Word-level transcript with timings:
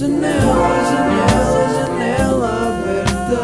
Janela, 0.00 0.32
janela, 0.88 1.68
janela 1.76 2.50
aberta. 2.68 3.36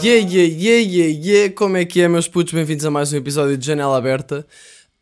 Yeah, 0.00 0.30
yeah, 0.30 0.54
yeah, 0.54 0.80
yeah, 0.80 1.20
yeah, 1.20 1.52
como 1.52 1.76
é 1.76 1.84
que 1.84 2.00
é, 2.00 2.06
meus 2.06 2.28
putos? 2.28 2.52
Bem-vindos 2.52 2.84
a 2.84 2.90
mais 2.92 3.12
um 3.12 3.16
episódio 3.16 3.58
de 3.58 3.66
Janela 3.66 3.96
Aberta. 3.96 4.46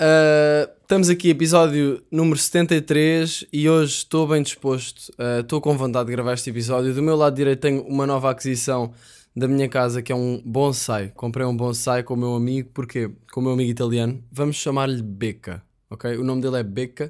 Uh, 0.01 0.67
estamos 0.81 1.11
aqui, 1.11 1.29
episódio 1.29 2.03
número 2.11 2.39
73, 2.39 3.45
e 3.53 3.69
hoje 3.69 3.93
estou 3.93 4.27
bem 4.27 4.43
disposto, 4.43 5.13
uh, 5.19 5.41
estou 5.41 5.61
com 5.61 5.77
vontade 5.77 6.07
de 6.07 6.13
gravar 6.13 6.33
este 6.33 6.49
episódio. 6.49 6.95
Do 6.95 7.03
meu 7.03 7.15
lado 7.15 7.37
direito 7.37 7.61
tenho 7.61 7.83
uma 7.83 8.07
nova 8.07 8.31
aquisição 8.31 8.95
da 9.35 9.49
minha 9.49 9.69
casa 9.69 10.03
que 10.03 10.13
é 10.13 10.15
um 10.15 10.41
bonsai. 10.45 11.11
Comprei 11.15 11.47
um 11.47 11.57
bonsai 11.57 12.03
com 12.03 12.15
o 12.15 12.17
meu 12.17 12.35
amigo, 12.35 12.71
porque 12.73 13.11
com 13.33 13.41
o 13.41 13.43
meu 13.43 13.53
amigo 13.53 13.71
italiano, 13.71 14.23
vamos 14.31 14.57
chamar-lhe 14.57 15.03
Becca, 15.03 15.63
ok? 15.91 16.17
O 16.17 16.25
nome 16.25 16.43
dele 16.43 16.59
é 16.59 16.63
Becca, 16.63 17.09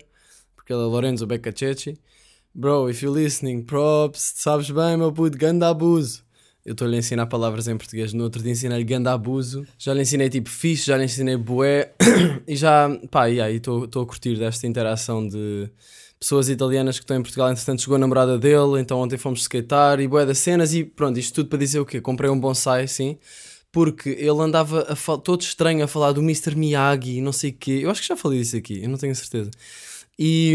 porque 0.56 0.73
ele 0.73 0.82
é 0.82 0.87
Lorenzo 0.87 1.27
Becca 1.27 1.52
Cecchi. 1.55 1.98
Bro, 2.55 2.88
if 2.88 3.02
you're 3.02 3.20
listening, 3.20 3.62
props, 3.62 4.34
sabes 4.37 4.70
bem, 4.70 4.96
meu 4.96 5.12
puto, 5.12 5.37
ganda 5.37 5.68
abuso. 5.68 6.24
Eu 6.65 6.73
estou-lhe 6.73 6.96
a 6.96 6.98
ensinar 6.98 7.27
palavras 7.27 7.68
em 7.68 7.77
português. 7.77 8.15
No 8.15 8.24
outro 8.24 8.43
dia 8.43 8.52
ensinei-lhe 8.52 8.84
ganda 8.84 9.12
abuso. 9.12 9.66
Já 9.77 9.93
lhe 9.93 10.01
ensinei 10.01 10.30
tipo 10.30 10.48
fixe, 10.48 10.87
já 10.87 10.96
lhe 10.96 11.04
ensinei 11.04 11.37
bué. 11.37 11.93
e 12.48 12.56
já, 12.56 12.88
pá, 13.10 13.29
e 13.29 13.38
aí 13.38 13.56
estou 13.56 13.84
a 13.84 14.06
curtir 14.06 14.38
desta 14.38 14.66
interação 14.66 15.27
de 15.27 15.68
pessoas 16.24 16.48
italianas 16.48 16.98
que 16.98 17.05
estão 17.05 17.16
em 17.16 17.23
Portugal. 17.23 17.51
Entretanto, 17.51 17.83
chegou 17.83 17.96
a 17.96 17.98
namorada 17.98 18.38
dele, 18.38 18.80
então 18.80 18.98
ontem 18.98 19.16
fomos 19.16 19.42
skatear 19.42 20.01
e 20.01 20.09
bué 20.09 20.27
das 20.27 20.38
cenas. 20.38 20.74
E 20.74 20.82
pronto, 20.84 21.19
isto 21.19 21.34
tudo 21.34 21.48
para 21.48 21.59
dizer 21.59 21.78
o 21.78 21.87
quê? 21.87 22.01
Comprei 22.01 22.30
um 22.30 22.38
bonsai, 22.38 22.88
sim. 22.88 23.19
Porque 23.70 24.10
ele 24.10 24.41
andava 24.41 24.96
todo 25.23 25.42
estranho 25.42 25.84
a 25.84 25.88
falar 25.88 26.12
do 26.12 26.20
Mr. 26.20 26.56
Miyagi 26.56 27.20
não 27.20 27.32
sei 27.32 27.51
o 27.51 27.55
quê. 27.55 27.80
Eu 27.82 27.91
acho 27.91 28.01
que 28.01 28.09
já 28.09 28.16
falei 28.16 28.40
disso 28.40 28.57
aqui, 28.57 28.82
eu 28.82 28.88
não 28.88 28.96
tenho 28.96 29.15
certeza. 29.15 29.51
E, 30.16 30.54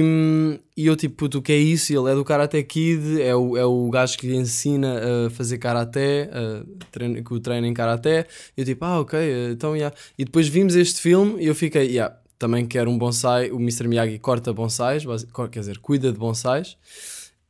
e 0.75 0.85
eu 0.85 0.95
tipo, 0.95 1.15
puto, 1.15 1.39
o 1.39 1.41
que 1.41 1.51
é 1.51 1.57
isso? 1.57 1.91
Ele 1.91 2.11
é 2.11 2.15
do 2.15 2.23
Karate 2.23 2.63
Kid, 2.63 3.21
é 3.21 3.35
o, 3.35 3.57
é 3.57 3.65
o 3.65 3.89
gajo 3.89 4.17
que 4.17 4.25
lhe 4.25 4.35
ensina 4.37 5.27
a 5.27 5.29
fazer 5.29 5.57
Karaté, 5.57 6.29
a 6.31 6.63
treino, 6.91 7.21
que 7.21 7.33
o 7.33 7.39
treina 7.41 7.67
em 7.67 7.73
Karaté. 7.73 8.25
E 8.55 8.61
eu 8.61 8.65
tipo, 8.65 8.85
ah, 8.85 9.01
ok, 9.01 9.19
então, 9.51 9.75
yeah. 9.75 9.95
E 10.17 10.23
depois 10.23 10.47
vimos 10.47 10.75
este 10.75 11.01
filme 11.01 11.43
e 11.43 11.47
eu 11.47 11.55
fiquei, 11.55 11.87
yeah, 11.87 12.15
também 12.39 12.65
quero 12.65 12.89
um 12.89 12.97
bonsai. 12.97 13.51
O 13.51 13.57
Mr. 13.57 13.87
Miyagi 13.87 14.17
corta 14.17 14.53
bonsais, 14.53 15.03
quer 15.51 15.59
dizer, 15.59 15.77
cuida 15.79 16.11
de 16.11 16.17
bonsais. 16.17 16.77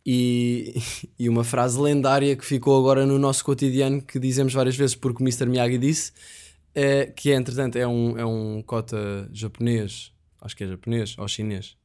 E, 0.05 0.73
e 1.17 1.29
uma 1.29 1.43
frase 1.43 1.79
lendária 1.79 2.35
que 2.35 2.43
ficou 2.43 2.77
agora 2.77 3.05
no 3.05 3.19
nosso 3.19 3.45
cotidiano, 3.45 4.01
que 4.01 4.19
dizemos 4.19 4.51
várias 4.51 4.75
vezes 4.75 4.95
porque 4.95 5.23
o 5.23 5.25
Mr. 5.25 5.45
Miyagi 5.45 5.77
disse, 5.77 6.11
é, 6.73 7.05
que 7.05 7.31
é, 7.31 7.35
entretanto, 7.35 7.77
é 7.77 7.87
um, 7.87 8.17
é 8.17 8.25
um 8.25 8.63
cota 8.63 9.29
japonês, 9.31 10.11
acho 10.41 10.57
que 10.57 10.63
é 10.63 10.67
japonês 10.67 11.15
ou 11.17 11.27
chinês, 11.27 11.77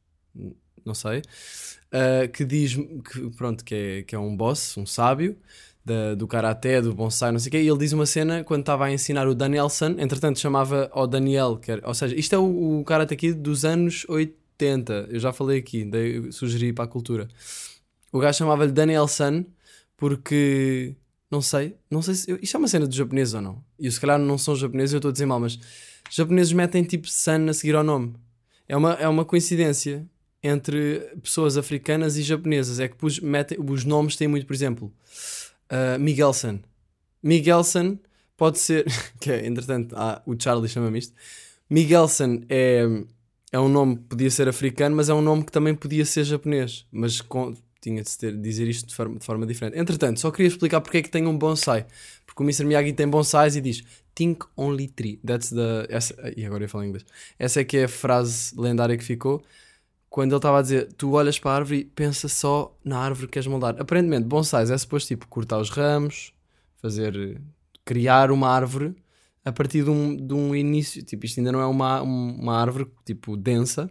não 0.85 0.95
sei, 0.95 1.19
uh, 1.19 2.29
que 2.33 2.45
diz 2.45 2.77
que, 2.77 3.31
pronto, 3.37 3.65
que 3.65 3.75
é, 3.75 4.03
que 4.03 4.15
é 4.15 4.19
um 4.19 4.37
boss, 4.37 4.77
um 4.77 4.87
sábio 4.87 5.37
da- 5.85 6.15
do 6.15 6.27
karaté, 6.27 6.81
do 6.81 6.95
bonsai, 6.95 7.31
não 7.33 7.39
sei 7.39 7.49
o 7.49 7.51
quê, 7.53 7.63
e 7.63 7.69
ele 7.69 7.79
diz 7.79 7.93
uma 7.93 8.07
cena 8.07 8.43
quando 8.43 8.61
estava 8.61 8.87
a 8.87 8.93
ensinar 8.93 9.29
o 9.29 9.35
Danielson, 9.35 9.97
entretanto 9.99 10.39
chamava 10.41 10.89
ao 10.93 11.07
Daniel, 11.07 11.59
que 11.59 11.71
era- 11.73 11.87
ou 11.87 11.93
seja, 11.95 12.15
isto 12.17 12.35
é 12.35 12.39
o, 12.39 12.81
o 12.81 12.85
karate 12.85 13.13
aqui 13.15 13.33
dos 13.33 13.65
anos 13.65 14.07
80, 14.09 15.09
eu 15.11 15.21
já 15.21 15.33
falei 15.33 15.59
aqui, 15.59 15.85
dei, 15.85 16.33
sugeri 16.33 16.73
para 16.73 16.85
a 16.85 16.89
cultura. 16.89 17.29
O 18.13 18.19
gajo 18.19 18.39
chamava-lhe 18.39 18.73
Danielson 18.73 19.45
porque 19.97 20.95
não 21.31 21.41
sei, 21.43 21.75
não 21.91 22.01
sei 22.03 22.15
se 22.15 22.39
isto 22.43 22.57
é 22.57 22.59
uma 22.59 22.69
cena 22.69 22.87
de 22.87 22.97
japoneses 22.97 23.35
ou 23.35 23.41
não. 23.41 23.65
E 23.79 23.87
eu, 23.87 23.93
se 23.93 24.01
calhar 24.01 24.19
não 24.19 24.39
são 24.39 24.55
japoneses, 24.55 24.93
eu 24.93 24.99
estou 24.99 25.09
a 25.09 25.13
dizer 25.13 25.27
mal, 25.27 25.41
mas 25.41 25.59
japoneses 26.11 26.53
metem 26.53 26.85
tipo 26.85 27.09
San 27.09 27.49
a 27.49 27.53
seguir 27.53 27.75
ao 27.75 27.83
nome. 27.85 28.15
É 28.69 28.77
uma, 28.77 28.93
é 28.95 29.09
uma 29.09 29.25
coincidência 29.25 30.07
entre 30.43 31.01
pessoas 31.23 31.57
africanas 31.57 32.17
e 32.17 32.23
japonesas. 32.23 32.79
É 32.79 32.87
que 32.89 32.95
pus, 32.97 33.19
metem, 33.19 33.59
os 33.61 33.85
nomes 33.85 34.15
têm 34.17 34.29
muito, 34.29 34.47
por 34.47 34.55
exemplo, 34.55 34.93
uh, 35.75 35.99
Miguelson. 35.99 36.61
Miguelson 37.23 37.99
pode 38.37 38.59
ser. 38.59 38.85
que 39.21 39.31
é, 39.31 39.47
entretanto, 39.47 39.95
ah, 39.97 40.23
o 40.27 40.35
Charlie 40.39 40.69
chama-me 40.69 40.99
isto. 40.99 41.15
Miguelson 41.69 42.43
é, 42.49 42.85
é 43.53 43.59
um 43.59 43.69
nome 43.69 43.97
que 43.97 44.03
podia 44.03 44.31
ser 44.31 44.49
africano, 44.49 44.95
mas 44.95 45.09
é 45.09 45.15
um 45.15 45.23
nome 45.23 45.45
que 45.45 45.53
também 45.53 45.75
podia 45.75 46.05
ser 46.05 46.25
japonês. 46.25 46.87
Mas 46.93 47.21
com- 47.21 47.55
tinha 47.81 48.03
de 48.03 48.17
ter, 48.17 48.35
dizer 48.37 48.67
isto 48.67 48.89
de 48.89 48.95
forma, 48.95 49.19
de 49.19 49.25
forma 49.27 49.47
diferente. 49.47 49.79
Entretanto, 49.79 50.19
só 50.19 50.31
queria 50.31 50.49
explicar 50.49 50.81
porque 50.81 50.99
é 50.99 51.03
que 51.03 51.11
tem 51.11 51.27
um 51.27 51.37
bonsai. 51.37 51.87
Porque 52.25 52.43
o 52.43 52.47
Mr. 52.47 52.65
Miyagi 52.65 52.93
tem 52.95 53.07
bonsais 53.07 53.57
e 53.57 53.61
diz 53.61 53.83
Think 54.15 54.47
only 54.57 54.89
three. 54.89 55.19
That's 55.19 55.51
the. 55.51 55.87
Essa, 55.91 56.15
e 56.37 56.47
agora 56.47 56.65
eu 56.65 56.69
falo 56.69 56.85
em 56.85 56.89
inglês. 56.89 57.05
Essa 57.39 57.61
é 57.61 57.65
que 57.65 57.77
é 57.77 57.85
a 57.85 57.89
frase 57.89 58.59
lendária 58.59 58.97
que 58.97 59.05
ficou. 59.05 59.43
Quando 60.15 60.31
ele 60.31 60.37
estava 60.39 60.61
a 60.61 60.63
dizer, 60.63 60.93
tu 60.93 61.11
olhas 61.15 61.41
para 61.41 61.51
a 61.51 61.55
árvore 61.57 61.79
e 61.81 61.85
pensa 61.87 62.29
só 62.29 62.73
na 62.85 62.99
árvore 63.01 63.27
que 63.27 63.33
queres 63.33 63.49
moldar. 63.49 63.75
Aparentemente, 63.81 64.25
bonsais 64.29 64.71
é 64.71 64.79
suposto 64.79 65.09
tipo 65.09 65.27
cortar 65.27 65.59
os 65.59 65.71
ramos, 65.71 66.33
fazer. 66.81 67.41
criar 67.85 68.31
uma 68.31 68.49
árvore 68.49 68.95
a 69.45 69.51
partir 69.51 69.83
de 69.83 69.91
um, 69.91 70.15
de 70.17 70.33
um 70.33 70.55
início. 70.55 71.03
Tipo, 71.03 71.27
isto 71.27 71.41
ainda 71.41 71.51
não 71.51 71.61
é 71.61 71.67
uma, 71.67 72.01
um- 72.03 72.37
uma 72.41 72.57
árvore 72.61 72.87
tipo 73.05 73.37
densa, 73.37 73.91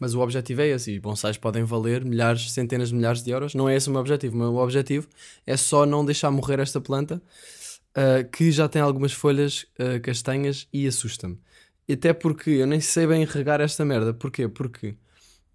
mas 0.00 0.12
o 0.12 0.18
objetivo 0.20 0.60
é 0.62 0.66
esse. 0.70 0.90
E 0.94 0.98
bonsais 1.00 1.36
podem 1.36 1.62
valer 1.62 2.04
milhares, 2.04 2.50
centenas 2.52 2.88
de 2.88 2.96
milhares 2.96 3.22
de 3.22 3.30
euros. 3.30 3.54
Não 3.54 3.68
é 3.68 3.76
esse 3.76 3.88
o 3.88 3.92
meu 3.92 4.00
objetivo. 4.00 4.34
O 4.34 4.38
meu 4.38 4.56
objetivo 4.56 5.06
é 5.46 5.56
só 5.56 5.86
não 5.86 6.04
deixar 6.04 6.32
morrer 6.32 6.58
esta 6.58 6.80
planta 6.80 7.22
ah, 7.94 8.24
que 8.24 8.50
já 8.50 8.68
tem 8.68 8.82
algumas 8.82 9.12
folhas 9.12 9.66
ah, 9.78 10.00
castanhas 10.00 10.66
e 10.72 10.84
assusta-me. 10.88 11.38
Até 11.88 12.12
porque 12.12 12.50
eu 12.50 12.66
nem 12.66 12.80
sei 12.80 13.06
bem 13.06 13.24
regar 13.24 13.60
esta 13.60 13.84
merda. 13.84 14.12
Porquê? 14.12 14.48
Porque 14.48 14.96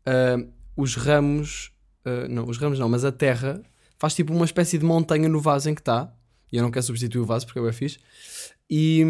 ah, 0.06 0.38
os 0.76 0.96
ramos, 0.96 1.72
ah, 2.06 2.28
não, 2.30 2.46
os 2.48 2.58
ramos 2.58 2.80
não, 2.80 2.90
mas 2.90 3.04
a 3.06 3.12
terra 3.12 3.62
faz 4.00 4.14
tipo 4.16 4.34
uma 4.34 4.46
espécie 4.46 4.78
de 4.78 4.86
montanha 4.86 5.30
no 5.30 5.40
vaso 5.40 5.70
em 5.70 5.76
que 5.76 5.82
está. 5.82 6.14
E 6.52 6.58
eu 6.58 6.64
não 6.64 6.70
quero 6.72 6.86
substituir 6.86 7.20
o 7.22 7.26
vaso 7.26 7.46
porque 7.46 7.60
é 7.60 7.62
bem 7.64 7.72
fixe. 7.74 7.98
E, 8.70 9.04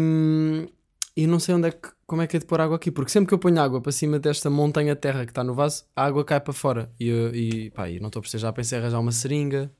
e 1.16 1.26
não 1.26 1.38
sei 1.38 1.54
onde 1.54 1.68
é 1.68 1.70
que, 1.70 1.88
como 2.06 2.22
é 2.22 2.26
que 2.26 2.36
é 2.36 2.40
de 2.40 2.46
pôr 2.46 2.60
água 2.60 2.76
aqui, 2.76 2.90
porque 2.90 3.10
sempre 3.10 3.28
que 3.28 3.34
eu 3.34 3.38
ponho 3.38 3.60
água 3.60 3.80
para 3.80 3.92
cima 3.92 4.18
desta 4.18 4.48
montanha 4.50 4.96
terra 4.96 5.24
que 5.24 5.30
está 5.30 5.44
no 5.44 5.54
vaso, 5.54 5.84
a 5.94 6.04
água 6.04 6.24
cai 6.24 6.40
para 6.40 6.52
fora. 6.52 6.90
E, 6.98 7.08
eu- 7.08 7.34
e 7.34 7.70
pá, 7.70 7.88
e 7.88 8.00
não 8.00 8.08
estou 8.08 8.20
a 8.20 8.22
perceber, 8.22 8.40
já 8.42 8.52
pensei 8.52 8.78
em 8.78 8.80
arranjar 8.82 9.00
uma 9.00 9.12
seringa, 9.12 9.70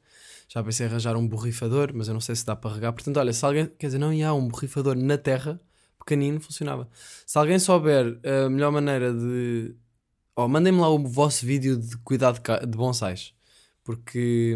já 0.48 0.62
pensei 0.62 0.86
em 0.86 0.90
arranjar 0.90 1.16
um 1.16 1.26
borrifador, 1.26 1.90
mas 1.94 2.06
eu 2.08 2.14
não 2.14 2.20
sei 2.20 2.34
se 2.36 2.44
dá 2.44 2.54
para 2.54 2.74
regar. 2.74 2.92
Portanto, 2.92 3.16
olha, 3.18 3.32
se 3.32 3.44
alguém, 3.44 3.66
quer 3.78 3.86
dizer, 3.86 3.98
não 3.98 4.12
ia 4.12 4.32
um 4.34 4.46
borrifador 4.46 4.94
na 4.96 5.16
terra, 5.18 5.60
pequenino, 5.98 6.40
funcionava. 6.40 6.88
Se 7.26 7.38
alguém 7.38 7.58
souber 7.58 8.18
a 8.46 8.48
melhor 8.50 8.70
maneira 8.70 9.12
de. 9.12 9.74
Oh, 10.36 10.48
mandem-me 10.48 10.80
lá 10.80 10.88
o 10.88 10.98
vosso 10.98 11.46
vídeo 11.46 11.76
de 11.76 11.96
cuidado 11.98 12.40
de, 12.66 12.76
bonsais, 12.76 13.32
porque, 13.84 14.52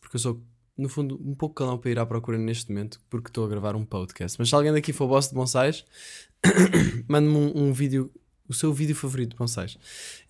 porque 0.00 0.16
eu 0.16 0.20
sou, 0.20 0.42
no 0.76 0.90
fundo, 0.90 1.18
um 1.24 1.34
pouco 1.34 1.54
calão 1.54 1.78
para 1.78 1.90
ir 1.90 1.98
à 1.98 2.04
procura 2.04 2.36
neste 2.36 2.70
momento, 2.70 3.00
porque 3.08 3.28
estou 3.28 3.46
a 3.46 3.48
gravar 3.48 3.74
um 3.76 3.84
podcast. 3.84 4.38
Mas 4.38 4.50
se 4.50 4.54
alguém 4.54 4.72
daqui 4.72 4.92
for 4.92 5.08
boss 5.08 5.28
de 5.28 5.34
bonsais, 5.34 5.86
mande-me 7.08 7.34
um, 7.34 7.68
um 7.68 7.72
vídeo, 7.72 8.12
o 8.46 8.52
seu 8.52 8.74
vídeo 8.74 8.94
favorito 8.94 9.30
de 9.30 9.36
bonsais. 9.36 9.78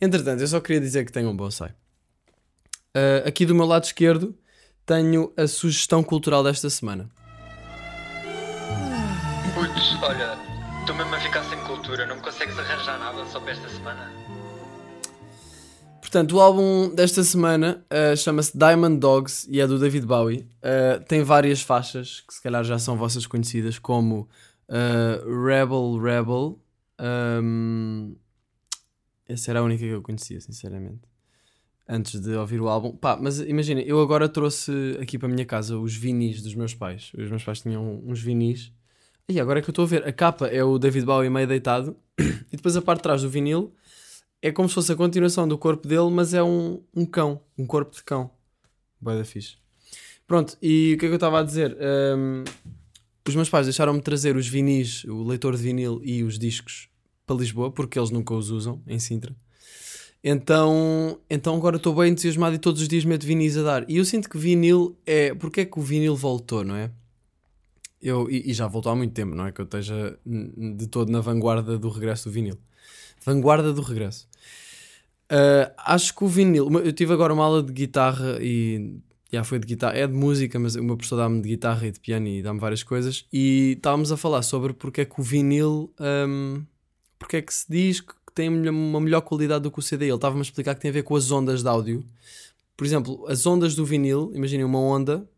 Entretanto, 0.00 0.40
eu 0.40 0.46
só 0.46 0.60
queria 0.60 0.80
dizer 0.80 1.04
que 1.04 1.10
tenho 1.10 1.30
um 1.30 1.36
bonsai. 1.36 1.74
Ah, 2.94 3.26
aqui 3.26 3.44
do 3.44 3.54
meu 3.54 3.66
lado 3.66 3.84
esquerdo 3.84 4.38
tenho 4.86 5.32
a 5.36 5.48
sugestão 5.48 6.02
cultural 6.02 6.44
desta 6.44 6.70
semana. 6.70 7.10
Putz, 9.54 10.00
olha, 10.02 10.38
estou 10.80 10.94
mesmo 10.94 11.14
a 11.14 11.20
ficar 11.20 11.42
sem 11.44 11.58
cultura, 11.64 12.06
não 12.06 12.16
me 12.16 12.22
consegues 12.22 12.56
arranjar 12.56 12.98
nada 12.98 13.24
só 13.26 13.40
para 13.40 13.52
esta 13.52 13.68
semana? 13.68 14.23
Portanto, 16.14 16.36
o 16.36 16.40
álbum 16.40 16.94
desta 16.94 17.24
semana 17.24 17.84
ah, 17.90 18.14
chama-se 18.14 18.56
Diamond 18.56 19.00
Dogs 19.00 19.48
e 19.50 19.60
é 19.60 19.66
do 19.66 19.80
David 19.80 20.06
Bowie. 20.06 20.46
Ah, 20.62 21.02
tem 21.08 21.24
várias 21.24 21.60
faixas 21.60 22.20
que 22.20 22.32
se 22.32 22.40
calhar 22.40 22.62
já 22.62 22.78
são 22.78 22.96
vossas 22.96 23.26
conhecidas, 23.26 23.80
como 23.80 24.28
ah, 24.68 25.20
Rebel 25.26 25.98
Rebel. 26.00 26.60
Ahm, 27.00 28.14
essa 29.28 29.50
era 29.50 29.58
a 29.58 29.64
única 29.64 29.80
que 29.80 29.90
eu 29.90 30.02
conhecia, 30.02 30.40
sinceramente. 30.40 31.00
Antes 31.88 32.20
de 32.20 32.32
ouvir 32.36 32.60
o 32.60 32.68
álbum. 32.68 32.92
Pá, 32.96 33.18
mas 33.20 33.40
imagina, 33.40 33.80
eu 33.80 34.00
agora 34.00 34.28
trouxe 34.28 34.96
aqui 35.02 35.18
para 35.18 35.26
a 35.26 35.32
minha 35.32 35.44
casa 35.44 35.76
os 35.76 35.96
vinis 35.96 36.40
dos 36.40 36.54
meus 36.54 36.74
pais. 36.74 37.10
Os 37.18 37.28
meus 37.28 37.42
pais 37.42 37.60
tinham 37.60 38.00
uns 38.06 38.22
vinis. 38.22 38.72
E 39.28 39.40
agora 39.40 39.58
é 39.58 39.62
que 39.62 39.68
eu 39.68 39.72
estou 39.72 39.84
a 39.84 39.88
ver. 39.88 40.06
A 40.06 40.12
capa 40.12 40.46
é 40.46 40.62
o 40.62 40.78
David 40.78 41.06
Bowie 41.06 41.28
meio 41.28 41.48
deitado. 41.48 41.96
E 42.52 42.56
depois 42.56 42.76
a 42.76 42.82
parte 42.82 43.00
de 43.00 43.02
trás 43.02 43.20
do 43.20 43.28
vinil 43.28 43.74
é 44.44 44.52
como 44.52 44.68
se 44.68 44.74
fosse 44.74 44.92
a 44.92 44.94
continuação 44.94 45.48
do 45.48 45.56
corpo 45.56 45.88
dele, 45.88 46.10
mas 46.10 46.34
é 46.34 46.42
um, 46.42 46.82
um 46.94 47.06
cão, 47.06 47.40
um 47.56 47.66
corpo 47.66 47.96
de 47.96 48.04
cão. 48.04 48.30
Boa 49.00 49.16
da 49.16 49.24
fixe. 49.24 49.56
Pronto, 50.26 50.54
e 50.60 50.92
o 50.94 50.98
que 50.98 51.06
é 51.06 51.08
que 51.08 51.14
eu 51.14 51.16
estava 51.16 51.40
a 51.40 51.42
dizer? 51.42 51.74
Ahm, 51.80 52.44
os 53.26 53.34
meus 53.34 53.48
pais 53.48 53.64
deixaram-me 53.64 54.02
trazer 54.02 54.36
os 54.36 54.46
vinis, 54.46 55.02
o 55.04 55.22
leitor 55.22 55.56
de 55.56 55.62
vinil 55.62 55.98
e 56.04 56.22
os 56.22 56.38
discos 56.38 56.90
para 57.24 57.36
Lisboa, 57.36 57.70
porque 57.70 57.98
eles 57.98 58.10
nunca 58.10 58.34
os 58.34 58.50
usam 58.50 58.82
em 58.86 58.98
Sintra. 58.98 59.34
Então, 60.22 61.18
então 61.30 61.56
agora 61.56 61.76
estou 61.76 61.94
bem 61.94 62.12
entusiasmado 62.12 62.54
e 62.54 62.58
todos 62.58 62.82
os 62.82 62.88
dias 62.88 63.06
meto 63.06 63.24
vinis 63.24 63.56
a 63.56 63.62
dar. 63.62 63.90
E 63.90 63.96
eu 63.96 64.04
sinto 64.04 64.28
que 64.28 64.36
vinil 64.36 64.94
é. 65.06 65.34
Porque 65.34 65.62
é 65.62 65.64
que 65.64 65.78
o 65.78 65.82
vinil 65.82 66.14
voltou, 66.14 66.62
não 66.62 66.76
é? 66.76 66.90
Eu, 68.04 68.30
e, 68.30 68.50
e 68.50 68.52
já 68.52 68.66
voltou 68.66 68.92
há 68.92 68.94
muito 68.94 69.14
tempo, 69.14 69.34
não 69.34 69.46
é 69.46 69.52
que 69.52 69.60
eu 69.60 69.64
esteja 69.64 70.18
de 70.26 70.86
todo 70.88 71.10
na 71.10 71.20
vanguarda 71.20 71.78
do 71.78 71.88
regresso 71.88 72.28
do 72.28 72.32
vinil. 72.32 72.58
Vanguarda 73.24 73.72
do 73.72 73.80
regresso. 73.80 74.28
Uh, 75.32 75.72
acho 75.78 76.14
que 76.14 76.22
o 76.22 76.28
vinil. 76.28 76.70
Eu 76.80 76.92
tive 76.92 77.14
agora 77.14 77.32
uma 77.32 77.44
aula 77.44 77.62
de 77.62 77.72
guitarra 77.72 78.38
e. 78.40 79.00
Já 79.32 79.42
foi 79.42 79.58
de 79.58 79.66
guitarra, 79.66 79.96
é 79.96 80.06
de 80.06 80.12
música, 80.12 80.60
mas 80.60 80.76
meu 80.76 80.96
professor 80.96 81.16
dá-me 81.16 81.40
de 81.40 81.48
guitarra 81.48 81.88
e 81.88 81.90
de 81.90 81.98
piano 81.98 82.28
e 82.28 82.40
dá-me 82.40 82.60
várias 82.60 82.84
coisas. 82.84 83.24
E 83.32 83.72
estávamos 83.76 84.12
a 84.12 84.16
falar 84.16 84.42
sobre 84.42 84.72
porque 84.72 85.00
é 85.00 85.04
que 85.04 85.20
o 85.20 85.24
vinil. 85.24 85.92
Um, 85.98 86.62
porque 87.18 87.38
é 87.38 87.42
que 87.42 87.52
se 87.52 87.64
diz 87.68 88.00
que 88.00 88.14
tem 88.32 88.48
uma 88.48 89.00
melhor 89.00 89.22
qualidade 89.22 89.62
do 89.62 89.72
que 89.72 89.78
o 89.78 89.82
CD. 89.82 90.04
Ele 90.04 90.14
estava-me 90.14 90.40
a 90.40 90.42
explicar 90.42 90.74
que 90.74 90.82
tem 90.82 90.90
a 90.90 90.94
ver 90.94 91.02
com 91.02 91.16
as 91.16 91.32
ondas 91.32 91.62
de 91.62 91.68
áudio. 91.68 92.04
Por 92.76 92.84
exemplo, 92.84 93.24
as 93.28 93.44
ondas 93.46 93.74
do 93.74 93.84
vinil, 93.84 94.30
imaginem 94.34 94.64
uma 94.64 94.78
onda, 94.78 95.28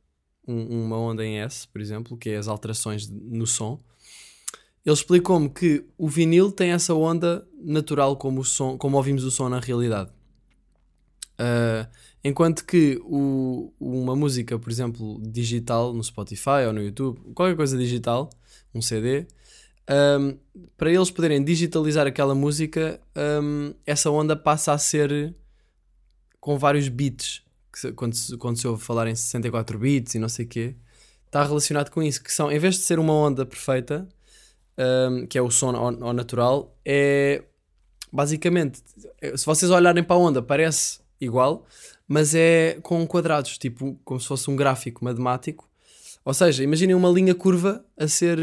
um- 0.47 0.85
uma 0.87 0.99
onda 0.99 1.25
em 1.25 1.39
S, 1.41 1.67
por 1.69 1.81
exemplo, 1.81 2.17
que 2.17 2.31
é 2.31 2.37
as 2.37 2.49
alterações 2.49 3.09
no 3.09 3.47
som. 3.47 3.81
Ele 4.85 4.95
explicou-me 4.95 5.49
que 5.49 5.85
o 5.99 6.09
vinil 6.09 6.53
tem 6.53 6.71
essa 6.71 6.95
onda 6.95 7.47
natural 7.61 8.17
como, 8.17 8.41
o 8.41 8.45
som, 8.45 8.79
como 8.79 8.97
ouvimos 8.97 9.25
o 9.25 9.31
som 9.31 9.49
na 9.49 9.59
realidade. 9.59 10.11
Ah, 11.39 11.89
enquanto 12.25 12.65
que 12.65 12.99
o- 13.05 13.73
uma 13.79 14.17
música, 14.17 14.59
por 14.59 14.71
exemplo, 14.71 15.21
digital 15.23 15.93
no 15.93 16.03
Spotify 16.03 16.65
ou 16.67 16.73
no 16.73 16.83
YouTube, 16.83 17.21
qualquer 17.35 17.57
coisa 17.57 17.77
digital, 17.77 18.31
um 18.75 18.81
CD, 18.81 19.27
ahm, 19.89 20.37
para 20.77 20.91
eles 20.93 21.11
poderem 21.11 21.43
digitalizar 21.45 22.07
aquela 22.07 22.35
música, 22.35 23.01
ahm, 23.15 23.73
essa 23.85 24.11
onda 24.11 24.35
passa 24.37 24.73
a 24.73 24.79
ser 24.79 25.35
com 26.41 26.59
vários 26.59 26.89
beats. 26.89 27.43
Que 27.81 27.93
quando, 27.93 28.15
se, 28.15 28.37
quando 28.37 28.57
se 28.57 28.67
ouve 28.67 28.83
falar 28.83 29.07
em 29.09 29.15
64 29.15 29.79
bits 29.79 30.15
e 30.15 30.19
não 30.19 30.29
sei 30.29 30.45
o 30.45 30.49
quê, 30.49 30.75
está 31.27 31.45
relacionado 31.45 31.91
com 31.91 32.03
isso. 32.03 32.23
Que 32.23 32.33
são, 32.33 32.51
em 32.51 32.59
vez 32.59 32.77
de 32.77 32.83
ser 32.83 32.99
uma 32.99 33.13
onda 33.13 33.45
perfeita, 33.45 34.09
ahm, 34.79 35.27
que 35.27 35.37
é 35.39 35.43
o 35.43 35.51
som 35.51 35.75
ao, 35.77 36.13
natural, 36.13 36.75
é 36.85 37.43
basicamente, 38.13 38.83
é- 39.21 39.37
se 39.37 39.45
vocês 39.45 39.71
olharem 39.71 40.03
para 40.03 40.17
a 40.17 40.19
onda, 40.19 40.43
parece 40.43 41.01
igual, 41.21 41.67
mas 42.09 42.35
é 42.35 42.79
com 42.83 43.07
quadrados, 43.07 43.59
tipo 43.59 43.99
como 44.05 44.21
se 44.21 44.27
fosse 44.29 44.51
um 44.51 44.57
gráfico 44.57 45.05
matemático. 45.05 45.69
Ou 46.25 46.35
seja, 46.35 46.63
imaginem 46.65 46.95
uma 46.95 47.09
linha 47.11 47.35
curva 47.35 47.85
a 47.97 48.09
ser 48.09 48.39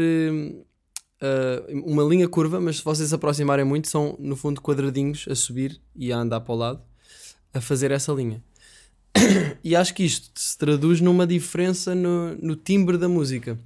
ah, 1.20 1.64
uma 1.84 2.02
linha 2.02 2.28
curva, 2.28 2.60
mas 2.60 2.76
se 2.78 2.84
vocês 2.84 3.08
se 3.08 3.14
aproximarem 3.14 3.64
muito, 3.64 3.88
são 3.88 4.14
no 4.18 4.36
fundo 4.36 4.60
quadradinhos 4.60 5.26
a 5.28 5.34
subir 5.34 5.80
e 5.96 6.12
a 6.12 6.18
andar 6.18 6.40
para 6.40 6.52
o 6.54 6.56
lado 6.56 6.82
a 7.52 7.60
fazer 7.60 7.90
essa 7.90 8.12
linha. 8.12 8.42
E 9.62 9.76
acho 9.76 9.94
que 9.94 10.04
isto 10.04 10.30
se 10.34 10.56
traduz 10.58 11.00
numa 11.00 11.26
diferença 11.26 11.94
no, 11.94 12.34
no 12.36 12.56
timbre 12.56 12.98
da 12.98 13.08
música 13.08 13.58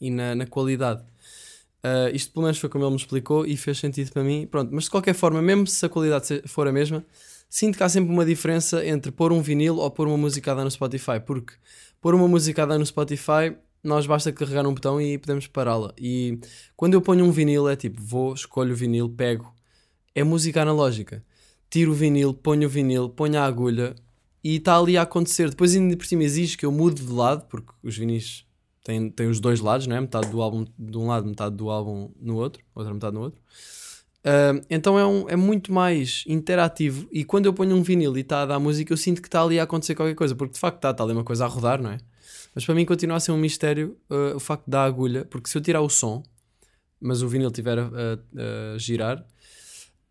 e 0.00 0.10
na, 0.10 0.34
na 0.34 0.46
qualidade. 0.46 1.04
Ah, 1.84 2.10
isto 2.10 2.32
pelo 2.32 2.44
menos 2.44 2.58
foi 2.58 2.70
como 2.70 2.82
ele 2.82 2.92
me 2.92 2.96
explicou 2.96 3.44
e 3.44 3.58
fez 3.58 3.78
sentido 3.78 4.10
para 4.10 4.24
mim. 4.24 4.46
Pronto, 4.50 4.70
mas 4.72 4.84
de 4.84 4.90
qualquer 4.90 5.14
forma, 5.14 5.42
mesmo 5.42 5.66
se 5.66 5.84
a 5.84 5.88
qualidade 5.88 6.42
for 6.46 6.66
a 6.66 6.72
mesma, 6.72 7.04
sinto 7.50 7.76
que 7.76 7.84
há 7.84 7.88
sempre 7.90 8.10
uma 8.10 8.24
diferença 8.24 8.84
entre 8.86 9.12
pôr 9.12 9.32
um 9.32 9.42
vinil 9.42 9.76
ou 9.76 9.90
pôr 9.90 10.08
uma 10.08 10.16
música 10.16 10.52
a 10.52 10.54
dar 10.54 10.64
no 10.64 10.70
Spotify, 10.70 11.20
porque 11.24 11.52
pôr 12.00 12.14
uma 12.14 12.26
música 12.26 12.62
a 12.62 12.66
dar 12.66 12.78
no 12.78 12.86
Spotify, 12.86 13.54
nós 13.82 14.06
basta 14.06 14.32
carregar 14.32 14.66
um 14.66 14.72
botão 14.72 14.98
e 14.98 15.18
podemos 15.18 15.46
pará-la. 15.46 15.92
E 15.98 16.38
quando 16.74 16.94
eu 16.94 17.02
ponho 17.02 17.22
um 17.22 17.30
vinil, 17.30 17.68
é 17.68 17.76
tipo, 17.76 18.00
vou, 18.02 18.32
escolho 18.32 18.72
o 18.72 18.76
vinil, 18.76 19.10
pego, 19.10 19.54
é 20.14 20.24
música 20.24 20.62
analógica. 20.62 21.22
Tiro 21.68 21.90
o 21.92 21.94
vinil, 21.94 22.32
ponho 22.32 22.66
o 22.66 22.70
vinil, 22.70 23.10
ponho 23.10 23.38
a 23.38 23.44
agulha 23.44 23.94
e 24.44 24.56
está 24.56 24.76
ali 24.78 24.96
a 24.96 25.02
acontecer. 25.02 25.48
Depois, 25.50 25.74
ainda 25.74 25.96
por 25.96 26.06
cima, 26.06 26.22
exige 26.22 26.56
que 26.56 26.66
eu 26.66 26.70
mude 26.70 27.02
de 27.02 27.10
lado, 27.12 27.46
porque 27.48 27.72
os 27.82 27.96
vinis 27.96 28.44
têm, 28.84 29.10
têm 29.10 29.26
os 29.28 29.40
dois 29.40 29.58
lados, 29.60 29.86
não 29.86 29.96
é? 29.96 30.00
Metade 30.00 30.28
do 30.28 30.42
álbum 30.42 30.66
de 30.78 30.98
um 30.98 31.06
lado, 31.08 31.26
metade 31.26 31.56
do 31.56 31.70
álbum 31.70 32.10
no 32.20 32.36
outro, 32.36 32.62
outra 32.74 32.92
metade 32.92 33.14
no 33.14 33.22
outro. 33.22 33.40
Ah, 34.22 34.52
então 34.70 34.98
é, 34.98 35.06
um, 35.06 35.28
é 35.28 35.36
muito 35.36 35.72
mais 35.72 36.24
interativo. 36.26 37.08
E 37.10 37.24
quando 37.24 37.46
eu 37.46 37.52
ponho 37.54 37.74
um 37.76 37.82
vinil 37.82 38.16
e 38.16 38.20
está 38.20 38.42
a 38.42 38.46
dar 38.46 38.58
música, 38.58 38.92
eu 38.92 38.96
sinto 38.96 39.20
que 39.22 39.28
está 39.28 39.42
ali 39.42 39.58
a 39.58 39.62
acontecer 39.64 39.94
qualquer 39.94 40.14
coisa, 40.14 40.34
porque 40.34 40.54
de 40.54 40.60
facto 40.60 40.76
está, 40.76 40.90
está 40.90 41.02
ali 41.04 41.12
uma 41.12 41.24
coisa 41.24 41.44
a 41.44 41.48
rodar, 41.48 41.80
não 41.82 41.90
é? 41.90 41.98
Mas 42.54 42.64
para 42.64 42.74
mim 42.74 42.84
continua 42.84 43.16
a 43.16 43.20
ser 43.20 43.32
um 43.32 43.36
mistério 43.38 43.96
ah, 44.10 44.32
o 44.36 44.40
facto 44.40 44.68
da 44.68 44.84
agulha, 44.84 45.24
porque 45.24 45.48
se 45.48 45.56
eu 45.58 45.62
tirar 45.62 45.80
o 45.80 45.88
som, 45.88 46.22
mas 47.00 47.20
o 47.22 47.28
vinil 47.28 47.48
estiver 47.48 47.78
a, 47.78 47.82
a- 47.86 48.74
a 48.74 48.78
girar, 48.78 49.26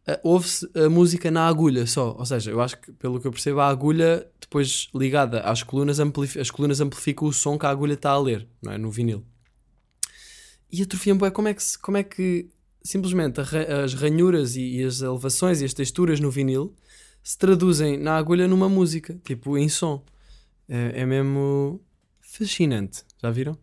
ah, 0.08 0.20
ouve-se 0.24 0.70
a 0.76 0.90
música 0.90 1.32
na 1.32 1.48
agulha 1.48 1.86
só. 1.88 2.16
Ou 2.18 2.26
seja, 2.26 2.52
eu 2.52 2.62
acho 2.62 2.78
que, 2.80 2.92
pelo 2.94 3.20
que 3.20 3.28
eu 3.28 3.32
percebo, 3.32 3.60
a 3.60 3.68
agulha, 3.68 4.28
depois 4.40 4.90
ligada 4.94 5.42
às 5.42 5.64
colunas, 5.64 6.00
as 6.00 6.52
colunas 6.52 6.82
amplificam 6.82 7.28
o 7.28 7.34
som 7.34 7.58
que 7.58 7.66
a 7.66 7.70
agulha 7.70 7.94
está 7.94 8.12
a 8.12 8.20
ler, 8.20 8.48
não 8.62 8.72
é? 8.72 8.78
No 8.78 8.92
vinil. 8.92 9.24
E 10.72 10.82
atrofia-me, 10.82 11.32
como 11.32 11.48
é 11.48 11.54
que, 11.54 11.64
como 11.82 11.98
é 11.98 12.04
que 12.04 12.50
simplesmente 12.84 13.40
as 13.40 13.94
ranhuras 13.94 14.56
e, 14.56 14.78
e 14.78 14.84
as 14.84 15.02
elevações 15.02 15.62
e 15.62 15.66
as 15.66 15.74
texturas 15.74 16.20
no 16.20 16.30
vinil 16.30 16.76
se 17.24 17.38
traduzem 17.38 17.98
na 17.98 18.18
agulha 18.18 18.48
numa 18.48 18.68
música, 18.68 19.18
tipo 19.24 19.58
em 19.58 19.70
som. 19.70 20.04
É, 20.68 21.02
é 21.02 21.06
mesmo 21.06 21.80
fascinante, 22.20 23.04
já 23.22 23.32
viram? 23.32 23.58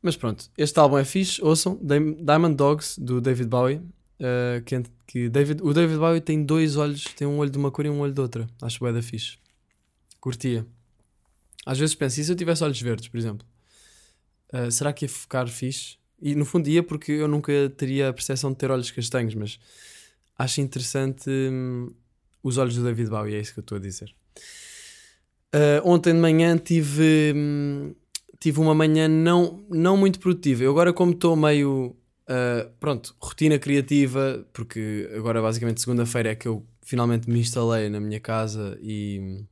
Mas 0.00 0.16
pronto, 0.16 0.50
este 0.56 0.78
álbum 0.78 0.98
é 0.98 1.04
fixe, 1.04 1.42
ouçam, 1.42 1.78
Diamond 1.80 2.56
Dogs, 2.56 3.00
do 3.00 3.20
David 3.20 3.48
Bowie. 3.48 3.80
Uh, 4.20 4.62
que, 4.64 4.82
que 5.06 5.28
David, 5.28 5.62
o 5.62 5.72
David 5.72 5.98
Bowie 5.98 6.20
tem 6.20 6.44
dois 6.44 6.76
olhos, 6.76 7.04
tem 7.16 7.26
um 7.26 7.38
olho 7.38 7.50
de 7.50 7.58
uma 7.58 7.70
cor 7.70 7.86
e 7.86 7.90
um 7.90 8.00
olho 8.00 8.12
de 8.12 8.20
outra. 8.20 8.48
Acho 8.60 8.78
bué 8.78 8.92
da 8.92 9.02
fixe. 9.02 9.38
Curtia. 10.20 10.66
Às 11.64 11.78
vezes 11.78 11.94
penso, 11.94 12.20
e 12.20 12.24
se 12.24 12.32
eu 12.32 12.36
tivesse 12.36 12.64
olhos 12.64 12.80
verdes, 12.80 13.08
por 13.08 13.18
exemplo? 13.18 13.46
Uh, 14.52 14.70
será 14.70 14.92
que 14.92 15.04
ia 15.04 15.08
ficar 15.08 15.48
fixe? 15.48 15.96
E 16.20 16.34
no 16.34 16.44
fundo 16.44 16.68
ia 16.68 16.82
porque 16.82 17.12
eu 17.12 17.26
nunca 17.26 17.52
teria 17.76 18.08
a 18.08 18.12
percepção 18.12 18.50
de 18.52 18.58
ter 18.58 18.70
olhos 18.70 18.90
castanhos, 18.90 19.34
mas 19.34 19.58
acho 20.38 20.60
interessante 20.60 21.28
hum, 21.28 21.92
os 22.42 22.58
olhos 22.58 22.76
do 22.76 22.84
David 22.84 23.10
Bowie, 23.10 23.34
é 23.34 23.40
isso 23.40 23.52
que 23.52 23.58
eu 23.58 23.62
estou 23.62 23.76
a 23.76 23.80
dizer. 23.80 24.14
Uh, 25.54 25.84
ontem 25.84 26.14
de 26.14 26.20
manhã 26.20 26.56
tive, 26.56 27.32
hum, 27.36 27.94
tive 28.40 28.58
uma 28.58 28.74
manhã 28.74 29.06
não, 29.06 29.64
não 29.68 29.96
muito 29.96 30.18
produtiva. 30.18 30.64
Eu 30.64 30.70
agora, 30.70 30.92
como 30.92 31.12
estou 31.12 31.36
meio. 31.36 31.94
Uh, 32.28 32.70
pronto, 32.80 33.14
rotina 33.20 33.58
criativa, 33.58 34.46
porque 34.52 35.10
agora 35.14 35.40
basicamente 35.40 35.80
segunda-feira 35.80 36.30
é 36.30 36.34
que 36.34 36.48
eu 36.48 36.66
finalmente 36.82 37.28
me 37.30 37.40
instalei 37.40 37.88
na 37.88 38.00
minha 38.00 38.20
casa 38.20 38.78
e 38.82 39.44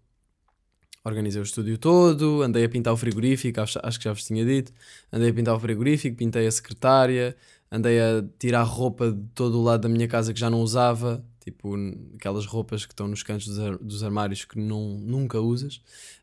organizei 1.04 1.40
o 1.40 1.44
estúdio 1.44 1.78
todo, 1.78 2.42
andei 2.42 2.64
a 2.64 2.68
pintar 2.68 2.92
o 2.92 2.96
frigorífico, 2.96 3.60
acho, 3.60 3.78
acho 3.82 3.98
que 3.98 4.04
já 4.04 4.12
vos 4.12 4.24
tinha 4.24 4.44
dito, 4.44 4.72
andei 5.12 5.30
a 5.30 5.34
pintar 5.34 5.54
o 5.54 5.60
frigorífico, 5.60 6.16
pintei 6.16 6.46
a 6.46 6.50
secretária, 6.50 7.36
andei 7.70 7.98
a 8.00 8.24
tirar 8.38 8.62
roupa 8.64 9.10
de 9.10 9.22
todo 9.34 9.58
o 9.58 9.62
lado 9.62 9.82
da 9.82 9.88
minha 9.88 10.06
casa 10.06 10.32
que 10.34 10.40
já 10.40 10.50
não 10.50 10.60
usava, 10.60 11.24
tipo 11.42 11.74
aquelas 12.16 12.44
roupas 12.44 12.84
que 12.84 12.92
estão 12.92 13.08
nos 13.08 13.22
cantos 13.22 13.46
dos, 13.46 13.58
ar- 13.58 13.78
dos 13.78 14.02
armários 14.02 14.44
que 14.44 14.58
não, 14.58 14.98
nunca 14.98 15.40
usas. 15.40 15.80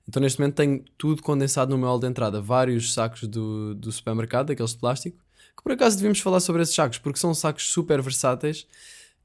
Então 0.08 0.22
neste 0.22 0.40
momento 0.40 0.56
tenho 0.56 0.84
tudo 0.98 1.24
condensado 1.24 1.72
no 1.72 1.78
meu 1.78 1.88
hall 1.88 2.00
de 2.00 2.08
entrada, 2.08 2.40
vários 2.40 2.94
sacos 2.94 3.28
do, 3.28 3.74
do 3.74 3.92
supermercado, 3.92 4.48
daqueles 4.48 4.72
de 4.74 4.78
plástico, 4.78 5.18
que 5.58 5.64
por 5.64 5.72
acaso 5.72 5.98
devíamos 5.98 6.20
falar 6.20 6.40
sobre 6.40 6.62
esses 6.62 6.76
sacos, 6.76 7.00
porque 7.00 7.20
são 7.20 7.34
sacos 7.34 7.70
super 7.70 8.02
versáteis 8.02 8.68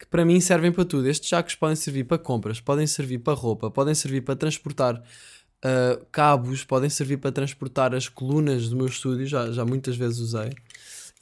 que 0.03 0.07
para 0.07 0.25
mim 0.25 0.41
servem 0.41 0.73
para 0.73 0.85
tudo. 0.85 1.07
Estes 1.07 1.29
sacos 1.29 1.55
podem 1.55 1.77
servir 1.77 2.05
para 2.05 2.19
compras, 2.19 2.61
podem 2.61 2.87
servir 2.89 3.19
para 3.19 3.35
roupa, 3.35 3.71
podem 3.71 3.95
servir 3.95 4.23
para 4.23 4.35
transportar 4.35 4.97
uh, 4.97 6.05
cabos, 6.11 6.65
podem 6.65 6.91
servir 6.91 7.19
para 7.19 7.31
transportar 7.31 7.95
as 7.95 8.09
colunas 8.09 8.69
do 8.69 8.77
meu 8.77 8.87
estúdio, 8.87 9.27
já, 9.27 9.53
já 9.53 9.65
muitas 9.65 9.97
vezes 9.97 10.19
usei. 10.19 10.51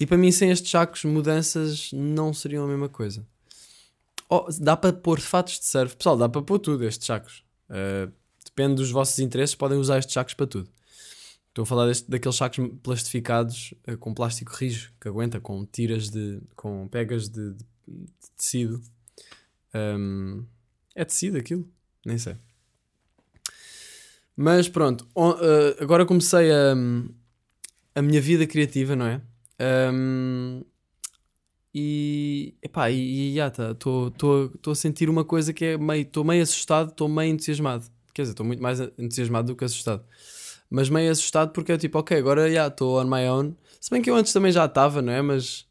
E 0.01 0.07
para 0.07 0.17
mim, 0.17 0.33
sem 0.33 0.51
estes 0.51 0.71
sacos, 0.71 1.05
mudanças 1.05 1.91
não 1.93 2.33
seriam 2.33 2.65
a 2.65 2.69
mesma 2.69 2.89
coisa. 2.89 3.23
Oh, 4.31 4.47
dá 4.59 4.75
para 4.77 4.95
pôr 4.95 5.21
fatos 5.21 5.59
de 5.59 5.67
surf, 5.67 5.97
pessoal, 5.97 6.17
dá 6.17 6.27
para 6.27 6.41
pôr 6.41 6.59
tudo 6.59 6.85
estes 6.85 7.07
sacos. 7.07 7.45
Uh, 7.69 8.11
depende 8.43 8.77
dos 8.77 8.91
vossos 8.91 9.19
interesses, 9.19 9.55
podem 9.55 9.77
usar 9.77 9.99
estes 9.99 10.15
sacos 10.15 10.33
para 10.33 10.47
tudo. 10.47 10.71
Estou 11.51 11.65
a 11.65 11.67
falar 11.67 11.87
deste, 11.87 12.09
daqueles 12.11 12.37
sacos 12.37 12.59
plastificados 12.83 13.75
uh, 13.89 13.99
com 13.99 14.15
plástico 14.15 14.53
rijo 14.55 14.93
que 15.01 15.09
aguenta, 15.09 15.41
com 15.41 15.67
tiras 15.67 16.09
de. 16.09 16.41
com 16.57 16.89
pegas 16.89 17.29
de, 17.29 17.53
de- 17.53 17.65
de 17.89 18.31
tecido. 18.37 18.81
Um, 19.75 20.45
é 20.95 21.05
tecido 21.05 21.37
aquilo? 21.39 21.69
Nem 22.07 22.17
sei. 22.19 22.37
Mas 24.37 24.69
pronto, 24.69 25.07
uh, 25.17 25.83
agora 25.83 26.07
comecei 26.07 26.51
a, 26.53 26.75
a 27.95 28.01
minha 28.03 28.21
vida 28.21 28.47
criativa, 28.47 28.95
não 28.97 29.07
é? 29.07 29.21
Um, 29.93 30.65
e 31.75 32.55
epá, 32.63 32.91
e 32.91 33.37
estou 33.39 34.13
a 34.71 34.75
sentir 34.75 35.11
uma 35.11 35.25
coisa 35.25 35.53
que 35.53 35.65
é 35.65 35.79
meio, 35.79 36.03
estou 36.03 36.25
meio 36.25 36.43
assustado, 36.43 36.91
estou 36.91 37.09
meio 37.09 37.33
entusiasmado. 37.33 37.85
Quer 38.15 38.23
dizer, 38.23 38.33
estou 38.33 38.47
muito 38.47 38.63
mais 38.63 38.81
entusiasmado 38.99 39.49
do 39.49 39.57
que 39.57 39.65
assustado. 39.65 40.05
Mas 40.71 40.89
meio 40.89 41.11
assustado 41.11 41.53
porque 41.53 41.73
é 41.73 41.79
tipo, 41.79 41.99
ok, 41.99 42.17
agora 42.17 42.51
já 42.51 42.69
estou 42.69 43.01
on 43.01 43.05
my 43.05 43.29
own. 43.29 43.55
Se 43.81 43.91
bem 43.91 44.01
que 44.01 44.09
eu 44.09 44.15
antes 44.15 44.33
também 44.33 44.53
já 44.53 44.67
estava, 44.67 45.03
não 45.03 45.13
é? 45.13 45.21
Mas 45.21 45.67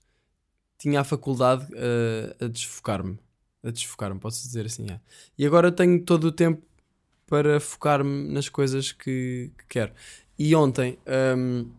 tinha 0.77 0.99
a 0.99 1.03
faculdade 1.03 1.65
uh, 1.73 2.45
a 2.45 2.47
desfocar-me. 2.47 3.17
A 3.63 3.71
desfocar-me, 3.71 4.19
posso 4.19 4.41
dizer 4.45 4.65
assim. 4.65 4.87
E 5.37 5.45
agora 5.45 5.71
tenho 5.71 6.03
todo 6.03 6.25
o 6.25 6.31
tempo 6.31 6.61
para 7.25 7.59
focar-me 7.59 8.29
nas 8.29 8.49
coisas 8.49 8.91
que, 8.91 9.51
que 9.57 9.65
quero. 9.69 9.93
E 10.37 10.55
ontem, 10.55 10.97
hum, 11.37 11.69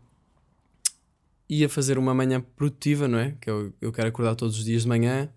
ia 1.49 1.69
fazer 1.69 1.99
uma 1.99 2.15
manhã 2.15 2.41
produtiva, 2.41 3.09
não 3.09 3.19
é? 3.19 3.37
Que 3.41 3.51
eu, 3.51 3.73
eu 3.81 3.93
quero 3.93 4.09
acordar 4.09 4.37
todos 4.37 4.59
os 4.59 4.65
dias 4.65 4.83
de 4.83 4.89
manhã. 4.89 5.29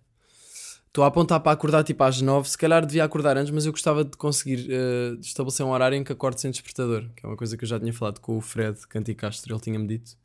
Estou 0.93 1.03
a 1.03 1.07
apontar 1.07 1.39
para 1.39 1.51
acordar 1.53 1.83
tipo 1.83 2.03
às 2.03 2.21
9. 2.21 2.47
Se 2.47 2.55
calhar 2.55 2.85
devia 2.85 3.03
acordar 3.03 3.35
antes, 3.35 3.51
mas 3.51 3.65
eu 3.65 3.71
gostava 3.71 4.05
de 4.05 4.15
conseguir 4.15 4.67
eh, 4.69 5.17
estabelecer 5.19 5.65
um 5.65 5.71
horário 5.71 5.95
em 5.97 6.03
que 6.03 6.12
acorde 6.12 6.39
sem 6.39 6.51
despertador. 6.51 7.09
Que 7.15 7.25
é 7.25 7.29
uma 7.29 7.35
coisa 7.35 7.57
que 7.57 7.63
eu 7.63 7.67
já 7.67 7.79
tinha 7.79 7.91
falado 7.91 8.19
com 8.19 8.38
o 8.38 8.41
Fred 8.41 8.77
Canticastro, 8.88 9.51
ele 9.55 9.59
tinha-me 9.59 9.88
dito. 9.88 10.15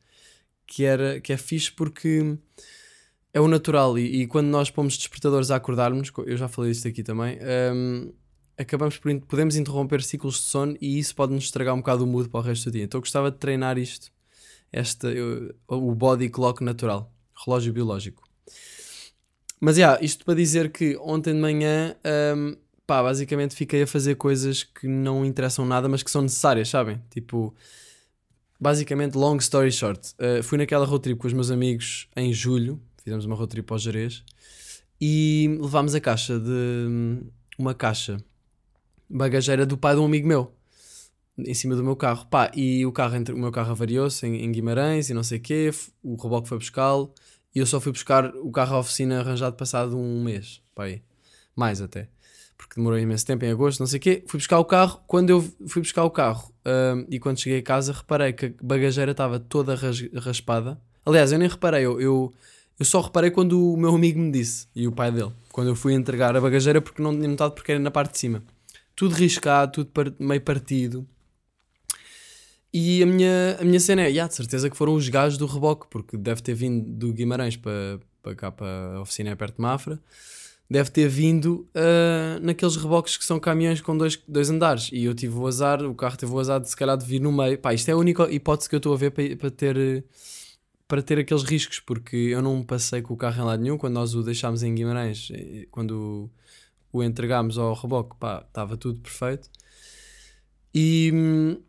Que, 0.66 0.84
era, 0.84 1.20
que 1.22 1.32
é 1.32 1.38
fixe 1.38 1.72
porque 1.72 2.36
é 3.32 3.40
o 3.40 3.48
natural. 3.48 3.98
E, 3.98 4.22
e 4.22 4.26
quando 4.26 4.48
nós 4.48 4.70
pomos 4.70 4.98
despertadores 4.98 5.50
a 5.50 5.56
acordarmos, 5.56 6.10
co- 6.10 6.24
eu 6.24 6.36
já 6.36 6.48
falei 6.48 6.72
isto 6.72 6.86
aqui 6.86 7.02
também, 7.02 7.38
ehm, 7.40 8.10
acabamos 8.58 8.98
por 8.98 9.18
podemos 9.22 9.56
interromper 9.56 10.02
ciclos 10.02 10.34
de 10.36 10.42
sono 10.42 10.76
e 10.82 10.98
isso 10.98 11.14
pode 11.14 11.32
nos 11.32 11.44
estragar 11.44 11.74
um 11.74 11.78
bocado 11.78 12.04
o 12.04 12.06
mood 12.06 12.28
para 12.28 12.40
o 12.40 12.42
resto 12.42 12.64
do 12.66 12.72
dia. 12.72 12.84
Então 12.84 12.98
eu 12.98 13.02
gostava 13.02 13.30
de 13.30 13.38
treinar 13.38 13.78
isto, 13.78 14.12
esta, 14.72 15.08
o 15.68 15.94
body 15.94 16.28
clock 16.28 16.62
natural, 16.62 17.10
relógio 17.46 17.72
biológico. 17.72 18.28
Mas 19.60 19.76
yeah, 19.76 20.02
isto 20.02 20.24
para 20.24 20.34
dizer 20.34 20.70
que 20.70 20.96
ontem 20.98 21.34
de 21.34 21.40
manhã, 21.40 21.94
hum, 22.36 22.56
pá, 22.86 23.02
basicamente 23.02 23.54
fiquei 23.54 23.82
a 23.82 23.86
fazer 23.86 24.14
coisas 24.14 24.62
que 24.62 24.86
não 24.86 25.24
interessam 25.24 25.64
nada, 25.64 25.88
mas 25.88 26.02
que 26.02 26.10
são 26.10 26.22
necessárias, 26.22 26.68
sabem? 26.68 27.02
Tipo, 27.10 27.54
basicamente, 28.60 29.16
long 29.16 29.36
story 29.36 29.72
short, 29.72 30.14
uh, 30.14 30.42
fui 30.42 30.58
naquela 30.58 30.86
road 30.86 31.02
trip 31.02 31.18
com 31.18 31.26
os 31.26 31.32
meus 31.32 31.50
amigos 31.50 32.08
em 32.16 32.32
julho, 32.32 32.80
fizemos 33.02 33.24
uma 33.24 33.34
road 33.34 33.50
trip 33.50 33.70
ao 33.72 33.78
Jerez 33.78 34.22
e 35.00 35.58
levámos 35.60 35.94
a 35.94 36.00
caixa 36.00 36.38
de 36.38 36.50
hum, 36.50 37.22
uma 37.58 37.74
caixa 37.74 38.16
bagageira 39.10 39.66
do 39.66 39.76
pai 39.76 39.94
de 39.94 40.00
um 40.00 40.04
amigo 40.04 40.28
meu 40.28 40.52
em 41.38 41.54
cima 41.54 41.76
do 41.76 41.84
meu 41.84 41.96
carro. 41.96 42.26
Pá, 42.26 42.50
e 42.54 42.84
o, 42.84 42.92
carro, 42.92 43.16
o 43.32 43.38
meu 43.38 43.52
carro 43.52 43.70
avariou-se 43.70 44.26
em, 44.26 44.44
em 44.44 44.52
Guimarães 44.52 45.08
e 45.08 45.14
não 45.14 45.22
sei 45.22 45.38
o 45.38 45.40
quê. 45.40 45.70
O 46.02 46.16
reboque 46.16 46.48
foi 46.48 46.58
buscá-lo 46.58 47.12
e 47.58 47.60
eu 47.60 47.66
só 47.66 47.80
fui 47.80 47.90
buscar 47.90 48.26
o 48.36 48.52
carro 48.52 48.76
à 48.76 48.78
oficina 48.78 49.18
arranjado 49.18 49.56
passado 49.56 49.98
um 49.98 50.22
mês. 50.22 50.62
Pá, 50.74 50.84
aí. 50.84 51.02
Mais 51.56 51.82
até. 51.82 52.08
Porque 52.56 52.76
demorou 52.76 52.98
imenso 52.98 53.26
tempo, 53.26 53.44
em 53.44 53.50
agosto, 53.50 53.80
não 53.80 53.86
sei 53.88 53.98
o 53.98 54.00
quê. 54.00 54.22
Fui 54.28 54.38
buscar 54.38 54.58
o 54.60 54.64
carro. 54.64 55.00
Quando 55.08 55.30
eu 55.30 55.42
fui 55.66 55.82
buscar 55.82 56.04
o 56.04 56.10
carro 56.10 56.52
hum, 56.64 57.04
e 57.10 57.18
quando 57.18 57.38
cheguei 57.40 57.58
a 57.58 57.62
casa, 57.62 57.92
reparei 57.92 58.32
que 58.32 58.46
a 58.46 58.52
bagageira 58.62 59.10
estava 59.10 59.40
toda 59.40 59.74
ras- 59.74 60.08
raspada. 60.14 60.80
Aliás, 61.04 61.32
eu 61.32 61.38
nem 61.38 61.48
reparei. 61.48 61.84
Eu, 61.84 62.00
eu, 62.00 62.32
eu 62.78 62.84
só 62.84 63.00
reparei 63.00 63.30
quando 63.32 63.72
o 63.72 63.76
meu 63.76 63.94
amigo 63.94 64.20
me 64.20 64.30
disse 64.30 64.68
e 64.74 64.86
o 64.86 64.92
pai 64.92 65.10
dele. 65.10 65.32
Quando 65.50 65.68
eu 65.68 65.74
fui 65.74 65.94
entregar 65.94 66.36
a 66.36 66.40
bagageira 66.40 66.80
porque 66.80 67.02
não 67.02 67.12
tinha 67.14 67.28
notado 67.28 67.52
porque 67.54 67.72
era 67.72 67.80
na 67.80 67.90
parte 67.90 68.12
de 68.12 68.18
cima. 68.18 68.42
Tudo 68.94 69.14
riscado, 69.16 69.72
tudo 69.72 69.90
par- 69.90 70.12
meio 70.18 70.40
partido. 70.40 71.04
E 72.72 73.02
a 73.02 73.06
minha, 73.06 73.56
a 73.60 73.64
minha 73.64 73.80
cena 73.80 74.02
é, 74.02 74.08
yeah, 74.08 74.28
de 74.28 74.34
certeza 74.34 74.68
que 74.68 74.76
foram 74.76 74.94
os 74.94 75.08
gajos 75.08 75.38
do 75.38 75.46
reboque, 75.46 75.86
porque 75.88 76.16
deve 76.16 76.42
ter 76.42 76.54
vindo 76.54 76.84
do 76.84 77.12
Guimarães 77.12 77.56
para, 77.56 77.98
para 78.22 78.34
cá, 78.34 78.52
para 78.52 78.96
a 78.96 79.00
oficina 79.00 79.30
é 79.30 79.34
perto 79.34 79.56
de 79.56 79.62
Mafra, 79.62 79.98
deve 80.70 80.90
ter 80.90 81.08
vindo 81.08 81.66
ah, 81.74 82.38
naqueles 82.42 82.76
reboques 82.76 83.16
que 83.16 83.24
são 83.24 83.40
caminhões 83.40 83.80
com 83.80 83.96
dois, 83.96 84.18
dois 84.28 84.50
andares. 84.50 84.90
E 84.92 85.04
eu 85.04 85.14
tive 85.14 85.36
o 85.36 85.46
azar, 85.46 85.82
o 85.82 85.94
carro 85.94 86.16
teve 86.16 86.32
o 86.32 86.38
azar 86.38 86.60
de 86.60 86.68
se 86.68 86.76
calhar 86.76 86.96
de 86.96 87.06
vir 87.06 87.20
no 87.20 87.32
meio. 87.32 87.58
Pá, 87.58 87.72
isto 87.72 87.88
é 87.88 87.92
a 87.92 87.96
única 87.96 88.30
hipótese 88.30 88.68
que 88.68 88.74
eu 88.74 88.78
estou 88.78 88.92
a 88.92 88.96
ver 88.96 89.10
para, 89.10 89.36
para 89.36 89.50
ter. 89.50 90.04
Para 90.86 91.02
ter 91.02 91.18
aqueles 91.18 91.42
riscos, 91.42 91.80
porque 91.80 92.16
eu 92.16 92.40
não 92.40 92.62
passei 92.62 93.02
com 93.02 93.12
o 93.12 93.16
carro 93.16 93.42
em 93.42 93.44
lado 93.44 93.62
nenhum 93.62 93.76
quando 93.76 93.92
nós 93.92 94.14
o 94.14 94.22
deixámos 94.22 94.62
em 94.62 94.74
Guimarães, 94.74 95.30
quando 95.70 96.30
o, 96.90 96.98
o 96.98 97.02
entregámos 97.04 97.58
ao 97.58 97.74
reboque, 97.74 98.16
pá, 98.18 98.42
estava 98.48 98.74
tudo 98.74 98.98
perfeito. 98.98 99.50
E, 100.74 101.10
hum, 101.12 101.60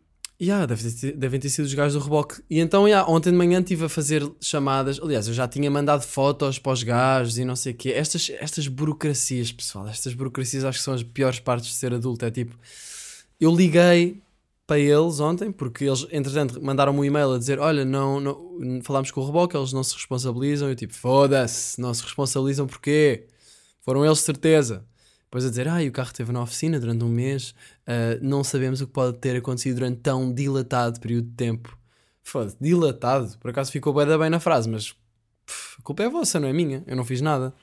Yeah, 0.42 0.64
deve 0.64 0.90
ter- 0.90 1.16
devem 1.16 1.38
ter 1.38 1.50
sido 1.50 1.66
os 1.66 1.74
gajos 1.74 1.92
do 1.92 2.00
reboque. 2.02 2.42
E 2.48 2.60
então, 2.60 2.88
yeah, 2.88 3.06
ontem 3.10 3.30
de 3.30 3.36
manhã 3.36 3.60
estive 3.60 3.84
a 3.84 3.88
fazer 3.90 4.26
chamadas. 4.40 4.98
Aliás, 4.98 5.28
eu 5.28 5.34
já 5.34 5.46
tinha 5.46 5.70
mandado 5.70 6.02
fotos 6.02 6.58
para 6.58 6.72
os 6.72 6.82
gajos 6.82 7.36
e 7.36 7.44
não 7.44 7.54
sei 7.54 7.72
o 7.72 7.76
quê. 7.76 7.90
Estas, 7.90 8.30
estas 8.30 8.66
burocracias, 8.66 9.52
pessoal, 9.52 9.86
estas 9.86 10.14
burocracias 10.14 10.64
acho 10.64 10.78
que 10.78 10.84
são 10.84 10.94
as 10.94 11.02
piores 11.02 11.38
partes 11.40 11.68
de 11.68 11.74
ser 11.76 11.92
adulto. 11.92 12.24
É 12.24 12.30
tipo, 12.30 12.56
eu 13.38 13.54
liguei 13.54 14.22
para 14.66 14.78
eles 14.78 15.20
ontem, 15.20 15.52
porque 15.52 15.84
eles, 15.84 16.06
entretanto, 16.10 16.58
mandaram-me 16.62 16.98
um 17.00 17.04
e-mail 17.04 17.32
a 17.34 17.38
dizer: 17.38 17.58
Olha, 17.58 17.84
não, 17.84 18.18
não 18.18 18.80
falámos 18.82 19.10
com 19.10 19.20
o 19.20 19.26
reboque, 19.26 19.54
eles 19.54 19.74
não 19.74 19.82
se 19.82 19.94
responsabilizam. 19.94 20.70
Eu 20.70 20.74
tipo, 20.74 20.94
foda-se, 20.94 21.78
não 21.78 21.92
se 21.92 22.02
responsabilizam 22.02 22.66
porquê? 22.66 23.26
Foram 23.82 24.06
eles, 24.06 24.20
certeza. 24.20 24.86
Depois 25.30 25.46
a 25.46 25.48
dizer, 25.48 25.68
ah, 25.68 25.80
o 25.80 25.92
carro 25.92 26.08
esteve 26.08 26.32
na 26.32 26.42
oficina 26.42 26.80
durante 26.80 27.04
um 27.04 27.08
mês, 27.08 27.54
ah, 27.86 28.18
não 28.20 28.42
sabemos 28.42 28.80
o 28.80 28.86
que 28.88 28.92
pode 28.92 29.16
ter 29.18 29.36
acontecido 29.36 29.76
durante 29.76 30.00
tão 30.00 30.34
dilatado 30.34 30.98
período 30.98 31.28
de 31.28 31.34
tempo. 31.36 31.78
Foda-se, 32.24 32.56
dilatado. 32.60 33.38
Por 33.38 33.50
acaso 33.50 33.70
ficou 33.70 33.94
bem, 33.94 34.18
bem 34.18 34.28
na 34.28 34.40
frase, 34.40 34.68
mas 34.68 34.92
pff, 35.46 35.76
a 35.78 35.82
culpa 35.82 36.02
é 36.02 36.08
vossa, 36.08 36.40
não 36.40 36.48
é 36.48 36.52
minha. 36.52 36.82
Eu 36.84 36.96
não 36.96 37.04
fiz 37.04 37.20
nada. 37.20 37.54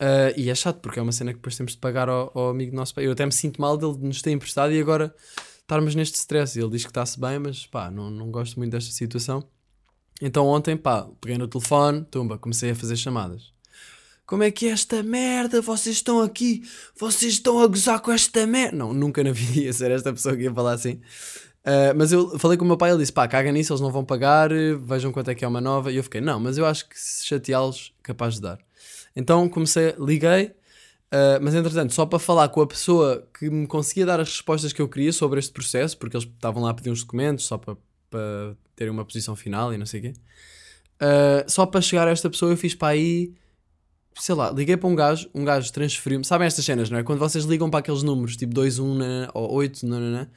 Ah, 0.00 0.32
e 0.34 0.48
é 0.48 0.54
chato, 0.54 0.80
porque 0.80 0.98
é 0.98 1.02
uma 1.02 1.12
cena 1.12 1.32
que 1.32 1.38
depois 1.38 1.56
temos 1.56 1.72
de 1.72 1.78
pagar 1.78 2.08
ao, 2.08 2.32
ao 2.34 2.48
amigo 2.50 2.74
nosso 2.74 2.94
pai. 2.94 3.06
Eu 3.06 3.12
até 3.12 3.26
me 3.26 3.32
sinto 3.32 3.60
mal 3.60 3.76
dele 3.76 3.98
nos 4.00 4.22
ter 4.22 4.30
emprestado 4.30 4.72
e 4.72 4.80
agora 4.80 5.14
estarmos 5.60 5.94
neste 5.94 6.16
stress. 6.16 6.58
Ele 6.58 6.70
diz 6.70 6.84
que 6.84 6.90
está-se 6.90 7.20
bem, 7.20 7.38
mas 7.38 7.66
pá, 7.66 7.90
não, 7.90 8.08
não 8.10 8.30
gosto 8.30 8.56
muito 8.56 8.72
desta 8.72 8.92
situação. 8.92 9.46
Então 10.22 10.46
ontem, 10.46 10.76
pá, 10.76 11.06
peguei 11.20 11.36
no 11.38 11.46
telefone, 11.46 12.04
tumba, 12.10 12.38
comecei 12.38 12.70
a 12.70 12.74
fazer 12.74 12.96
chamadas. 12.96 13.52
Como 14.28 14.42
é 14.42 14.50
que 14.50 14.66
é 14.66 14.72
esta 14.72 15.02
merda? 15.02 15.62
Vocês 15.62 15.96
estão 15.96 16.20
aqui, 16.20 16.62
vocês 16.94 17.32
estão 17.32 17.60
a 17.60 17.66
gozar 17.66 17.98
com 18.00 18.12
esta 18.12 18.46
merda. 18.46 18.76
Não, 18.76 18.92
nunca 18.92 19.24
na 19.24 19.32
vida 19.32 19.58
ia 19.58 19.72
ser 19.72 19.90
esta 19.90 20.12
pessoa 20.12 20.36
que 20.36 20.42
ia 20.42 20.52
falar 20.52 20.74
assim. 20.74 21.00
Ah, 21.64 21.94
mas 21.96 22.12
eu 22.12 22.38
falei 22.38 22.58
com 22.58 22.64
o 22.66 22.68
meu 22.68 22.76
pai, 22.76 22.90
ele 22.90 22.98
disse: 22.98 23.12
pá, 23.12 23.26
caga 23.26 23.50
nisso, 23.50 23.72
eles 23.72 23.80
não 23.80 23.90
vão 23.90 24.04
pagar, 24.04 24.50
vejam 24.84 25.10
quanto 25.12 25.30
é 25.30 25.34
que 25.34 25.46
é 25.46 25.48
uma 25.48 25.62
nova. 25.62 25.90
E 25.90 25.96
eu 25.96 26.04
fiquei: 26.04 26.20
não, 26.20 26.38
mas 26.38 26.58
eu 26.58 26.66
acho 26.66 26.86
que 26.86 27.00
se 27.00 27.26
chateá-los, 27.26 27.94
capaz 28.02 28.34
de 28.34 28.42
dar. 28.42 28.58
Então 29.16 29.48
comecei, 29.48 29.94
liguei, 29.98 30.52
ah, 31.10 31.38
mas 31.40 31.54
entretanto, 31.54 31.94
só 31.94 32.04
para 32.04 32.18
falar 32.18 32.50
com 32.50 32.60
a 32.60 32.66
pessoa 32.66 33.26
que 33.38 33.48
me 33.48 33.66
conseguia 33.66 34.04
dar 34.04 34.20
as 34.20 34.28
respostas 34.28 34.74
que 34.74 34.82
eu 34.82 34.90
queria 34.90 35.10
sobre 35.10 35.38
este 35.38 35.52
processo, 35.52 35.96
porque 35.96 36.18
eles 36.18 36.28
estavam 36.28 36.62
lá 36.62 36.70
a 36.72 36.74
pedir 36.74 36.90
uns 36.90 37.00
documentos 37.00 37.46
só 37.46 37.56
para, 37.56 37.78
para 38.10 38.54
terem 38.76 38.92
uma 38.92 39.06
posição 39.06 39.34
final 39.34 39.72
e 39.72 39.78
não 39.78 39.86
sei 39.86 40.00
o 40.00 40.02
quê. 40.02 40.12
Ah, 41.00 41.46
só 41.48 41.64
para 41.64 41.80
chegar 41.80 42.06
a 42.06 42.10
esta 42.10 42.28
pessoa, 42.28 42.52
eu 42.52 42.58
fiz 42.58 42.74
para 42.74 42.88
aí 42.88 43.32
sei 44.18 44.34
lá, 44.34 44.50
liguei 44.50 44.76
para 44.76 44.88
um 44.88 44.94
gajo, 44.94 45.28
um 45.34 45.44
gajo 45.44 45.72
transferiu-me. 45.72 46.24
Sabem 46.24 46.46
estas 46.46 46.64
cenas, 46.64 46.90
não 46.90 46.98
é? 46.98 47.02
Quando 47.02 47.18
vocês 47.18 47.44
ligam 47.44 47.70
para 47.70 47.80
aqueles 47.80 48.02
números, 48.02 48.36
tipo 48.36 48.52
2, 48.52 48.78
1 48.78 48.94
nanana, 48.94 49.30
ou 49.34 49.52
8, 49.52 49.86
nanana, 49.86 50.30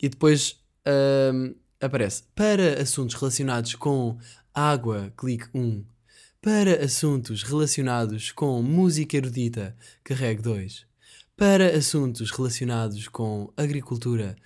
e 0.00 0.08
depois 0.08 0.58
ahm, 0.86 1.54
aparece 1.80 2.24
para 2.34 2.80
assuntos 2.80 3.14
relacionados 3.14 3.74
com 3.74 4.18
água, 4.54 5.12
clique 5.16 5.48
1. 5.54 5.84
Para 6.40 6.82
assuntos 6.84 7.42
relacionados 7.42 8.32
com 8.32 8.62
música 8.62 9.16
erudita, 9.16 9.76
carregue 10.02 10.40
2. 10.40 10.86
Para 11.36 11.76
assuntos 11.76 12.30
relacionados 12.30 13.08
com 13.08 13.52
agricultura, 13.56 14.36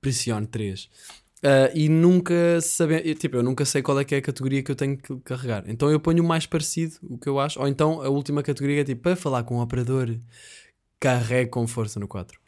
pressione 0.00 0.46
3. 0.46 0.88
Ah, 1.42 1.70
e 1.74 1.88
nunca 1.88 2.60
saber, 2.60 3.14
tipo, 3.14 3.36
eu 3.36 3.42
nunca 3.42 3.64
sei 3.64 3.80
qual 3.82 3.98
é 4.00 4.04
que 4.04 4.14
é 4.14 4.18
a 4.18 4.22
categoria 4.22 4.62
que 4.62 4.70
eu 4.70 4.76
tenho 4.76 4.96
que 4.96 5.16
carregar. 5.20 5.64
Então 5.68 5.90
eu 5.90 6.00
ponho 6.00 6.22
o 6.22 6.26
mais 6.26 6.46
parecido, 6.46 6.96
o 7.02 7.16
que 7.18 7.28
eu 7.28 7.38
acho, 7.38 7.60
ou 7.60 7.68
então 7.68 8.02
a 8.02 8.08
última 8.08 8.42
categoria 8.42 8.80
é 8.80 8.84
tipo 8.84 9.02
para 9.02 9.16
falar 9.16 9.44
com 9.44 9.56
o 9.58 9.62
operador, 9.62 10.18
carregue 11.00 11.50
com 11.50 11.66
força 11.66 12.00
no 12.00 12.08
4. 12.08 12.40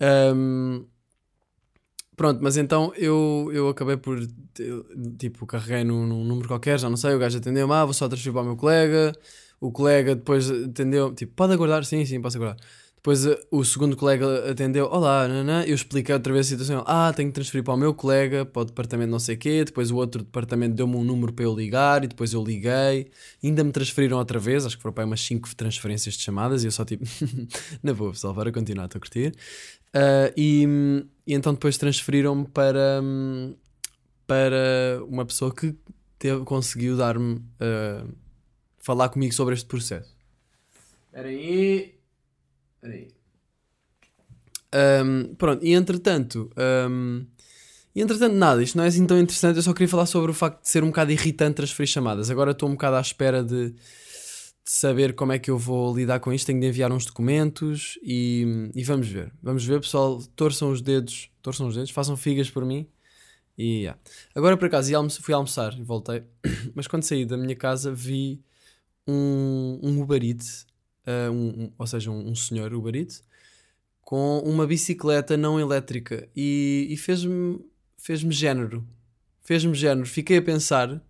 Ahm, 0.00 0.84
pronto, 2.16 2.40
mas 2.42 2.56
então 2.56 2.92
eu, 2.96 3.50
eu 3.52 3.68
acabei 3.68 3.96
por 3.96 4.18
tipo, 5.18 5.46
carreguei 5.46 5.84
num, 5.84 6.06
num 6.06 6.24
número 6.24 6.48
qualquer, 6.48 6.78
já 6.78 6.88
não 6.88 6.96
sei, 6.96 7.14
o 7.14 7.18
gajo 7.18 7.38
atendeu-me, 7.38 7.72
ah, 7.74 7.84
vou 7.84 7.94
só 7.94 8.08
transferir 8.08 8.32
para 8.32 8.42
o 8.42 8.44
meu 8.46 8.56
colega, 8.56 9.12
o 9.60 9.72
colega 9.72 10.14
depois 10.14 10.50
atendeu, 10.50 11.14
tipo, 11.14 11.32
pode 11.34 11.52
aguardar? 11.52 11.84
Sim, 11.84 12.04
sim, 12.06 12.20
posso 12.20 12.36
aguardar. 12.38 12.64
Depois 13.04 13.26
eh, 13.26 13.38
o 13.50 13.62
segundo 13.62 13.98
colega 13.98 14.50
atendeu, 14.50 14.86
olá, 14.86 15.28
nanã. 15.28 15.62
eu 15.66 15.74
expliquei 15.74 16.14
outra 16.14 16.32
vez 16.32 16.46
a 16.46 16.48
situação, 16.48 16.82
ah, 16.86 17.12
tenho 17.14 17.28
que 17.28 17.34
transferir 17.34 17.62
para 17.62 17.74
o 17.74 17.76
meu 17.76 17.92
colega, 17.92 18.46
para 18.46 18.62
o 18.62 18.64
departamento 18.64 19.10
não 19.10 19.18
sei 19.18 19.36
quê, 19.36 19.62
depois 19.62 19.90
o 19.90 19.96
outro 19.96 20.22
departamento 20.22 20.74
deu-me 20.74 20.96
um 20.96 21.04
número 21.04 21.30
para 21.30 21.44
eu 21.44 21.54
ligar, 21.54 22.02
e 22.02 22.06
depois 22.06 22.32
eu 22.32 22.42
liguei, 22.42 23.10
ainda 23.42 23.62
me 23.62 23.70
transferiram 23.72 24.16
outra 24.16 24.38
vez, 24.38 24.64
acho 24.64 24.78
que 24.78 24.82
foram 24.82 24.94
para 24.94 25.04
umas 25.04 25.20
5 25.20 25.54
transferências 25.54 26.14
de 26.14 26.22
chamadas, 26.22 26.64
e 26.64 26.66
eu 26.66 26.70
só 26.70 26.82
tipo, 26.82 27.04
na 27.84 27.92
boa 27.92 28.12
pessoal, 28.12 28.34
para 28.34 28.50
continuar, 28.50 28.86
estou 28.86 28.96
a 28.96 29.00
curtir. 29.00 29.34
Ah, 29.92 30.32
e, 30.34 30.66
e 31.26 31.34
então 31.34 31.52
depois 31.52 31.76
transferiram-me 31.76 32.48
para, 32.48 33.02
para 34.26 35.04
uma 35.06 35.26
pessoa 35.26 35.54
que 35.54 35.74
teve, 36.18 36.42
conseguiu 36.44 36.96
dar-me, 36.96 37.38
ah, 37.60 38.06
falar 38.78 39.10
comigo 39.10 39.34
sobre 39.34 39.52
este 39.52 39.66
processo. 39.66 40.16
Espera 41.12 41.28
aí... 41.28 41.93
Ahm, 44.72 45.34
pronto, 45.36 45.64
e 45.64 45.72
entretanto, 45.72 46.50
ahm, 46.56 47.24
e 47.94 48.00
entretanto, 48.00 48.34
nada, 48.34 48.60
isto 48.62 48.76
não 48.76 48.84
é 48.84 48.88
assim 48.88 49.06
tão 49.06 49.18
interessante. 49.18 49.56
Eu 49.56 49.62
só 49.62 49.72
queria 49.72 49.88
falar 49.88 50.06
sobre 50.06 50.30
o 50.30 50.34
facto 50.34 50.62
de 50.62 50.68
ser 50.68 50.82
um 50.82 50.88
bocado 50.88 51.12
irritante 51.12 51.56
transferir 51.56 51.88
chamadas. 51.88 52.28
Agora 52.28 52.50
estou 52.50 52.68
um 52.68 52.72
bocado 52.72 52.96
à 52.96 53.00
espera 53.00 53.44
de, 53.44 53.70
de 53.70 53.76
saber 54.64 55.14
como 55.14 55.32
é 55.32 55.38
que 55.38 55.48
eu 55.48 55.56
vou 55.56 55.94
lidar 55.96 56.18
com 56.18 56.32
isto. 56.32 56.46
Tenho 56.46 56.60
de 56.60 56.66
enviar 56.66 56.90
uns 56.90 57.06
documentos 57.06 57.96
e, 58.02 58.70
e 58.74 58.82
vamos 58.82 59.06
ver. 59.06 59.32
Vamos 59.40 59.64
ver, 59.64 59.80
pessoal. 59.80 60.20
Torçam 60.34 60.72
os 60.72 60.82
dedos, 60.82 61.30
torçam 61.40 61.68
os 61.68 61.76
dedos, 61.76 61.92
façam 61.92 62.16
figas 62.16 62.50
por 62.50 62.64
mim 62.64 62.88
E, 63.56 63.82
yeah. 63.82 64.00
Agora 64.34 64.56
por 64.56 64.66
acaso 64.66 64.90
fui 65.22 65.34
almoçar 65.34 65.78
e 65.78 65.82
voltei, 65.84 66.24
mas 66.74 66.88
quando 66.88 67.04
saí 67.04 67.24
da 67.24 67.36
minha 67.36 67.54
casa 67.54 67.92
vi 67.94 68.42
um, 69.06 69.78
um 69.82 70.02
Uber 70.02 70.22
Eats, 70.24 70.66
um- 71.30 71.64
um- 71.64 71.72
ou 71.78 71.86
seja, 71.86 72.10
um, 72.10 72.30
um 72.30 72.34
senhor 72.34 72.72
Uber 72.72 72.94
Eats, 72.94 73.22
com 74.02 74.38
uma 74.40 74.66
bicicleta 74.66 75.36
não 75.36 75.58
elétrica 75.58 76.28
e, 76.36 76.86
e 76.90 76.96
fez-me 76.96 77.58
fez-me 77.98 78.32
género. 78.32 78.86
Fez-me 79.42 79.74
género. 79.74 80.06
Fiquei 80.06 80.36
a 80.38 80.42
pensar, 80.42 81.02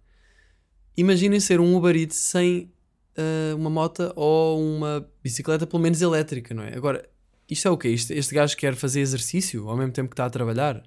imaginem 0.97 1.41
ser 1.41 1.61
um 1.61 1.75
Uber 1.77 1.97
Eats 1.97 2.17
sem 2.17 2.71
ah, 3.17 3.55
uma 3.57 3.71
moto 3.71 4.13
ou 4.17 4.61
uma 4.61 5.09
bicicleta 5.23 5.67
pelo 5.67 5.83
menos 5.83 6.01
elétrica, 6.03 6.55
não 6.55 6.63
é? 6.63 6.75
Agora, 6.77 7.09
isto 7.51 7.69
é 7.69 7.71
o 7.71 7.77
quê? 7.77 7.89
Isto- 7.89 8.13
este 8.13 8.35
gajo 8.35 8.57
quer 8.57 8.75
fazer 8.75 9.01
exercício 9.01 9.69
ao 9.69 9.77
mesmo 9.77 9.93
tempo 9.93 10.09
que 10.11 10.15
está 10.15 10.27
a 10.27 10.31
trabalhar? 10.31 10.83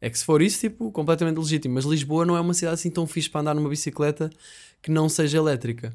É 0.00 0.10
que 0.10 0.18
se 0.18 0.24
for 0.24 0.42
isso, 0.42 0.58
tipo, 0.60 0.90
completamente 0.90 1.36
legítimo. 1.38 1.74
Mas 1.74 1.84
Lisboa 1.84 2.26
não 2.26 2.36
é 2.36 2.40
uma 2.40 2.54
cidade 2.54 2.74
assim 2.74 2.90
tão 2.90 3.06
fixe 3.06 3.30
para 3.30 3.40
andar 3.42 3.54
numa 3.54 3.68
bicicleta 3.68 4.30
que 4.82 4.90
não 4.90 5.08
seja 5.08 5.38
elétrica. 5.38 5.94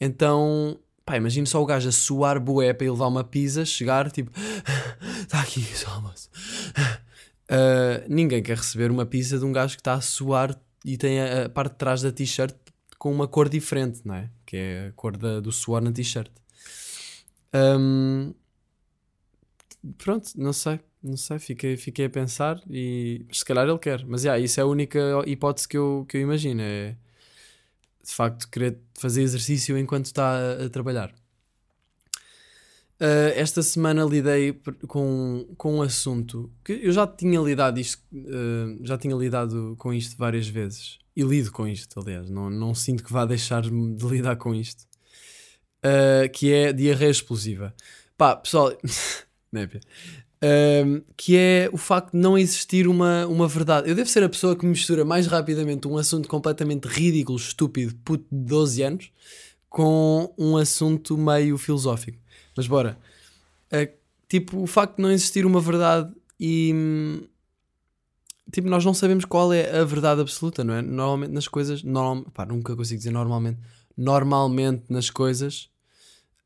Então, 0.00 0.78
pá, 1.08 1.16
imagino 1.16 1.46
só 1.46 1.62
o 1.62 1.66
gajo 1.66 1.88
a 1.88 1.92
suar 1.92 2.38
bué 2.38 2.74
para 2.74 2.86
ir 2.86 2.90
levar 2.90 3.06
uma 3.06 3.24
pizza, 3.24 3.64
chegar, 3.64 4.10
tipo, 4.10 4.30
está 5.22 5.40
aqui 5.42 5.64
o 5.86 5.90
almoço. 5.90 6.28
Ah, 7.50 8.04
ninguém 8.06 8.42
quer 8.42 8.58
receber 8.58 8.90
uma 8.90 9.06
pizza 9.06 9.38
de 9.38 9.44
um 9.46 9.50
gajo 9.50 9.74
que 9.74 9.80
está 9.80 9.94
a 9.94 10.02
suar 10.02 10.54
e 10.84 10.98
tem 10.98 11.18
a, 11.18 11.48
parte 11.48 11.72
de 11.72 11.78
trás 11.78 12.02
da 12.02 12.12
t-shirt 12.12 12.54
com 12.98 13.10
uma 13.10 13.26
cor 13.26 13.48
diferente, 13.48 14.02
não 14.04 14.16
é? 14.16 14.28
Que 14.44 14.56
é 14.58 14.86
a 14.88 14.92
cor 14.92 15.16
da- 15.16 15.40
do 15.40 15.50
suor 15.50 15.80
na 15.80 15.90
t-shirt. 15.90 16.30
Ahm, 17.54 18.34
pronto, 19.96 20.30
não 20.36 20.52
sei, 20.52 20.78
não 21.02 21.16
sei, 21.16 21.38
fiquei, 21.38 21.78
fiquei 21.78 22.04
a 22.04 22.10
pensar 22.10 22.60
e 22.68 23.24
se 23.32 23.46
calhar 23.46 23.66
ele 23.66 23.78
quer, 23.78 24.04
mas 24.04 24.24
yeah, 24.24 24.38
isso 24.38 24.60
é 24.60 24.62
a 24.62 24.66
única 24.66 25.00
hipótese 25.26 25.66
que 25.66 25.78
eu, 25.78 26.04
que 26.06 26.18
eu 26.18 26.20
imagino, 26.20 26.60
é 26.60 26.96
de 28.08 28.14
facto 28.14 28.48
querer 28.48 28.78
fazer 28.94 29.22
exercício 29.22 29.76
enquanto 29.76 30.06
está 30.06 30.38
a, 30.64 30.68
trabalhar. 30.70 31.14
Ah, 32.98 33.32
esta 33.36 33.62
semana 33.62 34.02
lidei 34.04 34.58
com, 34.86 35.46
com 35.58 35.76
um 35.76 35.82
assunto 35.82 36.50
que 36.64 36.72
eu 36.72 36.90
já 36.90 37.06
tinha 37.06 37.38
lidado 37.38 37.78
isto, 37.78 38.02
ah, 38.14 38.76
já 38.82 38.96
tinha 38.96 39.14
lidado 39.14 39.76
com 39.78 39.92
isto 39.92 40.16
várias 40.16 40.48
vezes 40.48 40.98
e 41.14 41.22
lido 41.22 41.52
com 41.52 41.68
isto, 41.68 42.00
aliás, 42.00 42.30
não, 42.30 42.48
não 42.48 42.74
sinto 42.74 43.04
que 43.04 43.12
vá 43.12 43.26
deixar-me 43.26 43.94
de 43.94 44.06
lidar 44.06 44.36
com 44.36 44.54
isto, 44.54 44.86
Ah, 45.82 46.28
que 46.28 46.52
é 46.52 46.72
diarreia 46.72 47.10
explosiva. 47.10 47.74
Pá, 48.16 48.36
pessoal. 48.36 48.76
Um, 50.40 51.02
que 51.16 51.36
é 51.36 51.68
o 51.72 51.76
facto 51.76 52.12
de 52.12 52.18
não 52.18 52.38
existir 52.38 52.86
uma, 52.86 53.26
uma 53.26 53.48
verdade. 53.48 53.88
Eu 53.88 53.94
devo 53.94 54.08
ser 54.08 54.22
a 54.22 54.28
pessoa 54.28 54.54
que 54.54 54.64
mistura 54.64 55.04
mais 55.04 55.26
rapidamente 55.26 55.88
um 55.88 55.98
assunto 55.98 56.28
completamente 56.28 56.86
ridículo, 56.86 57.36
estúpido, 57.36 57.94
puto 58.04 58.24
de 58.30 58.44
12 58.44 58.82
anos, 58.82 59.12
com 59.68 60.32
um 60.38 60.56
assunto 60.56 61.18
meio 61.18 61.58
filosófico. 61.58 62.18
Mas 62.56 62.68
bora. 62.68 62.96
Uh, 63.72 63.92
tipo, 64.28 64.62
o 64.62 64.66
facto 64.66 64.96
de 64.96 65.02
não 65.02 65.10
existir 65.10 65.44
uma 65.44 65.60
verdade 65.60 66.12
e. 66.38 66.72
hum, 66.74 67.20
Tipo, 68.50 68.68
nós 68.68 68.84
não 68.84 68.94
sabemos 68.94 69.24
qual 69.26 69.52
é 69.52 69.78
a 69.78 69.84
verdade 69.84 70.22
absoluta, 70.22 70.64
não 70.64 70.72
é? 70.74 70.80
Normalmente 70.80 71.32
nas 71.32 71.46
coisas. 71.46 71.82
Norm, 71.82 72.22
pá, 72.32 72.46
nunca 72.46 72.74
consigo 72.74 72.98
dizer 72.98 73.10
normalmente. 73.10 73.60
Normalmente 73.96 74.84
nas 74.88 75.10
coisas. 75.10 75.68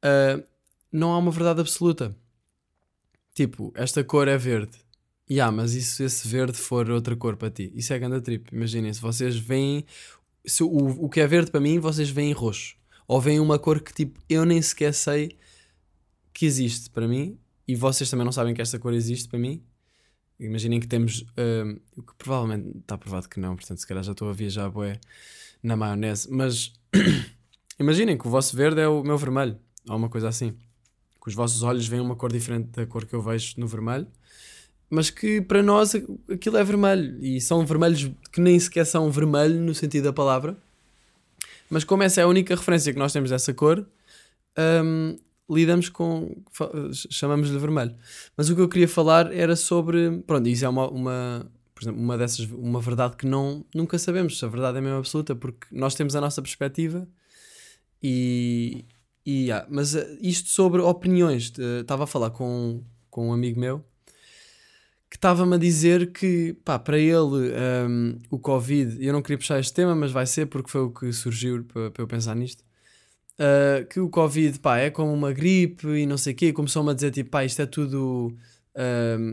uh, 0.04 0.42
não 0.90 1.12
há 1.12 1.18
uma 1.18 1.30
verdade 1.30 1.60
absoluta. 1.60 2.14
Tipo, 3.34 3.72
esta 3.74 4.04
cor 4.04 4.28
é 4.28 4.36
verde. 4.36 4.78
E 5.28 5.40
ah, 5.40 5.50
mas 5.50 5.74
e 5.74 5.82
se 5.82 6.04
esse 6.04 6.28
verde 6.28 6.58
for 6.58 6.90
outra 6.90 7.16
cor 7.16 7.36
para 7.36 7.50
ti? 7.50 7.72
Isso 7.74 7.92
é 7.92 7.98
ganda 7.98 8.20
trip. 8.20 8.54
Imaginem, 8.54 8.92
se 8.92 9.00
vocês 9.00 9.36
veem. 9.36 9.84
Se 10.44 10.62
o, 10.62 10.68
o 10.68 11.08
que 11.08 11.20
é 11.20 11.26
verde 11.26 11.50
para 11.50 11.60
mim, 11.60 11.78
vocês 11.78 12.10
veem 12.10 12.32
roxo. 12.32 12.76
Ou 13.08 13.20
veem 13.20 13.40
uma 13.40 13.58
cor 13.58 13.80
que 13.80 13.92
tipo, 13.94 14.20
eu 14.28 14.44
nem 14.44 14.60
sequer 14.60 14.92
sei 14.92 15.38
que 16.32 16.44
existe 16.44 16.90
para 16.90 17.08
mim. 17.08 17.38
E 17.66 17.74
vocês 17.74 18.10
também 18.10 18.24
não 18.24 18.32
sabem 18.32 18.52
que 18.52 18.60
esta 18.60 18.78
cor 18.78 18.92
existe 18.92 19.28
para 19.28 19.38
mim. 19.38 19.62
Imaginem 20.38 20.80
que 20.80 20.88
temos. 20.88 21.24
o 21.96 22.02
que 22.02 22.14
provavelmente 22.18 22.78
está 22.78 22.98
provado 22.98 23.28
que 23.28 23.40
não, 23.40 23.56
portanto, 23.56 23.78
se 23.78 23.86
calhar 23.86 24.02
já 24.04 24.12
estou 24.12 24.28
a 24.28 24.32
viajar 24.32 24.68
bué 24.68 25.00
na 25.62 25.76
maionese. 25.76 26.28
Mas 26.30 26.72
imaginem 27.78 28.18
que 28.18 28.26
o 28.26 28.30
vosso 28.30 28.54
verde 28.56 28.80
é 28.80 28.88
o 28.88 29.02
meu 29.02 29.16
vermelho. 29.16 29.58
Ou 29.88 29.96
uma 29.96 30.10
coisa 30.10 30.28
assim 30.28 30.54
que 31.22 31.28
os 31.28 31.34
vossos 31.34 31.62
olhos 31.62 31.86
veem 31.86 32.02
uma 32.02 32.16
cor 32.16 32.32
diferente 32.32 32.70
da 32.70 32.84
cor 32.84 33.06
que 33.06 33.14
eu 33.14 33.22
vejo 33.22 33.54
no 33.56 33.66
vermelho, 33.66 34.08
mas 34.90 35.08
que 35.08 35.40
para 35.40 35.62
nós 35.62 35.94
aquilo 36.30 36.56
é 36.56 36.64
vermelho 36.64 37.16
e 37.24 37.40
são 37.40 37.64
vermelhos 37.64 38.10
que 38.32 38.40
nem 38.40 38.58
sequer 38.58 38.84
são 38.84 39.10
vermelho 39.10 39.60
no 39.60 39.74
sentido 39.74 40.04
da 40.04 40.12
palavra. 40.12 40.56
Mas 41.70 41.84
como 41.84 42.02
essa 42.02 42.20
é 42.20 42.24
a 42.24 42.28
única 42.28 42.54
referência 42.54 42.92
que 42.92 42.98
nós 42.98 43.12
temos 43.12 43.30
dessa 43.30 43.54
cor, 43.54 43.86
hum, 44.84 45.16
lidamos 45.48 45.88
com. 45.88 46.34
chamamos-lhe 47.10 47.58
vermelho. 47.58 47.94
Mas 48.36 48.50
o 48.50 48.54
que 48.54 48.60
eu 48.60 48.68
queria 48.68 48.88
falar 48.88 49.32
era 49.32 49.56
sobre. 49.56 50.22
Pronto, 50.26 50.48
isso 50.48 50.64
é 50.64 50.68
uma. 50.68 50.90
uma 50.90 51.50
por 51.74 51.84
exemplo, 51.84 52.02
uma 52.02 52.18
dessas, 52.18 52.40
uma 52.50 52.80
verdade 52.80 53.16
que 53.16 53.26
não, 53.26 53.64
nunca 53.74 53.98
sabemos 53.98 54.38
se 54.38 54.44
a 54.44 54.48
verdade 54.48 54.78
é 54.78 54.80
mesmo 54.80 54.98
absoluta, 54.98 55.34
porque 55.34 55.66
nós 55.72 55.94
temos 55.94 56.14
a 56.14 56.20
nossa 56.20 56.40
perspectiva 56.40 57.08
e, 58.02 58.84
e 59.24 59.44
yeah, 59.46 59.66
mas 59.70 59.94
eh, 59.94 60.18
isto 60.20 60.48
sobre 60.48 60.80
opiniões, 60.82 61.52
estava 61.80 62.04
a 62.04 62.06
falar 62.06 62.30
com, 62.30 62.82
com 63.10 63.28
um 63.28 63.32
amigo 63.32 63.58
meu 63.60 63.84
que 65.10 65.16
estava-me 65.16 65.54
a 65.56 65.58
dizer 65.58 66.10
que, 66.12 66.54
pá, 66.64 66.78
para 66.78 66.98
ele 66.98 67.52
ehm, 67.54 68.16
o 68.30 68.38
Covid, 68.38 68.96
eu 69.04 69.12
não 69.12 69.20
queria 69.20 69.36
puxar 69.36 69.60
este 69.60 69.74
tema, 69.74 69.94
mas 69.94 70.10
vai 70.10 70.24
ser 70.26 70.46
porque 70.46 70.70
foi 70.70 70.80
o 70.80 70.90
que 70.90 71.12
surgiu 71.12 71.62
para, 71.64 71.92
eu 71.98 72.06
pensar 72.06 72.34
nisto. 72.34 72.64
eh, 73.38 73.86
que 73.90 74.00
o 74.00 74.08
Covid, 74.08 74.58
pá, 74.60 74.78
é 74.78 74.90
como 74.90 75.12
uma 75.12 75.32
gripe 75.32 75.86
e 75.88 76.06
não 76.06 76.16
sei 76.18 76.32
o 76.32 76.36
quê, 76.36 76.52
começou-me 76.52 76.90
a 76.90 76.94
dizer, 76.94 77.10
tipo, 77.10 77.30
pá, 77.30 77.44
isto 77.44 77.60
é 77.62 77.66
tudo. 77.66 78.34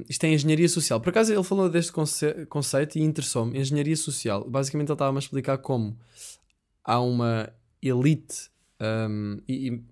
isto 0.10 0.24
é 0.26 0.34
engenharia 0.34 0.68
social. 0.68 1.00
Por 1.00 1.10
acaso 1.12 1.34
ele 1.34 1.44
falou 1.44 1.70
deste 1.70 1.92
conce- 1.94 2.46
conceito 2.48 2.98
e 2.98 3.02
interessou-me. 3.02 3.58
Engenharia 3.60 3.96
social. 3.96 4.44
Basicamente 4.50 4.90
ele 4.90 4.96
estava-me 4.96 5.18
a 5.18 5.20
explicar 5.20 5.58
como 5.60 5.98
há 6.84 7.00
uma 7.00 7.50
elite 7.82 8.50
um, 8.82 9.40
e, 9.48 9.68
e, 9.68 9.84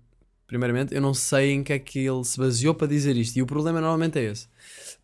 primeiramente, 0.46 0.94
eu 0.94 1.00
não 1.00 1.12
sei 1.12 1.52
em 1.52 1.62
que 1.62 1.72
é 1.72 1.78
que 1.78 1.98
ele 1.98 2.24
se 2.24 2.38
baseou 2.38 2.74
para 2.74 2.86
dizer 2.86 3.16
isto, 3.16 3.36
e 3.36 3.42
o 3.42 3.46
problema 3.46 3.80
normalmente 3.80 4.18
é 4.18 4.24
esse. 4.24 4.48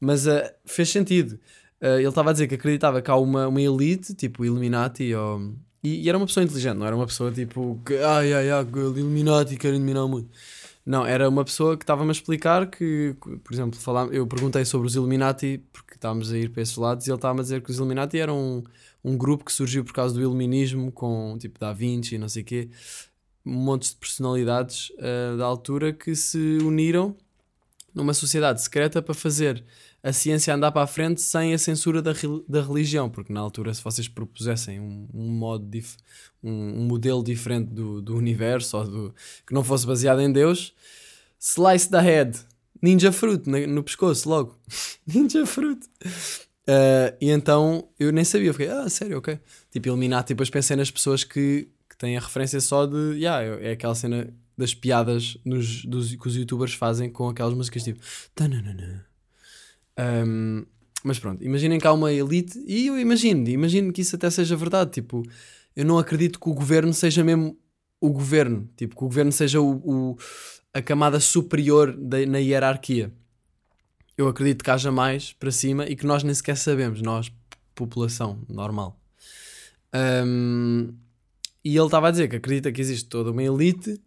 Mas 0.01 0.27
uh, 0.27 0.42
fez 0.64 0.88
sentido. 0.88 1.38
Uh, 1.81 1.99
ele 1.99 2.09
estava 2.09 2.31
a 2.31 2.33
dizer 2.33 2.49
que 2.49 2.55
acreditava 2.55 3.03
que 3.03 3.11
há 3.11 3.16
uma, 3.16 3.49
uma 3.49 3.61
elite, 3.61 4.14
tipo 4.14 4.44
Illuminati, 4.44 5.14
ou... 5.14 5.55
e, 5.83 6.03
e 6.03 6.09
era 6.09 6.16
uma 6.16 6.27
pessoa 6.27 6.44
inteligente, 6.44 6.79
não 6.79 6.87
era 6.87 6.97
uma 6.97 7.07
pessoa 7.07 7.31
tipo 7.31 7.81
que, 7.85 7.97
ai 7.99 8.33
ai 8.33 8.51
ai, 8.51 8.62
Illuminati 8.62 9.57
quer 9.57 9.68
eliminar 9.68 10.05
o 10.05 10.09
mundo. 10.09 10.29
Não, 10.87 11.07
era 11.07 11.27
uma 11.29 11.44
pessoa 11.44 11.79
que 11.79 11.83
estava-me 11.83 12.11
a 12.11 12.12
explicar 12.12 12.66
que, 12.70 13.16
por 13.42 13.55
exemplo, 13.55 13.81
falar, 13.81 14.12
eu 14.12 14.27
perguntei 14.27 14.66
sobre 14.66 14.87
os 14.87 14.94
Illuminati, 14.94 15.62
porque 15.73 15.94
estávamos 15.94 16.31
a 16.31 16.37
ir 16.38 16.51
para 16.51 16.62
esses 16.62 16.77
lados, 16.77 17.07
e 17.07 17.11
ele 17.11 17.16
estava 17.16 17.40
a 17.40 17.42
dizer 17.42 17.62
que 17.62 17.70
os 17.70 17.79
Illuminati 17.79 18.18
eram 18.18 18.38
um, 19.03 19.12
um 19.12 19.16
grupo 19.16 19.44
que 19.47 19.53
surgiu 19.53 19.83
por 19.83 19.94
causa 19.94 20.14
do 20.14 20.20
iluminismo, 20.20 20.92
com 20.92 21.38
tipo 21.38 21.59
Da 21.59 21.73
Vinci 21.73 22.16
e 22.16 22.18
não 22.18 22.29
sei 22.29 22.42
o 22.42 22.44
quê 22.44 22.68
montes 23.45 23.91
de 23.91 23.97
personalidades 23.97 24.91
uh, 24.91 25.37
da 25.37 25.45
altura 25.45 25.93
que 25.93 26.17
se 26.17 26.59
uniram 26.63 27.15
numa 27.95 28.15
sociedade 28.15 28.61
secreta 28.61 29.01
para 29.01 29.15
fazer 29.15 29.65
a 30.03 30.13
ciência 30.13 30.55
andar 30.55 30.73
para 30.73 30.83
a 30.83 30.87
frente 30.87 31.23
sem 31.23 31.55
a 31.55 31.59
censura 31.59 32.03
da, 32.03 32.13
da 32.49 32.63
religião, 32.63 33.09
porque 33.09 33.33
na 33.33 33.41
altura 33.41 33.73
se 33.73 33.83
vocês 33.83 34.09
propusessem 34.09 34.81
um, 34.81 35.09
um 35.15 35.31
modo 35.31 35.65
dif 35.67 35.97
um, 36.43 36.51
um, 36.51 36.85
modelo 36.85 37.23
diferente 37.23 37.71
do, 37.71 38.03
do 38.03 38.17
universo 38.17 38.77
ou 38.77 38.85
do, 38.85 39.15
que 39.47 39.55
não 39.55 39.65
fosse 39.65 39.87
baseado 39.87 40.21
em 40.21 40.31
Deus, 40.31 40.75
slice 41.41 41.91
da 41.91 42.01
head, 42.01 42.39
ninja 42.83 43.13
fruit 43.13 43.49
no, 43.49 43.67
no 43.67 43.83
pescoço 43.83 44.29
logo, 44.29 44.59
ninja 45.07 45.47
fruit. 45.47 45.87
Uh, 46.67 47.17
e 47.21 47.31
então 47.31 47.89
eu 47.99 48.13
nem 48.13 48.25
sabia, 48.25 48.49
eu 48.49 48.55
fiquei, 48.55 48.69
ah, 48.69 48.89
sério, 48.89 49.19
ok. 49.19 49.39
Tipo, 49.71 49.89
Illuminati, 49.89 50.29
depois 50.29 50.51
pensei 50.51 50.77
nas 50.77 50.91
pessoas 50.91 51.25
que 51.25 51.69
que 51.95 51.99
tem 51.99 52.17
a 52.17 52.21
referência 52.21 52.61
só 52.61 52.87
de. 52.87 52.97
Yeah, 53.15 53.63
é 53.63 53.73
aquela 53.73 53.95
cena 53.95 54.35
das 54.59 54.75
piadas 54.75 55.39
nos, 55.45 55.85
dos, 55.85 56.15
que 56.15 56.29
os 56.29 56.37
youtubers 56.37 56.75
fazem 56.75 57.09
com 57.09 57.29
aquelas 57.29 57.55
músicas 57.55 57.85
tipo. 57.85 58.01
Um, 59.99 60.67
mas 61.05 61.19
pronto, 61.19 61.45
imaginem 61.45 61.79
que 61.79 61.87
há 61.87 61.93
uma 61.93 62.13
elite, 62.13 62.59
e 62.67 62.89
eu 62.89 62.99
imagino, 62.99 63.49
imagino 63.49 63.93
que 63.93 64.01
isso 64.01 64.17
até 64.17 64.29
seja 64.29 64.57
verdade. 64.57 64.91
Tipo, 64.91 65.23
eu 65.77 65.85
não 65.85 65.99
acredito 65.99 66.41
que 66.41 66.49
o 66.49 66.55
governo 66.55 66.93
seja 66.93 67.23
mesmo 67.23 67.57
o 68.01 68.11
governo, 68.11 68.69
tipo, 68.77 68.97
que 68.97 69.05
o 69.05 69.07
governo 69.07 69.31
seja 69.31 69.61
o, 69.61 69.77
o 69.85 70.19
a 70.73 70.83
camada 70.83 71.21
superior 71.21 71.97
da, 71.97 72.25
na 72.27 72.39
hierarquia. 72.39 73.13
Eu 74.19 74.27
acredito 74.27 74.65
que 74.65 74.71
haja 74.71 74.91
mais 74.91 75.33
para 75.33 75.53
cima 75.53 75.87
e 75.87 75.95
que 75.95 76.07
nós 76.07 76.25
nem 76.25 76.35
sequer 76.35 76.57
sabemos, 76.57 77.01
nós, 77.01 77.31
população 77.75 78.41
normal. 78.49 78.99
Um, 79.95 80.93
e 81.64 81.77
ele 81.77 81.85
estava 81.87 82.09
a 82.09 82.11
dizer 82.11 82.29
que 82.29 82.37
acredita 82.37 82.70
que 82.72 82.81
existe 82.81 83.09
toda 83.09 83.31
uma 83.31 83.42
elite 83.42 84.00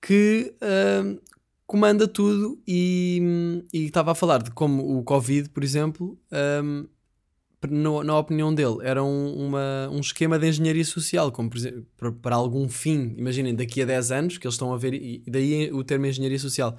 que 0.00 0.54
uh, 0.62 1.20
comanda 1.66 2.06
tudo 2.06 2.60
e, 2.66 3.20
estava 3.72 4.12
a 4.12 4.14
falar 4.14 4.42
de 4.42 4.50
como 4.50 4.98
o 4.98 5.02
Covid, 5.02 5.48
por 5.50 5.62
exemplo, 5.64 6.18
um, 6.62 6.86
no- 7.68 8.04
na 8.04 8.16
opinião 8.16 8.54
dele, 8.54 8.76
era 8.82 9.02
um, 9.02 9.46
uma- 9.48 9.88
um 9.90 9.98
esquema 10.00 10.38
de 10.38 10.48
engenharia 10.48 10.84
social, 10.84 11.32
como 11.32 11.50
exemplo, 11.58 11.84
para, 11.96 12.12
para 12.12 12.36
algum 12.36 12.68
fim, 12.68 13.14
imaginem, 13.18 13.54
daqui 13.54 13.82
a 13.82 13.84
10 13.84 14.12
anos, 14.12 14.38
que 14.38 14.46
eles 14.46 14.54
estão 14.54 14.72
a 14.72 14.76
ver, 14.78 14.94
e 14.94 15.22
daí 15.26 15.72
o 15.72 15.82
termo 15.82 16.06
engenharia 16.06 16.38
social, 16.38 16.76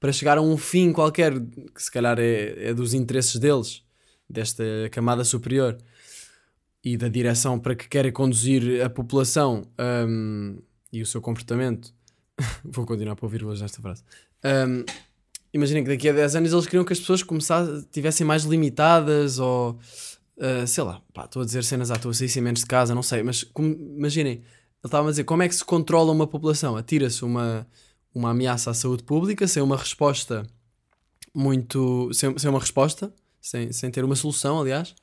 para 0.00 0.12
chegar 0.12 0.38
a 0.38 0.42
um 0.42 0.56
fim 0.56 0.92
qualquer, 0.92 1.32
que 1.38 1.82
se 1.82 1.90
calhar 1.90 2.18
é, 2.18 2.68
é 2.70 2.74
dos 2.74 2.94
interesses 2.94 3.36
deles, 3.38 3.82
desta 4.28 4.64
camada 4.90 5.24
superior, 5.24 5.78
e 6.84 6.96
da 6.96 7.08
direção 7.08 7.58
para 7.58 7.74
que 7.74 7.88
querem 7.88 8.12
conduzir 8.12 8.82
a 8.84 8.88
população 8.90 9.62
hum, 10.06 10.58
e 10.92 11.02
o 11.02 11.06
seu 11.06 11.20
comportamento. 11.20 11.92
Vou 12.64 12.86
continuar 12.86 13.16
para 13.16 13.26
ouvir 13.26 13.44
hoje 13.44 13.64
esta 13.64 13.80
frase. 13.82 14.02
Hum, 14.44 14.84
Imaginem 15.52 15.82
que 15.82 15.88
daqui 15.88 16.08
a 16.10 16.12
10 16.12 16.36
anos 16.36 16.52
eles 16.52 16.66
queriam 16.66 16.84
que 16.84 16.92
as 16.92 17.00
pessoas 17.00 17.22
começassem, 17.22 17.82
tivessem 17.90 18.26
mais 18.26 18.44
limitadas 18.44 19.38
ou 19.38 19.78
uh, 20.36 20.66
sei 20.66 20.84
lá, 20.84 21.00
estou 21.24 21.40
a 21.40 21.44
dizer 21.44 21.64
cenas 21.64 21.90
à 21.90 21.96
toa, 21.96 22.12
saíssem 22.12 22.42
menos 22.42 22.60
de 22.60 22.66
casa, 22.66 22.94
não 22.94 23.02
sei, 23.02 23.22
mas 23.22 23.44
como- 23.44 23.72
imaginem, 23.96 24.34
ele 24.34 24.44
estava 24.84 25.08
a 25.08 25.10
dizer 25.10 25.24
como 25.24 25.42
é 25.42 25.48
que 25.48 25.54
se 25.54 25.64
controla 25.64 26.12
uma 26.12 26.26
população? 26.26 26.76
Atira-se 26.76 27.24
uma, 27.24 27.66
uma 28.14 28.30
ameaça 28.30 28.70
à 28.70 28.74
saúde 28.74 29.02
pública 29.04 29.48
sem 29.48 29.62
uma 29.62 29.76
resposta 29.76 30.46
muito. 31.34 32.10
sem, 32.12 32.36
sem 32.38 32.50
uma 32.50 32.60
resposta, 32.60 33.12
sem, 33.40 33.72
sem 33.72 33.90
ter 33.90 34.04
uma 34.04 34.16
solução, 34.16 34.60
aliás, 34.60 34.94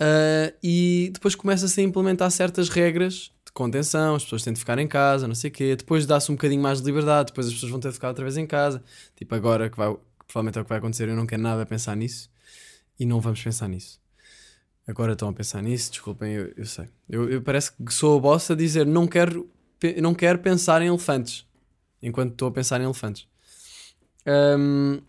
Uh, 0.00 0.56
e 0.62 1.10
depois 1.12 1.34
começa-se 1.34 1.78
a 1.78 1.84
implementar 1.84 2.30
certas 2.30 2.70
regras 2.70 3.30
de 3.44 3.52
contenção, 3.52 4.14
as 4.14 4.22
pessoas 4.24 4.42
têm 4.42 4.54
de 4.54 4.58
ficar 4.58 4.78
em 4.78 4.88
casa, 4.88 5.28
não 5.28 5.34
sei 5.34 5.50
o 5.50 5.52
quê, 5.52 5.76
depois 5.76 6.06
dá-se 6.06 6.32
um 6.32 6.36
bocadinho 6.36 6.62
mais 6.62 6.80
de 6.80 6.86
liberdade, 6.86 7.26
depois 7.26 7.46
as 7.46 7.52
pessoas 7.52 7.70
vão 7.70 7.80
ter 7.80 7.88
de 7.88 7.94
ficar 7.94 8.08
outra 8.08 8.24
vez 8.24 8.38
em 8.38 8.46
casa, 8.46 8.82
tipo 9.14 9.34
agora 9.34 9.68
que 9.68 9.76
vai, 9.76 9.92
que 9.92 10.24
provavelmente 10.26 10.56
é 10.56 10.60
o 10.62 10.64
que 10.64 10.68
vai 10.70 10.78
acontecer, 10.78 11.06
eu 11.06 11.16
não 11.16 11.26
quero 11.26 11.42
nada 11.42 11.66
pensar 11.66 11.94
nisso 11.96 12.30
e 12.98 13.04
não 13.04 13.20
vamos 13.20 13.42
pensar 13.42 13.68
nisso. 13.68 14.00
Agora 14.86 15.12
estão 15.12 15.28
a 15.28 15.32
pensar 15.34 15.62
nisso, 15.62 15.90
desculpem, 15.90 16.32
eu, 16.32 16.52
eu 16.56 16.64
sei. 16.64 16.88
Eu, 17.08 17.28
eu 17.28 17.42
parece 17.42 17.70
que 17.72 17.92
sou 17.92 18.16
a 18.16 18.20
bossa 18.20 18.54
a 18.54 18.56
dizer 18.56 18.86
não 18.86 19.06
quero, 19.06 19.50
não 20.00 20.14
quero 20.14 20.38
pensar 20.38 20.80
em 20.80 20.86
elefantes 20.86 21.46
enquanto 22.02 22.32
estou 22.32 22.48
a 22.48 22.52
pensar 22.52 22.80
em 22.80 22.84
elefantes. 22.84 23.28
Um, 24.26 25.00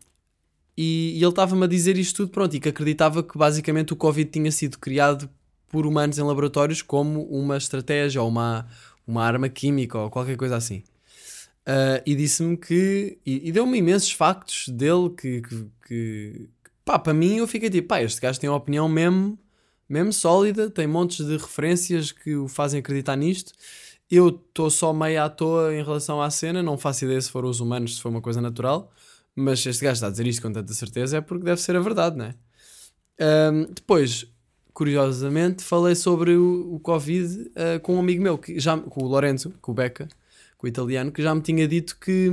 e, 0.82 1.14
e 1.18 1.22
ele 1.24 1.30
estava-me 1.30 1.64
a 1.64 1.68
dizer 1.68 1.98
isto 1.98 2.18
tudo, 2.18 2.32
pronto, 2.32 2.56
e 2.56 2.60
que 2.60 2.70
acreditava 2.70 3.22
que 3.24 3.38
basicamente 3.38 3.94
o 3.94 3.96
Covid 3.96 4.30
tinha 4.30 4.52
sido 4.52 4.78
criado 4.80 5.30
por 5.70 5.86
humanos 5.86 6.18
em 6.18 6.24
laboratórios 6.24 6.82
como 6.82 7.24
uma 7.26 7.58
estratégia 7.58 8.22
ou 8.22 8.28
uma, 8.28 8.68
uma 9.08 9.24
arma 9.24 9.48
química 9.50 9.98
ou 9.98 10.10
qualquer 10.10 10.38
coisa 10.38 10.56
assim. 10.58 10.84
Ah, 11.66 12.02
e 12.06 12.16
disse-me 12.16 12.58
que. 12.58 13.18
E, 13.26 13.50
e 13.50 13.52
deu-me 13.52 13.78
imensos 13.78 14.12
factos 14.12 14.68
dele 14.70 15.10
que, 15.12 15.42
que, 15.42 15.66
que- 15.88 16.50
Pá, 16.84 16.98
para 16.98 17.14
mim 17.14 17.38
eu 17.38 17.48
fiquei 17.48 17.70
tipo, 17.70 17.88
pá, 17.90 18.02
este 18.02 18.20
gajo 18.20 18.40
tem 18.40 18.50
uma 18.50 18.58
opinião 18.58 18.90
mesmo, 18.90 19.38
mesmo 19.88 20.12
sólida, 20.12 20.68
tem 20.70 20.88
montes 20.88 21.24
de 21.26 21.38
referências 21.38 22.12
que 22.12 22.36
o 22.36 22.48
fazem 22.48 22.80
acreditar 22.80 23.16
nisto. 23.16 23.54
Eu 24.10 24.30
estou 24.30 24.70
só 24.70 24.92
meio 24.92 25.22
à 25.24 25.30
toa 25.30 25.74
em 25.74 25.84
relação 25.84 26.22
à 26.22 26.30
cena, 26.32 26.62
não 26.64 26.78
faço 26.78 27.06
ideia 27.06 27.22
se 27.22 27.30
foram 27.30 27.50
os 27.50 27.60
humanos, 27.60 27.96
se 27.96 28.02
foi 28.02 28.10
uma 28.12 28.20
coisa 28.22 28.42
natural, 28.42 28.92
mas 29.36 29.66
este 29.66 29.84
gajo 29.84 29.94
está 29.94 30.08
a 30.08 30.12
dizer 30.12 30.28
isto 30.28 30.42
com 30.42 30.52
tanta 30.52 30.74
certeza 30.74 31.18
é 31.18 31.22
porque 31.22 31.44
deve 31.46 31.62
ser 31.62 31.76
a 31.76 31.80
verdade, 31.80 32.18
não 32.18 32.26
é? 32.26 32.36
Ahm, 33.20 33.66
depois, 33.74 34.26
curiosamente, 34.74 35.64
falei 35.64 35.96
sobre 35.96 36.36
o, 36.36 36.76
o 36.76 36.80
Covid 36.80 37.52
ah, 37.56 37.80
com 37.80 37.96
um 37.96 38.00
amigo 38.00 38.22
meu, 38.24 38.38
que 38.38 38.60
já, 38.60 38.78
com 38.78 39.04
o 39.04 39.08
Lorenzo, 39.08 39.54
com 39.62 39.72
o 39.72 39.76
Beca, 39.76 40.08
com 40.58 40.66
o 40.66 40.70
italiano, 40.70 41.12
que 41.12 41.22
já 41.22 41.34
me 41.34 41.42
tinha 41.42 41.68
dito 41.68 41.98
que, 42.00 42.30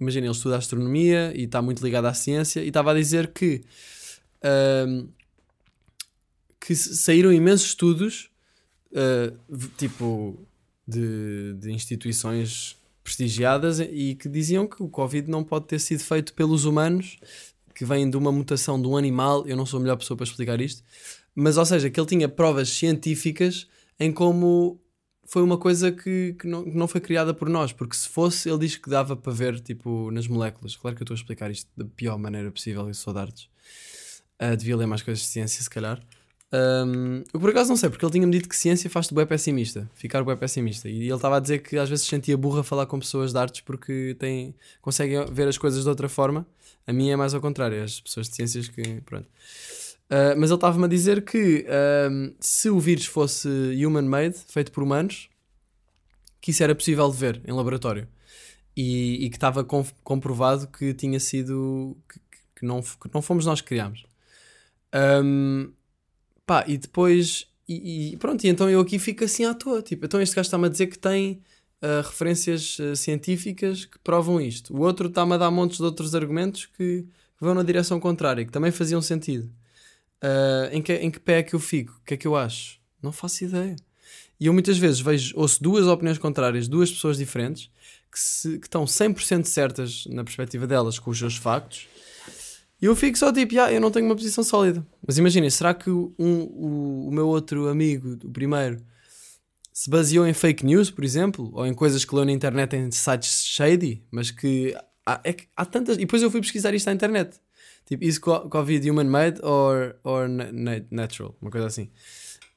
imagina, 0.00 0.26
ele 0.26 0.32
estuda 0.34 0.56
astronomia 0.56 1.32
e 1.36 1.44
está 1.44 1.60
muito 1.62 1.82
ligado 1.84 2.06
à 2.06 2.14
ciência, 2.14 2.60
e 2.62 2.68
estava 2.68 2.90
a 2.92 2.94
dizer 2.94 3.28
que, 3.32 3.62
ahm, 4.42 5.06
que 6.60 6.74
saíram 6.76 7.32
imensos 7.32 7.68
estudos, 7.68 8.30
v- 9.48 9.68
tipo, 9.76 10.38
de, 10.86 11.54
de 11.54 11.72
instituições 11.72 12.76
prestigiadas, 13.02 13.80
e 13.80 14.14
que 14.14 14.28
diziam 14.28 14.66
que 14.66 14.82
o 14.82 14.88
Covid 14.88 15.30
não 15.30 15.42
pode 15.42 15.66
ter 15.66 15.78
sido 15.78 16.02
feito 16.02 16.34
pelos 16.34 16.64
humanos, 16.64 17.18
que 17.74 17.84
vem 17.84 18.08
de 18.08 18.16
uma 18.16 18.30
mutação 18.30 18.80
de 18.80 18.86
um 18.86 18.96
animal, 18.96 19.46
eu 19.46 19.56
não 19.56 19.66
sou 19.66 19.78
a 19.78 19.82
melhor 19.82 19.96
pessoa 19.96 20.16
para 20.16 20.24
explicar 20.24 20.60
isto, 20.60 20.82
mas 21.34 21.56
ou 21.56 21.64
seja, 21.64 21.88
que 21.90 21.98
ele 21.98 22.06
tinha 22.06 22.28
provas 22.28 22.68
científicas 22.68 23.66
em 23.98 24.12
como 24.12 24.80
foi 25.24 25.42
uma 25.42 25.56
coisa 25.56 25.90
que, 25.90 26.34
que, 26.38 26.46
não, 26.46 26.64
que 26.64 26.76
não 26.76 26.86
foi 26.86 27.00
criada 27.00 27.32
por 27.32 27.48
nós, 27.48 27.72
porque 27.72 27.96
se 27.96 28.08
fosse, 28.08 28.50
ele 28.50 28.58
diz 28.58 28.76
que 28.76 28.90
dava 28.90 29.16
para 29.16 29.32
ver 29.32 29.60
tipo 29.60 30.10
nas 30.10 30.28
moléculas. 30.28 30.76
Claro 30.76 30.94
que 30.94 31.02
eu 31.02 31.04
estou 31.04 31.14
a 31.14 31.18
explicar 31.18 31.50
isto 31.50 31.70
da 31.76 31.84
pior 31.84 32.18
maneira 32.18 32.50
possível, 32.50 32.86
eu 32.86 32.94
sou 32.94 33.14
de 33.14 33.20
artes. 33.20 33.48
Ah, 34.38 34.54
devia 34.54 34.76
ler 34.76 34.86
mais 34.86 35.02
coisas 35.02 35.22
de 35.22 35.30
ciência, 35.30 35.62
se 35.62 35.70
calhar. 35.70 36.02
Um, 36.52 37.24
eu 37.32 37.40
por 37.40 37.48
acaso 37.48 37.70
não 37.70 37.76
sei, 37.76 37.88
porque 37.88 38.04
ele 38.04 38.12
tinha-me 38.12 38.32
dito 38.32 38.46
que 38.48 38.54
ciência 38.54 38.90
faz-te 38.90 39.14
bué 39.14 39.24
pessimista, 39.24 39.90
ficar 39.94 40.22
bué 40.22 40.36
pessimista. 40.36 40.88
E 40.88 41.04
ele 41.04 41.14
estava 41.14 41.38
a 41.38 41.40
dizer 41.40 41.60
que 41.60 41.78
às 41.78 41.88
vezes 41.88 42.04
se 42.04 42.10
sentia 42.10 42.36
burra 42.36 42.62
falar 42.62 42.84
com 42.86 42.98
pessoas 42.98 43.32
de 43.32 43.38
artes 43.38 43.62
porque 43.62 44.14
têm, 44.18 44.54
conseguem 44.80 45.24
ver 45.32 45.48
as 45.48 45.56
coisas 45.56 45.82
de 45.82 45.88
outra 45.88 46.08
forma. 46.08 46.46
A 46.86 46.92
minha 46.92 47.14
é 47.14 47.16
mais 47.16 47.32
ao 47.32 47.40
contrário, 47.40 47.82
as 47.82 48.00
pessoas 48.00 48.28
de 48.28 48.36
ciências 48.36 48.68
que. 48.68 49.00
Pronto. 49.02 49.26
Uh, 50.10 50.36
mas 50.36 50.50
ele 50.50 50.56
estava-me 50.56 50.84
a 50.84 50.88
dizer 50.88 51.24
que 51.24 51.64
se 52.38 52.68
o 52.68 52.78
vírus 52.78 53.06
fosse 53.06 53.48
human-made, 53.48 54.36
feito 54.46 54.70
por 54.70 54.82
humanos, 54.82 55.30
que 56.38 56.50
isso 56.50 56.62
era 56.62 56.74
possível 56.74 57.10
de 57.10 57.16
ver 57.16 57.40
em 57.46 57.52
laboratório. 57.52 58.06
E, 58.76 59.24
e 59.24 59.30
que 59.30 59.36
estava 59.36 59.64
com- 59.64 59.86
comprovado 60.02 60.66
que 60.66 60.92
tinha 60.92 61.20
sido. 61.20 61.96
que, 62.08 62.20
que 62.56 62.66
não, 62.66 62.82
que 62.82 63.10
não 63.14 63.22
fomos 63.22 63.46
nós 63.46 63.60
que 63.60 63.68
criámos. 63.68 64.04
Um, 64.94 65.72
pá, 66.46 66.64
e 66.66 66.76
depois. 66.76 67.46
E, 67.68 68.12
e 68.12 68.16
pronto, 68.16 68.44
e 68.44 68.48
então 68.48 68.68
eu 68.68 68.80
aqui 68.80 68.98
fico 68.98 69.24
assim 69.24 69.44
à 69.44 69.54
toa. 69.54 69.82
Tipo, 69.82 70.06
então 70.06 70.20
este 70.20 70.34
gajo 70.34 70.46
está-me 70.46 70.66
a 70.66 70.68
dizer 70.68 70.86
que 70.88 70.98
tem 70.98 71.42
uh, 71.82 72.02
referências 72.04 72.78
uh, 72.78 72.96
científicas 72.96 73.84
que 73.84 73.98
provam 73.98 74.40
isto. 74.40 74.74
O 74.74 74.80
outro 74.80 75.08
está-me 75.08 75.34
a 75.34 75.36
dar 75.38 75.50
montes 75.50 75.78
de 75.78 75.84
outros 75.84 76.14
argumentos 76.14 76.66
que, 76.66 77.02
que 77.02 77.40
vão 77.44 77.54
na 77.54 77.62
direção 77.62 77.98
contrária, 78.00 78.44
que 78.44 78.52
também 78.52 78.70
faziam 78.70 79.00
sentido. 79.00 79.50
Uh, 80.22 80.70
em, 80.70 80.82
que, 80.82 80.92
em 80.94 81.10
que 81.10 81.18
pé 81.18 81.38
é 81.38 81.42
que 81.42 81.54
eu 81.54 81.60
fico? 81.60 81.98
O 82.00 82.04
que 82.04 82.14
é 82.14 82.16
que 82.16 82.26
eu 82.26 82.36
acho? 82.36 82.78
Não 83.02 83.10
faço 83.10 83.44
ideia. 83.44 83.74
E 84.38 84.46
eu 84.46 84.52
muitas 84.52 84.78
vezes 84.78 85.00
vejo, 85.00 85.34
ouço 85.36 85.62
duas 85.62 85.86
opiniões 85.86 86.18
contrárias, 86.18 86.68
duas 86.68 86.90
pessoas 86.90 87.16
diferentes, 87.16 87.70
que, 88.10 88.18
se, 88.18 88.58
que 88.58 88.66
estão 88.66 88.84
100% 88.84 89.44
certas 89.44 90.04
na 90.06 90.22
perspectiva 90.22 90.66
delas 90.66 90.98
com 90.98 91.10
os 91.10 91.18
seus 91.18 91.36
factos, 91.36 91.88
e 92.82 92.86
eu 92.86 92.96
fico 92.96 93.16
só 93.16 93.32
tipo, 93.32 93.54
"Ya, 93.54 93.72
eu 93.72 93.80
não 93.80 93.90
tenho 93.90 94.04
uma 94.06 94.16
posição 94.16 94.42
sólida. 94.44 94.84
Mas 95.06 95.16
imaginem, 95.16 95.48
será 95.48 95.72
que 95.72 95.88
um, 95.88 96.12
o, 96.18 97.08
o 97.08 97.12
meu 97.12 97.28
outro 97.28 97.68
amigo, 97.68 98.18
o 98.24 98.30
primeiro, 98.30 98.82
se 99.72 99.88
baseou 99.88 100.26
em 100.26 100.34
fake 100.34 100.66
news, 100.66 100.90
por 100.90 101.04
exemplo, 101.04 101.50
ou 101.54 101.64
em 101.66 101.72
coisas 101.72 102.04
que 102.04 102.14
leu 102.14 102.24
na 102.24 102.32
internet 102.32 102.74
em 102.76 102.90
sites 102.90 103.44
shady, 103.46 104.02
mas 104.10 104.30
que 104.30 104.76
há, 105.06 105.20
é 105.24 105.32
que 105.32 105.46
há 105.56 105.64
tantas. 105.64 105.96
E 105.96 106.00
depois 106.00 106.22
eu 106.22 106.30
fui 106.30 106.40
pesquisar 106.40 106.74
isto 106.74 106.86
na 106.86 106.92
internet. 106.92 107.40
Tipo, 107.86 108.04
is 108.04 108.18
co- 108.18 108.48
Covid 108.48 108.88
human-made 108.90 109.40
or, 109.42 109.96
or 110.04 110.28
na- 110.28 110.52
na- 110.52 110.82
natural? 110.90 111.34
Uma 111.40 111.50
coisa 111.50 111.66
assim. 111.68 111.88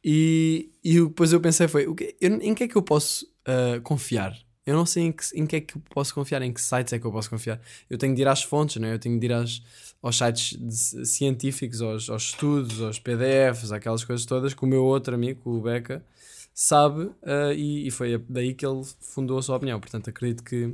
E, 0.03 0.69
e 0.83 0.99
depois 1.01 1.33
eu 1.33 1.39
pensei 1.41 1.67
foi, 1.67 1.87
o 1.87 1.95
que, 1.95 2.15
eu- 2.21 2.33
em 2.41 2.53
que 2.53 2.63
é 2.65 2.67
que 2.67 2.75
eu 2.75 2.81
posso 2.81 3.27
ah, 3.45 3.79
confiar? 3.83 4.37
Eu 4.65 4.75
não 4.75 4.85
sei 4.85 5.03
em 5.03 5.11
que, 5.11 5.23
em 5.35 5.45
que 5.45 5.55
é 5.55 5.61
que 5.61 5.77
eu 5.77 5.81
posso 5.93 6.13
confiar, 6.13 6.41
em 6.41 6.51
que 6.51 6.59
sites 6.61 6.91
é 6.93 6.99
que 6.99 7.05
eu 7.05 7.11
posso 7.11 7.29
confiar. 7.29 7.61
Eu 7.89 7.97
tenho 7.97 8.15
de 8.15 8.21
ir 8.21 8.27
às 8.27 8.43
fontes, 8.43 8.77
não 8.77 8.87
é? 8.87 8.93
eu 8.93 8.99
tenho 8.99 9.19
de 9.19 9.25
ir 9.25 9.31
às, 9.33 9.61
aos 10.05 10.17
sites 10.19 10.55
de- 10.55 11.03
científicos, 11.07 11.81
aos, 11.81 12.09
aos 12.11 12.25
estudos, 12.25 12.79
aos 12.79 12.99
PDFs, 12.99 13.71
aquelas 13.71 14.03
coisas 14.03 14.23
todas 14.23 14.53
que 14.53 14.63
o 14.63 14.67
meu 14.67 14.83
outro 14.85 15.15
amigo, 15.15 15.41
o 15.49 15.59
Beca, 15.59 16.05
sabe 16.53 17.09
ah, 17.23 17.51
e, 17.55 17.87
e 17.87 17.91
foi 17.91 18.23
daí 18.29 18.53
que 18.53 18.63
ele 18.63 18.83
fundou 19.01 19.39
a 19.39 19.41
sua 19.41 19.57
opinião. 19.57 19.79
Portanto, 19.79 20.07
acredito 20.07 20.43
que, 20.43 20.73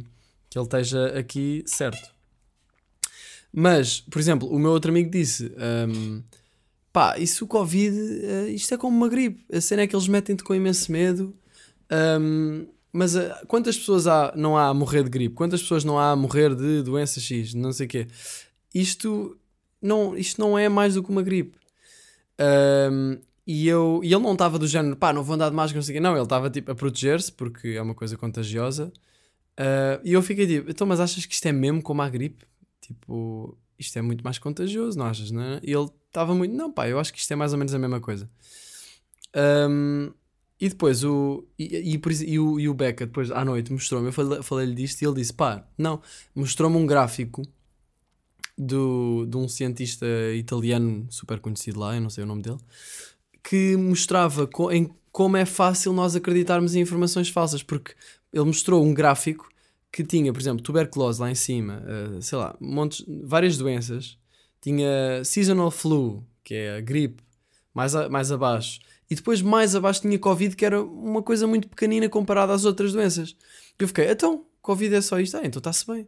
que 0.50 0.58
ele 0.60 0.66
esteja 0.66 1.18
aqui 1.18 1.64
certo. 1.66 2.12
Mas, 3.54 4.02
por 4.02 4.20
exemplo, 4.20 4.50
o 4.50 4.60
meu 4.60 4.72
outro 4.72 4.92
amigo 4.92 5.10
disse: 5.10 5.54
ahm, 5.58 6.22
pá, 6.92 7.18
isso 7.18 7.46
o 7.46 7.48
Covid, 7.48 7.98
eh, 8.26 8.50
isto 8.50 8.74
é 8.74 8.78
como 8.78 8.96
uma 8.98 9.08
gripe. 9.08 9.46
A 9.54 9.62
cena 9.62 9.84
é 9.84 9.88
que 9.88 9.96
eles 9.96 10.08
metem-te 10.10 10.44
com 10.44 10.54
imenso 10.54 10.92
medo. 10.92 11.34
ahm, 11.90 12.66
mas 12.94 13.16
ah, 13.16 13.42
quantas 13.48 13.78
pessoas 13.78 14.08
há, 14.08 14.34
não 14.36 14.58
há 14.58 14.68
a 14.68 14.74
morrer 14.74 15.04
de 15.04 15.10
gripe? 15.10 15.36
Quantas 15.36 15.62
pessoas 15.62 15.86
não 15.86 15.98
há 15.98 16.12
a 16.12 16.16
morrer 16.18 16.54
de 16.54 16.82
doença 16.84 17.20
X? 17.22 17.54
Não 17.54 17.72
sei 17.72 17.86
o 17.86 17.90
quê. 17.90 18.08
Isto 18.74 19.38
não, 19.82 20.18
isto 20.18 20.40
não 20.40 20.58
é 20.58 20.70
mais 20.70 20.94
do 20.96 21.04
que 21.04 21.10
uma 21.10 21.22
gripe. 21.22 21.58
Ahm, 22.40 23.20
e, 23.46 23.68
eu, 23.68 24.02
e 24.04 24.14
ele 24.14 24.24
não 24.24 24.34
estava 24.34 24.58
do 24.60 24.68
género, 24.68 24.96
pá, 24.96 25.12
não 25.14 25.24
vou 25.24 25.36
andar 25.36 25.50
de 25.50 25.56
máscara, 25.56 25.78
não 25.78 25.84
sei 25.84 25.96
o 25.96 25.98
quê. 25.98 26.00
Não, 26.00 26.14
ele 26.16 26.24
estava 26.24 26.50
tipo 26.50 26.72
a 26.72 26.76
proteger-se 26.76 27.32
porque 27.32 27.70
é 27.70 27.82
uma 27.82 27.96
coisa 27.96 28.18
contagiosa. 28.18 28.92
Ah, 29.58 30.00
e 30.04 30.14
eu 30.14 30.22
fiquei 30.22 30.48
tipo, 30.48 30.72
então, 30.72 30.88
mas 30.88 31.00
achas 31.00 31.26
que 31.26 31.34
isto 31.34 31.46
é 31.48 31.52
mesmo 31.52 31.82
como 31.82 32.02
a 32.02 32.10
gripe? 32.10 32.46
Tipo, 32.82 33.58
isto 33.80 33.98
é 33.98 34.02
muito 34.02 34.24
mais 34.24 34.40
contagioso, 34.40 34.98
não 34.98 35.06
achas? 35.06 35.32
Não 35.32 35.42
é? 35.42 35.60
E 35.64 35.72
ele 35.74 35.90
estava 36.08 36.34
muito, 36.36 36.54
não, 36.56 36.72
pá, 36.72 36.88
eu 36.88 37.00
acho 37.00 37.14
que 37.14 37.20
isto 37.20 37.32
é 37.32 37.36
mais 37.36 37.54
ou 37.54 37.60
menos 37.60 37.74
a 37.74 37.80
mesma 37.80 38.00
coisa. 38.00 38.30
Ahm, 39.34 40.12
e 40.60 40.70
depois 40.70 41.04
o, 41.04 41.46
e, 41.58 41.96
e, 41.96 42.02
e 42.28 42.40
o, 42.40 42.60
e 42.60 42.70
o 42.70 42.74
Beca, 42.74 43.06
depois 43.06 43.32
à 43.32 43.44
noite, 43.44 43.72
mostrou-me, 43.72 44.08
eu 44.10 44.14
falei- 44.14 44.44
falei-lhe 44.44 44.76
disto 44.76 45.02
e 45.02 45.06
ele 45.06 45.16
disse, 45.16 45.34
pá, 45.34 45.66
não, 45.78 46.02
mostrou-me 46.36 46.78
um 46.78 46.86
gráfico 46.86 47.42
do, 48.62 49.26
de 49.28 49.38
um 49.38 49.48
cientista 49.48 50.06
italiano 50.36 51.08
super 51.10 51.40
conhecido 51.40 51.80
lá, 51.80 51.96
eu 51.96 52.02
não 52.02 52.10
sei 52.10 52.24
o 52.24 52.28
nome 52.28 52.42
dele, 52.42 52.60
que 53.44 53.76
mostrava 53.76 54.48
co- 54.48 54.72
em 54.72 54.90
como 55.12 55.36
é 55.36 55.46
fácil 55.46 55.92
nós 55.94 56.16
acreditarmos 56.16 56.76
em 56.76 56.82
informações 56.82 57.30
falsas, 57.30 57.62
porque 57.64 57.94
ele 58.32 58.46
mostrou 58.46 58.84
um 58.86 58.94
gráfico 58.94 59.50
que 59.92 60.04
tinha, 60.04 60.32
por 60.32 60.40
exemplo, 60.40 60.64
tuberculose 60.64 61.20
lá 61.20 61.30
em 61.30 61.36
cima, 61.36 61.84
eh, 61.86 62.22
sei 62.22 62.38
lá, 62.38 62.56
montes, 62.62 63.04
várias 63.24 63.58
doenças, 63.58 64.18
tinha 64.62 65.22
seasonal 65.26 65.70
flu, 65.70 66.24
que 66.44 66.54
é 66.54 66.78
a 66.78 66.82
gripe, 66.82 67.22
mais, 67.74 67.94
a- 67.96 68.08
mais 68.08 68.32
abaixo, 68.32 68.80
e 69.10 69.16
depois 69.16 69.42
mais 69.42 69.76
abaixo 69.76 70.02
tinha 70.02 70.18
Covid, 70.18 70.56
que 70.56 70.64
era 70.66 70.82
uma 70.82 71.22
coisa 71.22 71.46
muito 71.46 71.68
pequenina 71.68 72.08
comparada 72.08 72.54
às 72.54 72.64
outras 72.64 72.94
doenças. 72.94 73.36
Eu 73.78 73.88
fiquei, 73.88 74.10
então, 74.10 74.46
Covid 74.62 74.96
é 74.96 75.02
só 75.02 75.20
isto? 75.20 75.36
Ah, 75.36 75.42
então 75.44 75.60
está-se 75.60 75.86
bem. 75.86 76.08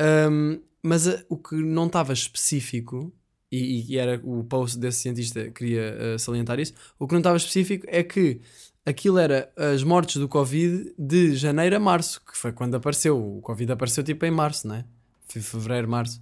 Um, 0.00 0.60
mas 0.88 1.06
a- 1.06 1.22
o 1.28 1.36
que 1.36 1.54
não 1.56 1.86
estava 1.86 2.12
específico, 2.12 3.12
e, 3.52 3.92
e 3.92 3.98
era 3.98 4.20
o 4.24 4.44
post 4.44 4.78
desse 4.78 5.00
cientista 5.00 5.44
que 5.44 5.50
queria 5.52 6.14
uh, 6.14 6.18
salientar 6.18 6.58
isso, 6.60 6.74
o 6.98 7.06
que 7.06 7.12
não 7.14 7.20
estava 7.20 7.36
específico 7.36 7.86
é 7.88 8.02
que 8.02 8.40
aquilo 8.84 9.18
era 9.18 9.50
as 9.56 9.82
mortes 9.82 10.16
do 10.16 10.28
Covid 10.28 10.94
de 10.98 11.34
janeiro 11.36 11.76
a 11.76 11.80
março, 11.80 12.20
que 12.24 12.36
foi 12.36 12.52
quando 12.52 12.74
apareceu. 12.74 13.18
O 13.38 13.40
Covid 13.42 13.72
apareceu 13.72 14.02
tipo 14.02 14.24
em 14.26 14.30
março, 14.30 14.66
né? 14.66 14.84
Fe- 15.28 15.40
Fevereiro, 15.40 15.88
março. 15.88 16.20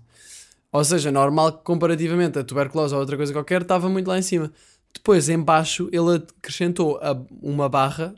Ou 0.72 0.85
seja, 0.85 1.11
normal 1.12 1.52
que 1.52 1.64
comparativamente 1.64 2.38
a 2.38 2.44
tuberculose 2.44 2.92
ou 2.94 3.00
outra 3.00 3.16
coisa 3.16 3.33
qualquer 3.33 3.62
estava 3.62 3.88
muito 3.88 4.09
lá 4.09 4.18
em 4.18 4.22
cima. 4.22 4.52
Depois, 4.92 5.29
em 5.29 5.38
baixo, 5.38 5.88
ele 5.92 6.16
acrescentou 6.38 6.98
a- 6.98 7.16
uma 7.40 7.68
barra 7.68 8.14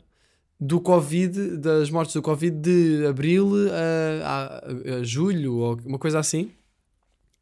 do 0.59 0.81
Covid, 0.81 1.57
das 1.57 1.89
mortes 1.89 2.13
do 2.13 2.21
Covid 2.21 2.55
de 2.57 3.05
abril 3.07 3.49
a, 3.71 4.27
a- 4.27 4.95
a 4.99 5.03
julho, 5.03 5.55
ou 5.55 5.79
uma 5.85 5.97
coisa 5.97 6.19
assim. 6.19 6.51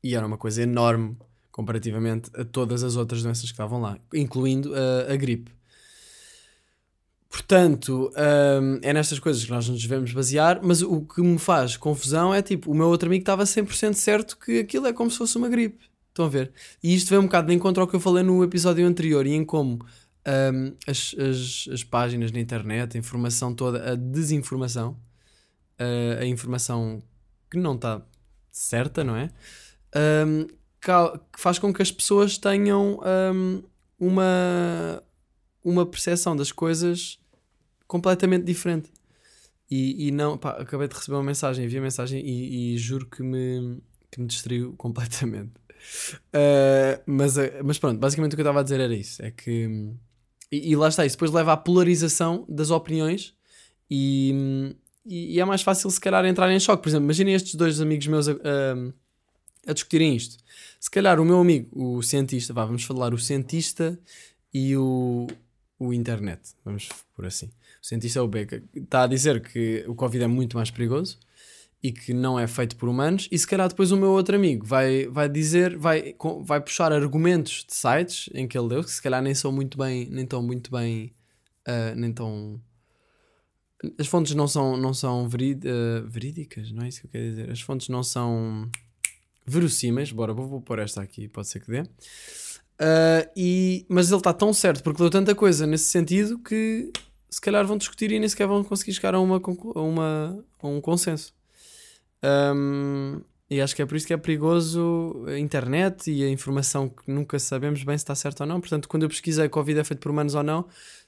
E 0.03 0.13
era 0.15 0.25
uma 0.25 0.37
coisa 0.37 0.61
enorme 0.61 1.17
comparativamente 1.51 2.29
a 2.35 2.45
todas 2.45 2.83
as 2.83 2.95
outras 2.95 3.23
doenças 3.23 3.45
que 3.45 3.51
estavam 3.51 3.81
lá, 3.81 3.97
incluindo 4.13 4.71
a, 4.75 5.11
a 5.11 5.15
gripe. 5.15 5.51
Portanto, 7.29 8.11
hum, 8.61 8.79
é 8.81 8.93
nestas 8.93 9.19
coisas 9.19 9.43
que 9.43 9.49
nós 9.51 9.67
nos 9.67 9.81
devemos 9.81 10.11
basear, 10.13 10.59
mas 10.63 10.81
o 10.81 11.01
que 11.01 11.21
me 11.21 11.37
faz 11.37 11.75
confusão 11.75 12.33
é 12.33 12.41
tipo, 12.41 12.71
o 12.71 12.75
meu 12.75 12.87
outro 12.87 13.07
amigo 13.09 13.21
estava 13.21 13.43
100% 13.43 13.93
certo 13.93 14.37
que 14.37 14.59
aquilo 14.59 14.87
é 14.87 14.93
como 14.93 15.11
se 15.11 15.17
fosse 15.17 15.37
uma 15.37 15.49
gripe. 15.49 15.85
Estão 16.09 16.25
a 16.25 16.29
ver? 16.29 16.51
E 16.81 16.95
isto 16.95 17.09
vem 17.09 17.19
um 17.19 17.23
bocado 17.23 17.47
de 17.47 17.53
encontro 17.53 17.81
ao 17.81 17.87
que 17.87 17.95
eu 17.95 17.99
falei 17.99 18.23
no 18.23 18.43
episódio 18.43 18.85
anterior 18.87 19.25
e 19.27 19.33
em 19.33 19.43
como 19.45 19.85
hum, 20.27 20.75
as, 20.87 21.15
as, 21.17 21.69
as 21.71 21.83
páginas 21.83 22.31
na 22.31 22.39
internet, 22.39 22.95
a 22.97 22.99
informação 22.99 23.53
toda, 23.53 23.91
a 23.91 23.95
desinformação, 23.95 24.97
a, 25.79 26.21
a 26.21 26.25
informação 26.25 27.01
que 27.49 27.57
não 27.57 27.75
está 27.75 28.01
certa, 28.51 29.03
não 29.03 29.15
é? 29.15 29.31
Hum, 30.25 30.47
ca- 30.79 31.19
que 31.33 31.39
faz 31.39 31.59
com 31.59 31.73
que 31.73 31.81
as 31.81 31.91
pessoas 31.91 32.37
tenham 32.37 32.99
hum, 33.33 33.63
uma, 33.99 35.03
uma 35.63 35.85
percepção 35.85 36.35
das 36.35 36.51
coisas 36.51 37.19
completamente 37.87 38.43
diferente. 38.43 38.91
E, 39.69 40.07
e 40.07 40.11
não, 40.11 40.37
pá, 40.37 40.51
acabei 40.51 40.87
de 40.87 40.95
receber 40.95 41.17
uma 41.17 41.23
mensagem, 41.23 41.67
vi 41.67 41.77
a 41.77 41.81
mensagem 41.81 42.25
e, 42.25 42.75
e 42.75 42.77
juro 42.77 43.05
que 43.05 43.21
me, 43.21 43.81
que 44.09 44.19
me 44.21 44.27
distraiu 44.27 44.73
completamente. 44.79 45.51
Uh, 46.33 47.01
mas, 47.05 47.37
uh, 47.37 47.41
mas 47.63 47.77
pronto, 47.77 47.99
basicamente 47.99 48.33
o 48.33 48.35
que 48.35 48.41
eu 48.41 48.43
estava 48.43 48.61
a 48.61 48.63
dizer 48.63 48.79
era 48.79 48.95
isso: 48.95 49.21
é 49.23 49.31
que. 49.31 49.93
E, 50.51 50.71
e 50.71 50.75
lá 50.75 50.87
está, 50.87 51.05
isso 51.05 51.15
depois 51.15 51.31
leva 51.31 51.53
à 51.53 51.57
polarização 51.57 52.45
das 52.47 52.69
opiniões 52.71 53.33
e, 53.89 54.73
e 55.05 55.39
é 55.39 55.45
mais 55.45 55.61
fácil 55.61 55.89
se 55.89 55.99
calhar 55.99 56.25
entrar 56.25 56.51
em 56.51 56.59
choque. 56.59 56.83
Por 56.83 56.89
exemplo, 56.89 57.05
imaginem 57.05 57.33
estes 57.33 57.55
dois 57.55 57.79
amigos 57.81 58.07
meus 58.07 58.27
a, 58.27 58.33
a- 58.33 58.93
a 59.67 59.73
discutirem 59.73 60.15
isto. 60.15 60.37
Se 60.79 60.89
calhar 60.89 61.19
o 61.19 61.25
meu 61.25 61.39
amigo, 61.39 61.67
o 61.73 62.01
cientista, 62.01 62.53
vá, 62.53 62.63
vamos 62.65 62.83
falar 62.83 63.13
o 63.13 63.17
cientista 63.17 63.99
e 64.53 64.75
o, 64.77 65.27
o 65.77 65.93
internet, 65.93 66.41
vamos 66.63 66.87
por 67.15 67.25
assim. 67.25 67.47
O 67.81 67.85
cientista 67.85 68.19
é 68.19 68.21
o 68.21 68.27
Beca, 68.27 68.63
está 68.75 69.03
a 69.03 69.07
dizer 69.07 69.41
que 69.41 69.83
o 69.87 69.93
Covid 69.95 70.23
é 70.23 70.27
muito 70.27 70.55
mais 70.55 70.71
perigoso 70.71 71.19
e 71.81 71.91
que 71.91 72.13
não 72.13 72.39
é 72.39 72.47
feito 72.47 72.75
por 72.75 72.89
humanos, 72.89 73.27
e 73.31 73.37
se 73.37 73.45
calhar 73.45 73.69
depois 73.69 73.91
o 73.91 73.97
meu 73.97 74.09
outro 74.09 74.35
amigo 74.35 74.65
vai, 74.65 75.07
vai 75.07 75.29
dizer, 75.29 75.77
vai, 75.77 76.15
vai 76.43 76.59
puxar 76.59 76.91
argumentos 76.91 77.63
de 77.67 77.75
sites 77.75 78.29
em 78.33 78.47
que 78.47 78.57
ele 78.57 78.69
deu, 78.69 78.83
que 78.83 78.91
se 78.91 79.01
calhar 79.01 79.21
nem 79.21 79.35
são 79.35 79.51
muito 79.51 79.77
bem, 79.77 80.07
nem 80.09 80.25
tão 80.25 80.41
muito 80.41 80.71
bem, 80.71 81.13
ah, 81.65 81.93
nem 81.95 82.11
tão... 82.11 82.59
As 83.99 84.07
fontes 84.07 84.33
não 84.33 84.47
são, 84.47 84.75
não 84.75 84.91
são 84.91 85.29
verí- 85.29 85.59
ah, 85.65 86.03
verídicas, 86.07 86.71
não 86.71 86.83
é 86.83 86.87
isso 86.87 87.01
que 87.01 87.07
eu 87.07 87.11
quero 87.11 87.29
dizer. 87.29 87.51
As 87.51 87.61
fontes 87.61 87.89
não 87.89 88.01
são 88.01 88.67
verossímeis, 89.45 90.11
bora, 90.11 90.33
vou, 90.33 90.47
vou 90.47 90.61
pôr 90.61 90.79
esta 90.79 91.01
aqui, 91.01 91.27
pode 91.27 91.47
ser 91.47 91.59
que 91.59 91.71
dê. 91.71 91.83
Ah, 92.79 93.29
e, 93.35 93.85
mas 93.87 94.09
ele 94.09 94.17
está 94.19 94.33
tão 94.33 94.51
certo 94.51 94.81
porque 94.83 94.97
deu 94.97 95.11
tanta 95.11 95.35
coisa 95.35 95.67
nesse 95.67 95.85
sentido 95.85 96.39
que 96.39 96.91
se 97.29 97.39
calhar 97.39 97.65
vão 97.67 97.77
discutir 97.77 98.11
e 98.11 98.19
nem 98.19 98.27
sequer 98.27 98.47
vão 98.47 98.63
conseguir 98.63 98.93
chegar 98.93 99.13
a, 99.13 99.19
uma, 99.19 99.37
a, 99.37 99.81
uma, 99.81 100.45
a 100.59 100.67
um 100.67 100.81
consenso. 100.81 101.36
Um, 102.23 103.21
e 103.49 103.61
acho 103.61 103.75
que 103.75 103.81
é 103.81 103.85
por 103.85 103.95
isso 103.95 104.05
que 104.05 104.13
é 104.13 104.17
perigoso 104.17 105.23
a 105.27 105.39
internet 105.39 106.11
e 106.11 106.23
a 106.23 106.29
informação 106.29 106.89
que 106.89 107.09
nunca 107.09 107.39
sabemos 107.39 107.81
bem 107.83 107.97
se 107.97 108.03
está 108.03 108.13
certo 108.13 108.41
ou 108.41 108.47
não. 108.47 108.59
Portanto, 108.59 108.89
quando 108.89 109.03
eu 109.03 109.09
pesquisei 109.09 109.47
Covid 109.47 109.79
é 109.79 109.83
feito 109.85 110.01
por 110.01 110.11
humanos 110.11 110.35
ou 110.35 110.43
não, 110.43 110.65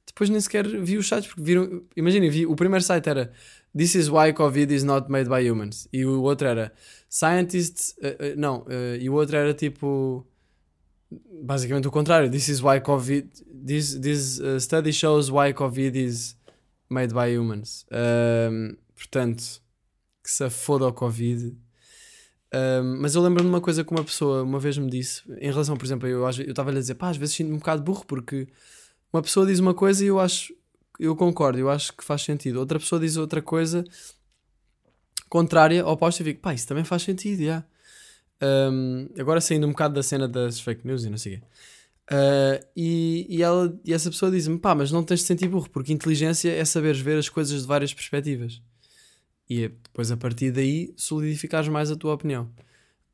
depois 0.07 0.29
nem 0.29 0.39
sequer 0.39 0.65
vi 0.65 0.97
os 0.97 1.07
sites, 1.07 1.27
porque 1.27 1.41
viram. 1.41 1.83
Imaginem, 1.95 2.29
vi, 2.29 2.45
o 2.45 2.55
primeiro 2.55 2.83
site 2.83 3.09
era 3.09 3.31
This 3.75 3.95
is 3.95 4.09
why 4.09 4.33
Covid 4.33 4.73
is 4.73 4.83
not 4.83 5.11
made 5.11 5.29
by 5.29 5.47
humans. 5.47 5.87
E 5.93 6.05
o 6.05 6.21
outro 6.23 6.47
era 6.47 6.71
Scientists. 7.09 7.95
eh, 8.01 8.15
eh, 8.19 8.35
não, 8.35 8.65
eh, 8.69 8.97
e 9.01 9.09
o 9.09 9.13
outro 9.13 9.35
era 9.35 9.53
tipo. 9.53 10.25
Basicamente 11.43 11.87
o 11.87 11.91
contrário. 11.91 12.29
This 12.29 12.47
is 12.49 12.61
why 12.61 12.79
Covid. 12.79 13.29
This, 13.65 13.95
this 13.99 14.39
uh, 14.39 14.59
study 14.59 14.93
shows 14.93 15.29
why 15.29 15.53
Covid 15.53 15.95
is 15.97 16.37
made 16.89 17.13
by 17.13 17.35
humans. 17.35 17.85
Um, 17.91 18.77
portanto, 18.95 19.61
que 20.29 20.35
se 20.35 20.47
foda 20.51 20.85
ao 20.85 20.93
Covid. 20.93 21.57
Um, 22.53 23.01
mas 23.01 23.15
eu 23.15 23.21
lembro-me 23.21 23.49
de 23.49 23.55
uma 23.55 23.61
coisa 23.61 23.83
que 23.83 23.91
uma 23.91 24.03
pessoa 24.03 24.43
uma 24.43 24.59
vez 24.59 24.77
me 24.77 24.89
disse, 24.89 25.23
em 25.39 25.51
relação, 25.51 25.75
por 25.75 25.85
exemplo, 25.85 26.07
eu 26.07 26.27
estava-lhe 26.29 26.77
a 26.77 26.81
dizer, 26.81 26.95
pá, 26.95 27.09
às 27.09 27.17
vezes 27.17 27.35
sinto-me 27.35 27.55
um 27.55 27.59
bocado 27.59 27.81
burro 27.81 28.05
porque 28.05 28.47
uma 29.11 29.23
pessoa 29.23 29.45
diz 29.45 29.57
uma 29.57 29.73
coisa 29.73 30.03
e 30.03 30.07
eu 30.07 30.19
acho, 30.19 30.53
eu 30.99 31.15
concordo, 31.15 31.57
eu 31.57 31.69
acho 31.69 31.93
que 31.93 32.03
faz 32.03 32.21
sentido. 32.21 32.59
Outra 32.59 32.79
pessoa 32.79 33.01
diz 33.01 33.17
outra 33.17 33.41
coisa 33.41 33.83
contrária, 35.27 35.85
oposta, 35.85 36.21
e 36.21 36.25
fico, 36.25 36.41
pá, 36.41 36.53
isso 36.53 36.67
também 36.67 36.83
faz 36.83 37.03
sentido, 37.03 37.43
já. 37.43 37.63
Um, 38.41 39.09
agora 39.19 39.41
saindo 39.41 39.65
um 39.67 39.71
bocado 39.71 39.95
da 39.95 40.03
cena 40.03 40.27
das 40.27 40.59
fake 40.59 40.85
news 40.85 41.03
e 41.03 41.09
não 41.09 41.17
sei 41.17 41.35
o 41.35 41.39
quê. 41.39 41.45
Uh, 42.11 42.65
e, 42.75 43.27
e, 43.29 43.43
ela, 43.43 43.79
e 43.85 43.93
essa 43.93 44.09
pessoa 44.09 44.31
diz-me, 44.31 44.57
pá, 44.59 44.73
mas 44.73 44.91
não 44.91 45.03
tens 45.03 45.21
de 45.21 45.25
sentir 45.25 45.47
burro, 45.47 45.69
porque 45.69 45.93
inteligência 45.93 46.51
é 46.51 46.65
saberes 46.65 46.99
ver 46.99 47.17
as 47.17 47.29
coisas 47.29 47.61
de 47.61 47.67
várias 47.67 47.93
perspectivas. 47.93 48.61
E 49.49 49.63
é 49.63 49.69
depois 49.69 50.11
a 50.11 50.17
partir 50.17 50.51
daí 50.51 50.93
solidificares 50.95 51.67
mais 51.67 51.89
a 51.89 51.95
tua 51.95 52.13
opinião. 52.13 52.49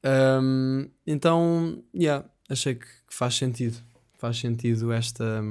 Um, 0.03 0.89
então, 1.07 1.83
yeah, 1.95 2.27
achei 2.49 2.75
que 2.75 2.87
faz 3.09 3.35
sentido. 3.35 3.77
Faz 4.13 4.37
sentido 4.37 4.91
esta, 4.91 5.43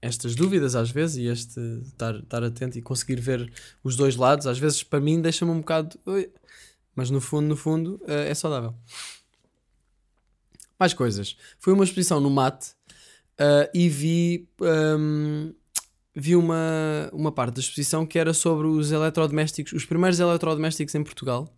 estas 0.00 0.34
dúvidas 0.34 0.74
às 0.74 0.90
vezes 0.90 1.16
e 1.16 1.26
este 1.26 1.60
estar, 1.84 2.14
estar 2.16 2.42
atento 2.44 2.78
e 2.78 2.82
conseguir 2.82 3.20
ver 3.20 3.50
os 3.82 3.96
dois 3.96 4.16
lados. 4.16 4.46
Às 4.46 4.58
vezes, 4.58 4.82
para 4.82 5.00
mim, 5.00 5.20
deixa-me 5.20 5.50
um 5.50 5.60
bocado. 5.60 5.98
Mas 6.94 7.10
no 7.10 7.20
fundo, 7.20 7.48
no 7.48 7.56
fundo, 7.56 8.00
eh, 8.06 8.30
é 8.30 8.34
saudável. 8.34 8.74
Mais 10.78 10.92
coisas. 10.94 11.36
Foi 11.58 11.72
uma 11.72 11.84
exposição 11.84 12.20
no 12.20 12.30
MAT 12.30 12.74
eh, 13.38 13.70
e 13.74 13.88
vi, 13.88 14.48
ehm, 14.60 15.52
vi 16.20 16.36
uma, 16.36 17.08
uma 17.12 17.32
parte 17.32 17.54
da 17.54 17.60
exposição 17.60 18.04
que 18.06 18.18
era 18.18 18.32
sobre 18.32 18.66
os 18.66 18.92
eletrodomésticos, 18.92 19.72
os 19.72 19.84
primeiros 19.84 20.20
eletrodomésticos 20.20 20.94
em 20.94 21.02
Portugal. 21.02 21.52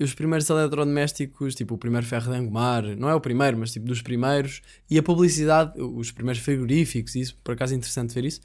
Os 0.00 0.14
primeiros 0.14 0.48
eletrodomésticos, 0.48 1.54
tipo 1.54 1.74
o 1.74 1.78
primeiro 1.78 2.04
ferro 2.06 2.32
de 2.32 2.38
engomar, 2.38 2.82
não 2.96 3.08
é 3.08 3.14
o 3.14 3.20
primeiro, 3.20 3.58
mas 3.58 3.70
tipo 3.72 3.86
dos 3.86 4.00
primeiros, 4.02 4.60
e 4.90 4.98
a 4.98 5.02
publicidade, 5.02 5.80
os 5.80 6.10
primeiros 6.10 6.42
frigoríficos, 6.42 7.14
isso, 7.14 7.36
por 7.44 7.52
acaso 7.52 7.74
é 7.74 7.76
interessante 7.76 8.14
ver 8.14 8.24
isso, 8.24 8.40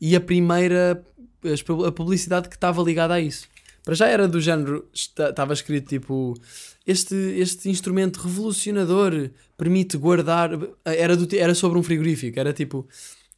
e 0.00 0.14
a 0.16 0.20
primeira, 0.20 1.04
a 1.86 1.92
publicidade 1.92 2.48
que 2.48 2.54
estava 2.54 2.80
ligada 2.82 3.14
a 3.14 3.20
isso. 3.20 3.46
Para 3.84 3.94
já 3.96 4.06
era 4.06 4.28
do 4.28 4.40
género, 4.40 4.88
esta- 4.94 5.30
estava 5.30 5.52
escrito 5.52 5.88
tipo, 5.88 6.34
este, 6.86 7.14
este 7.36 7.68
instrumento 7.68 8.18
revolucionador 8.20 9.28
permite 9.58 9.96
guardar, 9.98 10.50
era, 10.84 11.16
do, 11.16 11.28
era 11.36 11.54
sobre 11.54 11.78
um 11.78 11.82
frigorífico, 11.82 12.38
era 12.38 12.52
tipo, 12.52 12.86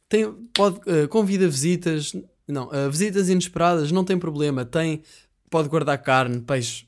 tem, 0.09 0.31
pode, 0.53 0.79
eh, 0.87 1.07
convida 1.07 1.47
visitas, 1.47 2.13
não, 2.47 2.71
eh, 2.73 2.89
visitas 2.89 3.29
inesperadas, 3.29 3.91
não 3.91 4.03
tem 4.03 4.17
problema, 4.19 4.65
tem, 4.65 5.01
pode 5.49 5.69
guardar 5.69 5.97
carne, 6.01 6.41
peixe, 6.41 6.87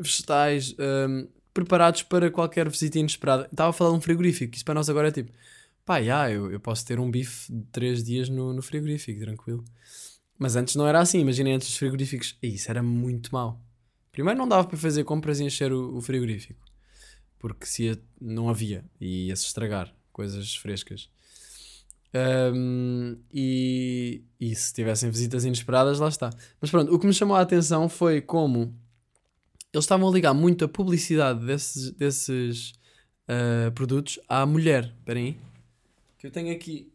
vegetais, 0.00 0.74
hum, 1.08 1.28
preparados 1.54 2.02
para 2.04 2.30
qualquer 2.30 2.68
visita 2.68 2.98
inesperada. 2.98 3.48
Estava 3.50 3.70
a 3.70 3.72
falar 3.72 3.90
de 3.90 3.96
um 3.98 4.00
frigorífico, 4.00 4.54
isso 4.54 4.64
para 4.64 4.74
nós 4.74 4.88
agora 4.88 5.08
é 5.08 5.12
tipo, 5.12 5.32
pá, 5.84 6.02
já, 6.02 6.30
eu, 6.30 6.50
eu 6.52 6.60
posso 6.60 6.84
ter 6.86 7.00
um 7.00 7.10
bife 7.10 7.52
de 7.52 7.64
3 7.72 8.02
dias 8.04 8.28
no, 8.28 8.52
no 8.52 8.62
frigorífico, 8.62 9.20
tranquilo. 9.20 9.64
Mas 10.38 10.56
antes 10.56 10.76
não 10.76 10.86
era 10.86 11.00
assim, 11.00 11.20
imaginem 11.20 11.54
antes 11.54 11.68
dos 11.68 11.76
frigoríficos, 11.76 12.36
Ih, 12.42 12.54
isso 12.54 12.70
era 12.70 12.82
muito 12.82 13.30
mau. 13.32 13.60
Primeiro 14.12 14.38
não 14.38 14.48
dava 14.48 14.66
para 14.66 14.76
fazer 14.76 15.04
compras 15.04 15.40
e 15.40 15.44
encher 15.44 15.72
o, 15.72 15.96
o 15.96 16.00
frigorífico, 16.00 16.60
porque 17.38 17.66
se 17.66 17.84
ia- 17.84 18.00
não 18.20 18.48
havia 18.48 18.84
e 19.00 19.28
ia-se 19.28 19.46
estragar 19.46 19.94
coisas 20.12 20.56
frescas. 20.56 21.10
Um, 22.14 23.16
e, 23.32 24.22
e 24.40 24.54
se 24.54 24.72
tivessem 24.72 25.10
visitas 25.10 25.44
inesperadas, 25.44 25.98
lá 25.98 26.08
está. 26.08 26.30
Mas 26.60 26.70
pronto, 26.70 26.94
o 26.94 26.98
que 26.98 27.06
me 27.06 27.12
chamou 27.12 27.36
a 27.36 27.40
atenção 27.40 27.88
foi 27.88 28.20
como 28.20 28.74
eles 29.72 29.84
estavam 29.84 30.08
a 30.08 30.12
ligar 30.12 30.32
muito 30.32 30.64
a 30.64 30.68
publicidade 30.68 31.44
desses, 31.44 31.90
desses 31.92 32.72
uh, 33.28 33.70
produtos 33.72 34.18
à 34.28 34.46
mulher. 34.46 34.94
Espera 34.98 35.18
aí. 35.18 35.36
Que 36.18 36.26
eu 36.26 36.30
tenho 36.30 36.52
aqui. 36.52 36.90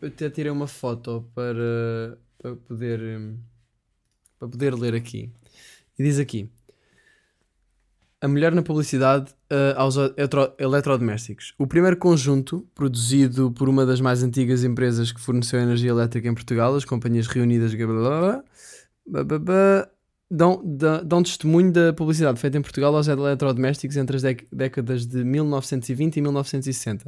Eu 0.00 0.08
até 0.08 0.28
tirei 0.30 0.50
uma 0.50 0.66
foto 0.66 1.28
para, 1.34 2.18
para, 2.38 2.56
poder, 2.56 3.36
para 4.38 4.48
poder 4.48 4.74
ler 4.74 4.94
aqui. 4.94 5.30
E 5.98 6.02
diz 6.02 6.18
aqui: 6.18 6.48
A 8.22 8.28
mulher 8.28 8.54
na 8.54 8.62
publicidade 8.62 9.32
uh, 9.50 9.76
aos 9.76 9.96
eletro 9.96 10.54
eletrodomésticos. 10.56 11.54
O 11.58 11.66
primeiro 11.66 11.96
conjunto, 11.96 12.64
produzido 12.72 13.50
por 13.50 13.68
uma 13.68 13.84
das 13.84 14.00
mais 14.00 14.22
antigas 14.22 14.62
empresas 14.62 15.10
que 15.10 15.20
forneceu 15.20 15.58
energia 15.58 15.90
elétrica 15.90 16.28
em 16.28 16.32
Portugal, 16.32 16.72
as 16.76 16.84
companhias 16.84 17.26
reunidas. 17.26 17.74
Blá, 17.74 18.44
blá, 19.04 19.38
blá, 19.40 19.88
dão, 20.30 20.62
dão, 21.04 21.20
testemunho 21.20 21.72
da 21.72 21.92
publicidade 21.92 22.38
feita 22.38 22.56
em 22.56 22.62
Portugal 22.62 22.94
aos 22.94 23.08
eletrodomésticos 23.08 23.96
entre 23.96 24.16
as 24.16 24.22
décadas 24.52 25.04
de 25.04 25.24
1920 25.24 26.16
e 26.16 26.20
1960. 26.22 27.06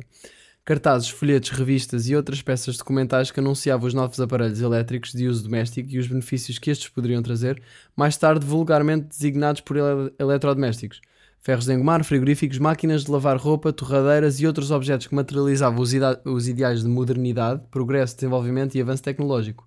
Cartazes, 0.66 1.10
folhetos, 1.10 1.50
revistas 1.50 2.08
e 2.08 2.16
outras 2.16 2.40
peças 2.40 2.78
documentais 2.78 3.30
que 3.30 3.38
anunciavam 3.38 3.86
os 3.86 3.92
novos 3.92 4.18
aparelhos 4.18 4.62
elétricos 4.62 5.12
de 5.12 5.28
uso 5.28 5.44
doméstico 5.44 5.90
e 5.90 5.98
os 5.98 6.06
benefícios 6.06 6.58
que 6.58 6.70
estes 6.70 6.88
poderiam 6.88 7.22
trazer, 7.22 7.62
mais 7.94 8.16
tarde 8.16 8.46
vulgarmente 8.46 9.08
designados 9.08 9.60
por 9.60 9.76
ele 9.76 10.10
eletrodomésticos. 10.18 11.02
Ferros 11.42 11.66
de 11.66 11.74
engomar, 11.74 12.02
frigoríficos, 12.02 12.58
máquinas 12.58 13.04
de 13.04 13.10
lavar 13.10 13.36
roupa, 13.36 13.74
torradeiras 13.74 14.40
e 14.40 14.46
outros 14.46 14.70
objetos 14.70 15.06
que 15.06 15.14
materializavam 15.14 15.82
os, 15.82 15.92
os 16.24 16.48
ideais 16.48 16.82
de 16.82 16.88
modernidade, 16.88 17.60
progresso, 17.70 18.14
desenvolvimento 18.14 18.74
e 18.74 18.80
avanço 18.80 19.02
tecnológico. 19.02 19.66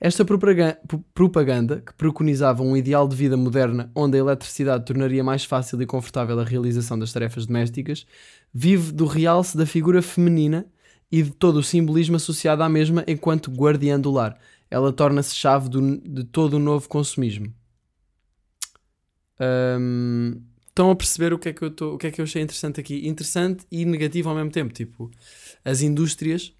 Esta 0.00 0.24
propaganda, 0.24 1.82
que 1.82 1.92
preconizava 1.92 2.62
um 2.62 2.74
ideal 2.74 3.06
de 3.06 3.14
vida 3.14 3.36
moderna 3.36 3.92
onde 3.94 4.16
a 4.16 4.20
eletricidade 4.20 4.86
tornaria 4.86 5.22
mais 5.22 5.44
fácil 5.44 5.80
e 5.82 5.84
confortável 5.84 6.40
a 6.40 6.44
realização 6.44 6.98
das 6.98 7.12
tarefas 7.12 7.44
domésticas, 7.44 8.06
vive 8.52 8.92
do 8.92 9.04
realce 9.04 9.58
da 9.58 9.66
figura 9.66 10.00
feminina 10.00 10.66
e 11.12 11.22
de 11.22 11.30
todo 11.30 11.56
o 11.56 11.62
simbolismo 11.62 12.16
associado 12.16 12.62
à 12.62 12.68
mesma 12.68 13.04
enquanto 13.06 13.50
guardiã 13.50 14.00
do 14.00 14.10
lar. 14.10 14.38
Ela 14.70 14.90
torna-se 14.90 15.34
chave 15.34 15.68
do, 15.68 15.98
de 15.98 16.24
todo 16.24 16.54
o 16.54 16.58
novo 16.58 16.88
consumismo. 16.88 17.52
Um, 19.38 20.40
estão 20.66 20.90
a 20.90 20.96
perceber 20.96 21.34
o 21.34 21.38
que, 21.38 21.50
é 21.50 21.52
que 21.52 21.62
eu 21.62 21.70
tô, 21.70 21.94
o 21.94 21.98
que 21.98 22.06
é 22.06 22.10
que 22.10 22.22
eu 22.22 22.24
achei 22.24 22.40
interessante 22.40 22.80
aqui? 22.80 23.06
Interessante 23.06 23.66
e 23.70 23.84
negativo 23.84 24.30
ao 24.30 24.34
mesmo 24.34 24.50
tempo. 24.50 24.72
Tipo, 24.72 25.10
as 25.62 25.82
indústrias 25.82 26.54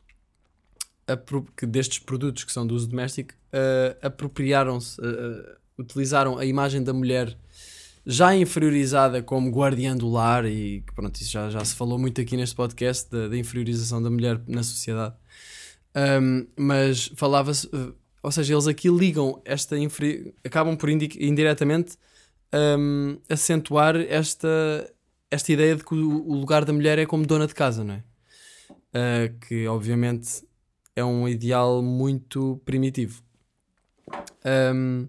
que 1.56 1.66
destes 1.66 1.98
produtos 1.98 2.44
que 2.44 2.52
são 2.52 2.66
do 2.66 2.74
uso 2.74 2.88
doméstico 2.88 3.34
uh, 3.52 4.06
apropriaram-se, 4.06 5.00
uh, 5.00 5.56
utilizaram 5.78 6.38
a 6.38 6.44
imagem 6.44 6.82
da 6.82 6.92
mulher 6.92 7.36
já 8.06 8.34
inferiorizada 8.34 9.22
como 9.22 9.50
guardiã 9.50 9.96
do 9.96 10.08
lar 10.08 10.44
e 10.46 10.82
pronto, 10.94 11.20
isso 11.20 11.30
já, 11.30 11.50
já 11.50 11.64
se 11.64 11.74
falou 11.74 11.98
muito 11.98 12.20
aqui 12.20 12.36
neste 12.36 12.54
podcast 12.54 13.10
da, 13.10 13.28
da 13.28 13.36
inferiorização 13.36 14.02
da 14.02 14.10
mulher 14.10 14.40
na 14.46 14.62
sociedade. 14.62 15.14
Um, 15.94 16.46
mas 16.56 17.10
falava-se, 17.16 17.66
uh, 17.66 17.94
ou 18.22 18.32
seja, 18.32 18.54
eles 18.54 18.66
aqui 18.66 18.88
ligam 18.88 19.40
esta 19.44 19.76
acabam 20.44 20.76
por 20.76 20.88
indiretamente 20.88 21.96
um, 22.52 23.18
acentuar 23.28 23.96
esta, 23.96 24.48
esta 25.30 25.52
ideia 25.52 25.76
de 25.76 25.84
que 25.84 25.94
o, 25.94 26.28
o, 26.28 26.34
lugar 26.34 26.64
da 26.64 26.72
mulher 26.72 26.98
é 26.98 27.06
como 27.06 27.26
dona 27.26 27.46
de 27.46 27.54
casa, 27.54 27.82
não 27.84 27.94
é? 27.94 28.04
Uh, 28.92 29.38
que 29.40 29.66
obviamente 29.68 30.44
é 30.94 31.04
um 31.04 31.28
ideal 31.28 31.82
muito 31.82 32.60
primitivo. 32.64 33.22
Um, 34.44 35.08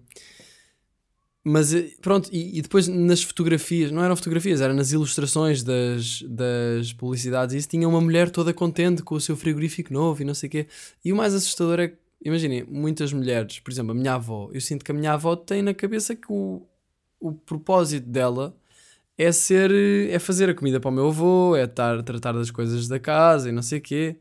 mas 1.44 1.74
eh, 1.74 1.90
pronto, 2.00 2.28
e, 2.32 2.58
e, 2.58 2.62
depois 2.62 2.86
nas 2.86 3.22
fotografias, 3.22 3.90
não 3.90 4.04
eram 4.04 4.14
fotografias, 4.14 4.60
eram 4.60 4.74
nas 4.74 4.92
ilustrações 4.92 5.62
das, 5.62 6.22
das 6.22 6.92
publicidades, 6.92 7.54
isso 7.56 7.68
tinha 7.68 7.88
uma 7.88 8.00
mulher 8.00 8.30
toda 8.30 8.54
contente 8.54 9.02
com 9.02 9.16
o 9.16 9.20
seu 9.20 9.36
frigorífico 9.36 9.92
novo 9.92 10.22
e 10.22 10.24
não 10.24 10.34
sei 10.34 10.48
o 10.48 10.50
quê. 10.50 10.66
E 11.04 11.12
o 11.12 11.16
mais 11.16 11.34
assustador 11.34 11.80
é 11.80 11.88
que, 11.88 11.96
imaginem, 12.24 12.64
muitas 12.64 13.12
mulheres, 13.12 13.58
por 13.58 13.72
exemplo, 13.72 13.90
a 13.90 13.94
minha 13.94 14.14
avó, 14.14 14.50
eu 14.52 14.60
sinto 14.60 14.84
que 14.84 14.92
a 14.92 14.94
minha 14.94 15.12
avó 15.12 15.34
tem 15.34 15.62
na 15.62 15.74
cabeça 15.74 16.14
que 16.14 16.30
o, 16.30 16.62
o 17.18 17.32
propósito 17.32 18.06
dela 18.08 18.54
é 19.18 19.32
ser, 19.32 19.72
é 20.10 20.18
fazer 20.18 20.48
a 20.48 20.54
comida 20.54 20.78
para 20.80 20.90
o 20.90 20.92
meu 20.92 21.08
avô, 21.08 21.56
é 21.56 21.64
estar 21.64 22.02
tratar 22.02 22.32
das 22.32 22.50
coisas 22.50 22.86
da 22.88 23.00
casa 23.00 23.48
e 23.48 23.52
não 23.52 23.62
sei 23.62 23.78
o 23.78 23.82
quê. 23.82 24.16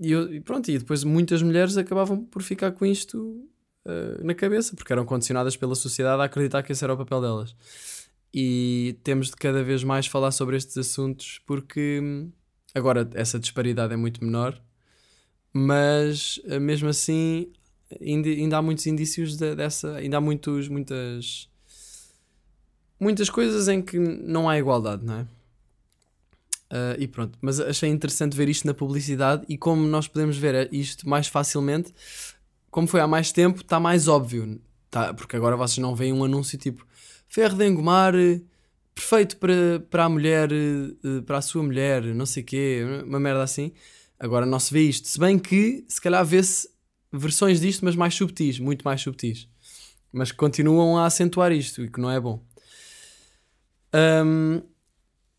E, 0.00 0.12
eu, 0.12 0.42
pronto, 0.42 0.70
e 0.70 0.78
depois 0.78 1.04
muitas 1.04 1.42
mulheres 1.42 1.76
acabavam 1.76 2.24
por 2.24 2.42
ficar 2.42 2.72
com 2.72 2.86
isto 2.86 3.46
uh, 3.86 4.24
na 4.24 4.34
cabeça, 4.34 4.74
porque 4.76 4.92
eram 4.92 5.04
condicionadas 5.04 5.56
pela 5.56 5.74
sociedade 5.74 6.20
a 6.20 6.24
acreditar 6.24 6.62
que 6.62 6.72
esse 6.72 6.84
era 6.84 6.94
o 6.94 6.96
papel 6.96 7.20
delas. 7.20 7.54
E 8.34 8.98
temos 9.02 9.28
de 9.28 9.36
cada 9.36 9.62
vez 9.62 9.82
mais 9.82 10.06
falar 10.06 10.30
sobre 10.30 10.56
estes 10.56 10.76
assuntos, 10.76 11.40
porque 11.46 12.00
hum, 12.02 12.30
agora 12.74 13.08
essa 13.14 13.38
disparidade 13.38 13.94
é 13.94 13.96
muito 13.96 14.24
menor, 14.24 14.60
mas 15.52 16.38
uh, 16.44 16.60
mesmo 16.60 16.88
assim 16.88 17.52
ainda, 18.00 18.28
ainda 18.28 18.58
há 18.58 18.62
muitos 18.62 18.86
indícios 18.86 19.36
de, 19.36 19.54
dessa, 19.54 19.94
ainda 19.96 20.18
há 20.18 20.20
muitos, 20.20 20.68
muitas, 20.68 21.48
muitas 22.98 23.30
coisas 23.30 23.68
em 23.68 23.80
que 23.80 23.98
não 23.98 24.48
há 24.48 24.58
igualdade, 24.58 25.04
não 25.04 25.20
é? 25.20 25.26
Uh, 26.70 26.98
e 26.98 27.06
pronto, 27.06 27.38
mas 27.40 27.60
achei 27.60 27.88
interessante 27.88 28.36
ver 28.36 28.48
isto 28.48 28.66
na 28.66 28.74
publicidade 28.74 29.44
e 29.48 29.56
como 29.56 29.86
nós 29.86 30.08
podemos 30.08 30.36
ver 30.36 30.68
isto 30.72 31.08
mais 31.08 31.28
facilmente, 31.28 31.94
como 32.70 32.88
foi 32.88 33.00
há 33.00 33.06
mais 33.06 33.30
tempo, 33.30 33.60
está 33.60 33.78
mais 33.78 34.08
óbvio. 34.08 34.60
Tá, 34.90 35.14
porque 35.14 35.36
agora 35.36 35.56
vocês 35.56 35.78
não 35.78 35.94
veem 35.94 36.12
um 36.12 36.24
anúncio 36.24 36.58
tipo 36.58 36.86
ferro 37.28 37.56
de 37.56 37.66
engomar 37.66 38.14
perfeito 38.96 39.36
para, 39.36 39.80
para 39.90 40.04
a 40.06 40.08
mulher, 40.08 40.48
eh, 40.50 41.20
para 41.26 41.36
a 41.38 41.42
sua 41.42 41.62
mulher, 41.62 42.02
não 42.02 42.24
sei 42.24 42.42
o 42.42 42.46
quê, 42.46 42.82
uma 43.04 43.20
merda 43.20 43.42
assim. 43.42 43.72
Agora 44.18 44.46
não 44.46 44.58
se 44.58 44.72
vê 44.72 44.80
isto. 44.80 45.06
Se 45.06 45.20
bem 45.20 45.38
que 45.38 45.84
se 45.86 46.00
calhar 46.00 46.24
vê-se 46.24 46.68
versões 47.12 47.60
disto, 47.60 47.84
mas 47.84 47.94
mais 47.94 48.14
subtis, 48.14 48.58
muito 48.58 48.82
mais 48.82 49.02
subtis. 49.02 49.46
Mas 50.10 50.32
continuam 50.32 50.96
a 50.96 51.04
acentuar 51.04 51.52
isto 51.52 51.84
e 51.84 51.90
que 51.90 52.00
não 52.00 52.10
é 52.10 52.18
bom. 52.18 52.42
Um, 53.94 54.62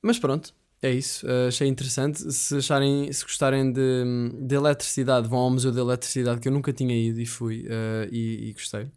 mas 0.01 0.19
pronto, 0.19 0.53
é 0.81 0.91
isso, 0.91 1.25
uh, 1.25 1.47
achei 1.47 1.67
interessante. 1.67 2.31
Se 2.31 2.57
acharem, 2.57 3.11
se 3.11 3.23
gostarem 3.23 3.71
de, 3.71 4.03
de 4.41 4.55
eletricidade, 4.55 5.27
vão 5.27 5.39
ao 5.39 5.49
Museu 5.49 5.71
da 5.71 5.81
Eletricidade, 5.81 6.39
que 6.39 6.47
eu 6.47 6.51
nunca 6.51 6.71
tinha 6.71 6.95
ido 6.95 7.19
e 7.19 7.25
fui 7.25 7.65
uh, 7.65 8.07
e, 8.11 8.49
e, 8.49 8.53
gostei. 8.53 8.91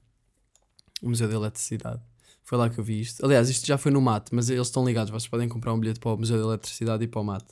O 1.02 1.08
Museu 1.08 1.26
da 1.28 1.34
Eletricidade. 1.34 2.00
Foi 2.44 2.58
lá 2.58 2.68
que 2.68 2.78
eu 2.78 2.84
vi 2.84 3.00
isto. 3.00 3.24
Aliás, 3.24 3.48
isto 3.48 3.66
já 3.66 3.78
foi 3.78 3.90
no 3.90 4.00
MAT, 4.00 4.28
mas 4.32 4.50
eles 4.50 4.66
estão 4.66 4.84
ligados. 4.84 5.10
Vocês 5.10 5.28
podem 5.28 5.48
comprar 5.48 5.72
um 5.72 5.80
bilhete 5.80 6.00
para 6.00 6.12
o 6.12 6.18
Museu 6.18 6.36
da 6.36 6.44
Eletricidade 6.44 7.04
e 7.04 7.08
para 7.08 7.20
o 7.20 7.24
MAT, 7.24 7.44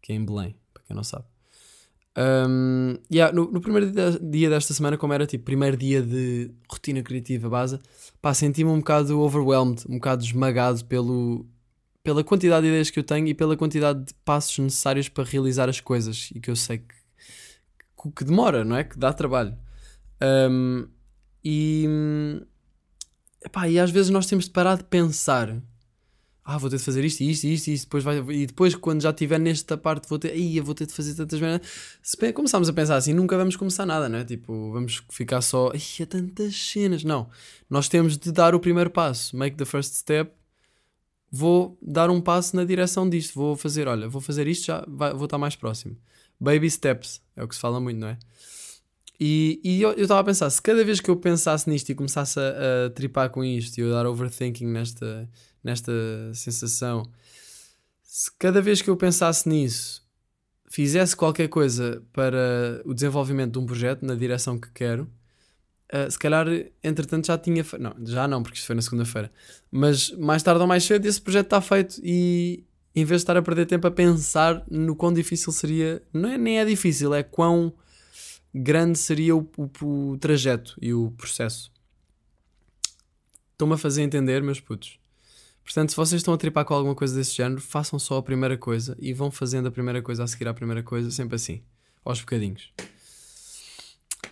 que 0.00 0.12
é 0.12 0.16
em 0.16 0.24
Belém, 0.24 0.56
para 0.72 0.82
quem 0.84 0.96
não 0.96 1.04
sabe. 1.04 1.24
Um, 2.16 2.96
yeah, 3.12 3.32
no, 3.32 3.50
no, 3.50 3.60
primeiro 3.60 3.92
dia 4.20 4.50
desta 4.50 4.74
semana, 4.74 4.96
como 4.96 5.12
era 5.12 5.26
tipo 5.26 5.44
primeiro 5.44 5.76
dia 5.76 6.02
de 6.02 6.50
rotina 6.68 7.00
criativa 7.02 7.48
base, 7.48 7.78
pá, 8.20 8.34
senti-me 8.34 8.70
um 8.70 8.78
bocado 8.78 9.20
overwhelmed, 9.20 9.84
um 9.88 9.94
bocado 9.94 10.24
esmagado 10.24 10.84
pelo, 10.86 11.46
pela 12.02 12.24
quantidade 12.24 12.62
de 12.62 12.68
ideias 12.68 12.90
que 12.90 12.98
eu 12.98 13.04
tenho 13.04 13.26
e 13.26 13.34
pela 13.34 13.56
quantidade 13.56 14.04
de 14.04 14.14
passos 14.24 14.58
necessários 14.58 15.08
para 15.08 15.24
realizar 15.24 15.68
as 15.68 15.80
coisas 15.80 16.30
e 16.34 16.40
que 16.40 16.50
eu 16.50 16.56
sei 16.56 16.78
que, 16.78 18.10
que, 18.16 18.24
demora, 18.24 18.64
não 18.64 18.76
é? 18.76 18.84
Que 18.84 18.98
dá 18.98 19.12
trabalho. 19.12 19.56
Um, 20.50 20.88
e, 21.44 21.86
epá, 23.44 23.68
e 23.68 23.78
às 23.78 23.90
vezes 23.90 24.10
nós 24.10 24.26
temos 24.26 24.46
de 24.46 24.50
parar 24.50 24.76
de 24.76 24.84
pensar. 24.84 25.60
Ah, 26.44 26.56
vou 26.56 26.70
ter 26.70 26.78
de 26.78 26.82
fazer 26.82 27.04
isto, 27.04 27.20
isto, 27.20 27.44
isto, 27.44 27.68
isto, 27.68 27.84
depois 27.84 28.02
vai, 28.02 28.16
e 28.30 28.46
depois 28.46 28.74
quando 28.74 29.02
já 29.02 29.10
estiver 29.10 29.38
nesta 29.38 29.76
parte 29.76 30.08
vou 30.08 30.18
ter, 30.18 30.34
Ia, 30.34 30.62
vou 30.62 30.74
ter 30.74 30.86
de 30.86 30.94
fazer 30.94 31.14
tantas 31.14 31.38
merdas. 31.38 31.68
Se 32.02 32.32
começarmos 32.32 32.70
a 32.70 32.72
pensar 32.72 32.96
assim, 32.96 33.12
nunca 33.12 33.36
vamos 33.36 33.54
começar 33.54 33.84
nada, 33.84 34.08
não 34.08 34.18
é? 34.18 34.24
Tipo, 34.24 34.72
vamos 34.72 35.02
ficar 35.10 35.42
só, 35.42 35.70
Ia, 35.74 36.06
tantas 36.06 36.56
cenas. 36.56 37.04
Não, 37.04 37.28
nós 37.68 37.86
temos 37.86 38.16
de 38.16 38.32
dar 38.32 38.54
o 38.54 38.60
primeiro 38.60 38.88
passo, 38.88 39.36
make 39.36 39.58
the 39.58 39.66
first 39.66 39.92
step 39.94 40.37
vou 41.30 41.78
dar 41.80 42.10
um 42.10 42.20
passo 42.20 42.56
na 42.56 42.64
direção 42.64 43.08
disto. 43.08 43.34
Vou 43.34 43.56
fazer, 43.56 43.88
olha, 43.88 44.08
vou 44.08 44.20
fazer 44.20 44.46
isto, 44.46 44.66
já 44.66 44.84
vai, 44.88 45.12
vou 45.12 45.24
estar 45.24 45.38
mais 45.38 45.56
próximo. 45.56 45.96
Baby 46.40 46.70
steps, 46.70 47.20
é 47.36 47.42
o 47.42 47.48
que 47.48 47.54
se 47.54 47.60
fala 47.60 47.80
muito, 47.80 47.98
não 47.98 48.08
é? 48.08 48.18
E, 49.20 49.60
e 49.64 49.82
eu 49.82 49.92
estava 49.92 50.20
a 50.20 50.24
pensar, 50.24 50.48
se 50.48 50.62
cada 50.62 50.84
vez 50.84 51.00
que 51.00 51.10
eu 51.10 51.16
pensasse 51.16 51.68
nisto 51.68 51.90
e 51.90 51.94
começasse 51.94 52.38
a, 52.38 52.86
a 52.86 52.90
tripar 52.90 53.30
com 53.30 53.42
isto 53.42 53.76
e 53.76 53.80
eu 53.80 53.90
dar 53.90 54.06
overthinking 54.06 54.66
nesta, 54.66 55.28
nesta 55.62 55.92
sensação, 56.34 57.10
se 58.04 58.30
cada 58.38 58.62
vez 58.62 58.80
que 58.80 58.88
eu 58.88 58.96
pensasse 58.96 59.48
nisso 59.48 60.06
fizesse 60.70 61.16
qualquer 61.16 61.48
coisa 61.48 62.02
para 62.12 62.80
o 62.84 62.94
desenvolvimento 62.94 63.52
de 63.52 63.58
um 63.58 63.66
projeto 63.66 64.04
na 64.04 64.14
direção 64.14 64.58
que 64.58 64.70
quero, 64.70 65.10
Uh, 65.92 66.10
se 66.10 66.18
calhar, 66.18 66.46
entretanto, 66.84 67.26
já 67.28 67.38
tinha. 67.38 67.64
Não, 67.78 67.94
já 68.04 68.28
não, 68.28 68.42
porque 68.42 68.56
isto 68.58 68.66
foi 68.66 68.76
na 68.76 68.82
segunda-feira. 68.82 69.32
Mas 69.70 70.10
mais 70.12 70.42
tarde 70.42 70.60
ou 70.60 70.66
mais 70.66 70.84
cedo 70.84 71.06
esse 71.06 71.20
projeto 71.20 71.46
está 71.46 71.60
feito 71.62 71.98
e, 72.04 72.62
em 72.94 73.04
vez 73.06 73.20
de 73.20 73.22
estar 73.22 73.36
a 73.38 73.42
perder 73.42 73.64
tempo 73.66 73.86
a 73.86 73.90
pensar 73.90 74.62
no 74.70 74.94
quão 74.94 75.12
difícil 75.12 75.50
seria, 75.52 76.02
não 76.12 76.28
é, 76.28 76.36
nem 76.36 76.58
é 76.60 76.64
difícil, 76.66 77.14
é 77.14 77.22
quão 77.22 77.72
grande 78.54 78.98
seria 78.98 79.34
o, 79.34 79.48
o- 79.56 80.10
o 80.12 80.18
trajeto 80.18 80.76
e 80.80 80.92
o 80.92 81.10
processo. 81.12 81.72
Estão-me 83.52 83.74
a 83.74 83.78
fazer 83.78 84.02
entender, 84.02 84.42
meus 84.42 84.60
putos. 84.60 84.98
Portanto, 85.64 85.90
se 85.90 85.96
vocês 85.96 86.20
estão 86.20 86.32
a 86.34 86.38
tripar 86.38 86.64
com 86.64 86.74
alguma 86.74 86.94
coisa 86.94 87.14
desse 87.14 87.34
género, 87.34 87.60
façam 87.60 87.98
só 87.98 88.18
a 88.18 88.22
primeira 88.22 88.56
coisa 88.58 88.96
e 89.00 89.12
vão 89.12 89.30
fazendo 89.30 89.68
a 89.68 89.70
primeira 89.70 90.00
coisa 90.02 90.24
a 90.24 90.26
seguir 90.26 90.48
à 90.48 90.54
primeira 90.54 90.82
coisa, 90.82 91.10
sempre 91.10 91.36
assim, 91.36 91.62
aos 92.04 92.20
bocadinhos. 92.20 92.72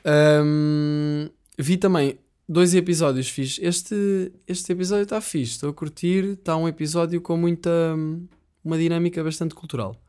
Ahm, 0.04 1.28
vi 1.58 1.76
também 1.76 2.18
dois 2.48 2.74
episódios 2.74 3.28
fixe. 3.28 3.64
Este, 3.64 4.32
este 4.46 4.72
episódio 4.72 5.04
está 5.04 5.20
fixe, 5.20 5.52
estou 5.52 5.70
a 5.70 5.74
curtir. 5.74 6.24
Está 6.24 6.56
um 6.56 6.68
episódio 6.68 7.20
com 7.20 7.36
muita. 7.36 7.70
uma 8.64 8.78
dinâmica 8.78 9.22
bastante 9.22 9.54
cultural. 9.54 10.00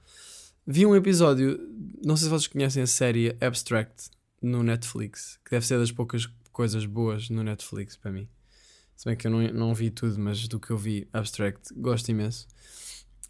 Vi 0.65 0.85
um 0.85 0.95
episódio, 0.95 1.57
não 2.03 2.17
sei 2.17 2.25
se 2.25 2.29
vocês 2.29 2.47
conhecem 2.47 2.83
a 2.83 2.87
série 2.87 3.37
Abstract 3.39 4.09
no 4.41 4.61
Netflix, 4.63 5.39
que 5.45 5.51
deve 5.51 5.65
ser 5.65 5.79
das 5.79 5.93
poucas 5.93 6.27
coisas 6.51 6.85
boas 6.85 7.29
no 7.29 7.41
Netflix 7.41 7.95
para 7.95 8.11
mim. 8.11 8.27
Se 8.95 9.05
bem 9.05 9.15
que 9.15 9.27
eu 9.27 9.31
não, 9.31 9.47
não 9.53 9.73
vi 9.73 9.91
tudo, 9.91 10.19
mas 10.19 10.47
do 10.47 10.59
que 10.59 10.71
eu 10.71 10.77
vi, 10.77 11.07
Abstract, 11.13 11.73
gosto 11.75 12.09
imenso. 12.09 12.47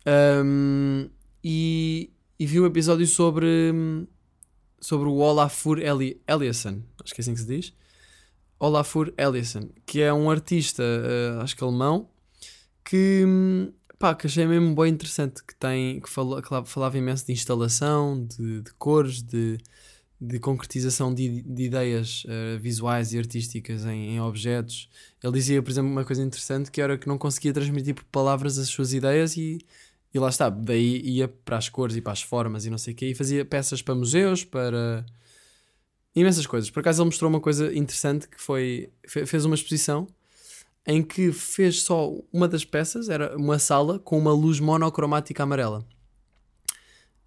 Ahm, 0.05 1.09
e, 1.43 2.09
e 2.39 2.45
vi 2.45 2.59
um 2.59 2.65
episódio 2.65 3.05
sobre, 3.05 3.71
sobre 4.79 5.09
o 5.09 5.15
Olafur 5.17 5.77
Eli, 5.79 6.19
Eliasson, 6.25 6.81
acho 7.03 7.13
que 7.13 7.19
é 7.19 7.21
assim 7.21 7.33
que 7.33 7.41
se 7.41 7.45
diz. 7.45 7.73
Olafur 8.59 9.13
Eliasson, 9.17 9.69
que 9.85 10.01
é 10.01 10.11
um 10.13 10.29
artista, 10.29 10.83
eh, 10.83 11.41
acho 11.41 11.55
que 11.55 11.63
alemão, 11.63 12.09
que, 12.83 13.23
hum, 13.25 13.71
pá, 13.99 14.15
que 14.15 14.27
achei 14.27 14.45
mesmo 14.47 14.73
bem 14.75 14.91
interessante, 14.93 15.43
que, 15.43 15.55
tem, 15.55 15.99
que, 15.99 16.09
fala- 16.09 16.41
que 16.41 16.49
falava 16.65 16.97
imenso 16.97 17.25
de 17.25 17.33
instalação, 17.33 18.25
de, 18.25 18.61
de 18.61 18.73
cores, 18.73 19.21
de, 19.21 19.57
de 20.19 20.39
concretização 20.39 21.13
de, 21.13 21.41
de 21.43 21.63
ideias 21.63 22.23
eh, 22.27 22.57
visuais 22.59 23.13
e 23.13 23.17
artísticas 23.19 23.85
em, 23.85 24.15
em 24.15 24.21
objetos. 24.21 24.89
Ele 25.23 25.33
dizia, 25.33 25.61
por 25.61 25.69
exemplo, 25.71 25.91
uma 25.91 26.05
coisa 26.05 26.23
interessante 26.23 26.71
que 26.71 26.81
era 26.81 26.97
que 26.97 27.07
não 27.07 27.17
conseguia 27.17 27.53
transmitir 27.53 27.93
por 27.95 28.05
palavras 28.05 28.57
as 28.57 28.69
suas 28.69 28.93
ideias 28.93 29.37
e, 29.37 29.59
e 30.13 30.19
lá 30.19 30.29
está, 30.29 30.49
daí 30.49 31.01
ia 31.01 31.27
para 31.27 31.57
as 31.57 31.69
cores 31.69 31.95
e 31.95 32.01
para 32.01 32.13
as 32.13 32.21
formas 32.21 32.65
e 32.65 32.69
não 32.71 32.77
sei 32.77 32.93
o 32.93 32.95
quê, 32.95 33.07
e 33.09 33.15
fazia 33.15 33.45
peças 33.45 33.81
para 33.81 33.93
museus, 33.95 34.43
para 34.43 35.05
imensas 36.19 36.45
coisas. 36.47 36.69
Por 36.69 36.79
acaso 36.79 37.01
ele 37.01 37.05
mostrou 37.07 37.29
uma 37.29 37.39
coisa 37.39 37.73
interessante 37.75 38.27
que 38.27 38.41
foi, 38.41 38.89
fe- 39.07 39.25
fez 39.25 39.45
uma 39.45 39.55
exposição 39.55 40.07
em 40.85 41.03
que 41.03 41.31
fez 41.31 41.81
só 41.81 42.13
uma 42.31 42.47
das 42.47 42.63
peças, 42.63 43.09
era 43.09 43.35
uma 43.37 43.59
sala 43.59 43.99
com 43.99 44.17
uma 44.17 44.31
luz 44.31 44.59
monocromática 44.59 45.43
amarela. 45.43 45.85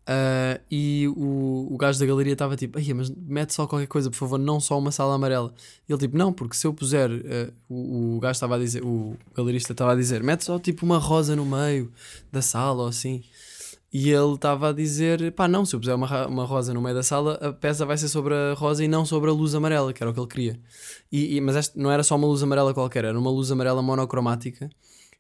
Ah, 0.07 0.59
e 0.71 1.07
o, 1.17 1.69
o 1.71 1.77
gajo 1.77 2.01
da 2.01 2.07
galeria 2.07 2.33
estava 2.33 2.57
tipo, 2.57 2.79
"Ai, 2.79 2.93
mas 2.95 3.11
mete 3.11 3.53
só 3.55 3.67
qualquer 3.67 3.87
coisa, 3.87 4.11
por 4.11 4.17
favor, 4.17 4.39
não 4.39 4.59
só 4.59 4.77
uma 4.79 4.91
sala 4.91 5.15
amarela. 5.15 5.55
E 5.89 5.93
ele 5.93 6.01
tipo, 6.01 6.17
não, 6.17 6.33
porque 6.33 6.57
se 6.57 6.67
eu 6.67 6.75
puser, 6.75 7.11
ah, 7.11 7.53
o, 7.69 8.17
o 8.17 8.21
gajo 8.21 8.33
estava 8.33 8.57
a 8.57 8.59
dizer, 8.59 8.83
o 8.83 9.17
galerista 9.37 9.73
estava 9.73 9.93
a 9.93 9.95
dizer, 9.95 10.23
mete 10.23 10.45
só 10.45 10.59
tipo 10.59 10.85
uma 10.85 10.99
rosa 10.99 11.37
no 11.37 11.45
meio 11.47 11.93
da 12.33 12.43
sala 12.43 12.83
ou 12.83 12.89
assim. 12.89 13.23
E 13.93 14.09
ele 14.11 14.35
estava 14.35 14.69
a 14.69 14.73
dizer, 14.73 15.33
pá, 15.33 15.49
não, 15.49 15.65
se 15.67 15.75
eu 15.75 15.81
puser 15.81 15.95
uma, 15.97 16.27
uma 16.29 16.45
rosa 16.45 16.73
no 16.73 16.81
meio 16.81 16.95
da 16.95 17.03
sala, 17.03 17.35
a 17.43 17.53
peça 17.53 17.85
vai 17.85 17.97
ser 17.99 18.09
sobre 18.09 18.35
a 18.35 18.55
rosa 18.55 18.85
e 18.85 18.89
não 18.89 19.05
sobre 19.05 19.31
a 19.31 19.33
luz 19.33 19.53
amarela, 19.55 19.93
que 19.93 20.01
era 20.03 20.11
o 20.11 20.15
que 20.15 20.21
ele 20.21 20.29
queria. 20.29 20.61
E, 21.11 21.37
e- 21.37 21.41
mas 21.41 21.75
não 21.75 21.91
era 21.91 22.03
só 22.05 22.15
uma 22.17 22.27
luz 22.29 22.43
amarela 22.43 22.73
qualquer, 22.73 23.05
era 23.05 23.19
uma 23.19 23.31
luz 23.31 23.51
amarela 23.51 23.83
monocromática 23.83 24.71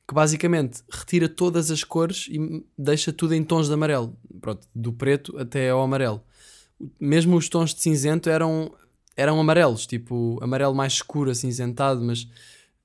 que 0.08 0.14
basicamente 0.14 0.82
retira 0.90 1.28
todas 1.28 1.70
as 1.70 1.84
cores 1.84 2.26
e 2.30 2.64
deixa 2.76 3.12
tudo 3.12 3.34
em 3.34 3.44
tons 3.44 3.68
de 3.68 3.74
amarelo. 3.74 4.16
Pronto, 4.40 4.66
do 4.74 4.92
preto 4.92 5.36
até 5.38 5.70
ao 5.70 5.80
amarelo. 5.82 6.20
Mesmo 6.98 7.36
os 7.36 7.48
tons 7.48 7.74
de 7.74 7.80
cinzento 7.82 8.28
eram, 8.30 8.72
eram 9.16 9.38
amarelos, 9.40 9.86
tipo 9.86 10.38
amarelo 10.42 10.74
mais 10.74 10.94
escuro, 10.94 11.30
acinzentado, 11.30 12.02
mas 12.02 12.26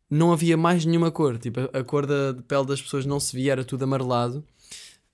não 0.10 0.32
havia 0.32 0.56
mais 0.58 0.86
nenhuma 0.86 1.12
cor. 1.12 1.38
Tipo, 1.40 1.62
a, 1.74 1.80
a 1.80 1.84
cor 1.84 2.06
da 2.06 2.36
pele 2.48 2.66
das 2.66 2.82
pessoas 2.82 3.06
não 3.06 3.20
se 3.20 3.36
via, 3.36 3.54
era 3.54 3.66
tudo 3.66 3.84
amarelado. 3.84 4.44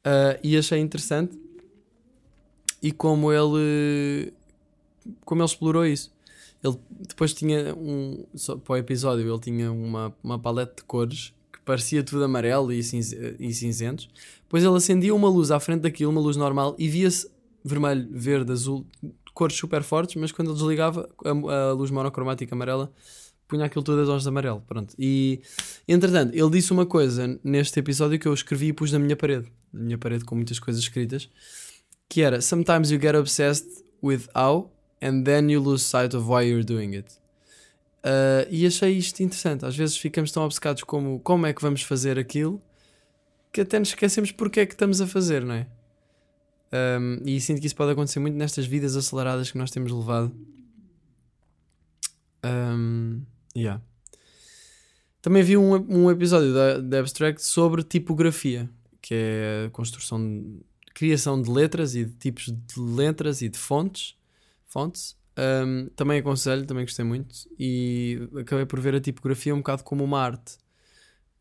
Ah, 0.04 0.39
e 0.43 0.58
achei 0.58 0.80
interessante. 0.80 1.39
E 2.82 2.91
como 2.91 3.32
ele 3.32 4.34
como 5.26 5.41
ele 5.41 5.49
explorou 5.49 5.86
isso. 5.86 6.12
Ele 6.64 6.78
depois 7.08 7.34
tinha 7.34 7.76
um. 7.76 8.26
Só 8.36 8.56
para 8.56 8.74
o 8.74 8.78
episódio, 8.78 9.28
ele 9.28 9.39
tinha 9.39 9.72
uma, 9.72 10.14
uma 10.24 10.38
paleta 10.38 10.76
de 10.78 10.84
cores 10.84 11.34
que 11.52 11.60
parecia 11.62 12.04
tudo 12.04 12.24
amarelo 12.24 12.72
e, 12.72 12.84
cinze, 12.84 13.36
e 13.39 13.54
cinzentos. 13.54 14.10
Depois 14.43 14.64
ele 14.64 14.76
acendia 14.76 15.14
uma 15.14 15.30
luz 15.30 15.49
à 15.49 15.60
frente 15.60 15.82
daquilo, 15.82 16.12
uma 16.12 16.22
luz 16.22 16.38
normal, 16.38 16.76
e 16.78 16.88
via-se 16.88 17.30
vermelho, 17.64 18.08
verde, 18.12 18.52
azul, 18.52 18.86
cores 19.34 19.56
super 19.56 19.82
fortes, 19.82 20.16
mas 20.16 20.32
quando 20.32 20.49
ele 20.49 20.58
desligava 20.58 21.10
a, 21.24 21.70
a 21.70 21.74
luz 21.74 21.89
monocromática 21.89 22.54
amarela, 22.54 22.91
punha 23.52 23.66
aquilo 23.66 23.84
tudo 23.84 24.02
a 24.02 24.06
tons 24.06 24.24
de 24.24 24.30
amarelo. 24.30 24.64
Pronto. 24.66 24.95
E 24.97 25.41
entretanto, 25.86 26.34
ele 26.34 26.49
disse 26.49 26.72
uma 26.72 26.86
coisa 26.86 27.38
neste 27.43 27.78
episódio 27.78 28.18
que 28.18 28.26
eu 28.26 28.34
escrevi 28.34 28.68
e 28.68 28.74
pus 28.74 28.93
na 28.93 28.99
minha 28.99 29.16
parede, 29.16 29.52
na 29.74 29.84
minha 29.84 29.97
parede 29.97 30.24
com 30.24 30.36
muitas 30.36 30.58
coisas 30.58 30.82
escritas, 30.82 31.30
que 32.08 32.22
era 32.22 32.41
Sometimes 32.41 32.91
you 32.91 32.99
get 32.99 33.14
obsessed 33.14 33.84
with 34.02 34.30
how 34.34 34.72
and 35.02 35.24
then 35.24 35.52
you 35.52 35.62
lose 35.62 35.84
sight 35.84 36.16
of 36.16 36.30
why 36.30 36.47
you're 36.49 36.64
doing 36.64 36.95
it. 36.95 37.12
Uh, 38.04 38.47
e 38.49 38.66
achei 38.66 38.97
isto 38.97 39.22
interessante. 39.22 39.66
Às 39.66 39.76
vezes 39.76 39.97
ficamos 39.97 40.32
tão 40.32 40.43
obcecados 40.43 40.84
como 40.84 41.20
como 41.20 41.45
é 41.45 41.54
que 41.54 41.62
vamos 41.62 41.82
fazer 41.82 42.18
aquilo 42.18 42.62
que 43.52 43.62
até 43.62 43.78
nos 43.78 43.89
esquecemos 43.89 44.32
porque 44.32 44.62
é 44.62 44.66
que 44.66 44.74
estamos 44.74 45.02
a 45.02 45.08
fazer, 45.08 45.43
não 45.43 45.56
é? 45.56 45.68
Um, 46.74 47.22
e 47.26 47.41
sinto 47.41 47.60
que 47.60 47.68
isso 47.68 47.76
pode 47.76 47.91
acontecer 47.91 48.20
muito 48.20 48.36
nestas 48.36 48.66
vidas 48.66 48.95
aceleradas 48.95 49.52
que 49.52 49.58
nós 49.58 49.70
temos 49.72 49.91
levado. 49.91 50.34
Um, 52.45 53.22
yeah. 53.56 53.82
Também 55.22 55.43
vi 55.43 55.56
um, 55.56 55.74
um 55.74 56.10
episódio 56.10 56.54
da, 56.54 56.80
da 56.80 56.99
Abstract 56.99 57.43
sobre 57.43 57.84
tipografia, 57.84 58.70
que 59.02 59.14
é 59.14 59.66
a 59.68 59.70
construção, 59.70 60.20
de, 60.20 60.66
criação 60.93 61.41
de 61.41 61.49
letras 61.49 61.95
e 61.95 62.06
de 62.06 62.14
tipos 62.14 62.45
de 62.45 62.80
letras 62.80 63.41
e 63.41 63.49
de 63.49 63.58
fontes. 63.58 64.16
fontes. 64.66 65.16
Um, 65.38 65.88
também 65.95 66.20
aconselho, 66.20 66.66
também 66.66 66.86
gostei 66.86 67.06
muito. 67.06 67.36
E 67.58 68.28
acabei 68.39 68.66
por 68.66 68.80
ver 68.80 68.95
a 68.95 68.99
tipografia 68.99 69.54
um 69.54 69.60
bocado 69.60 69.84
como 69.84 70.04
uma 70.04 70.20
arte. 70.20 70.58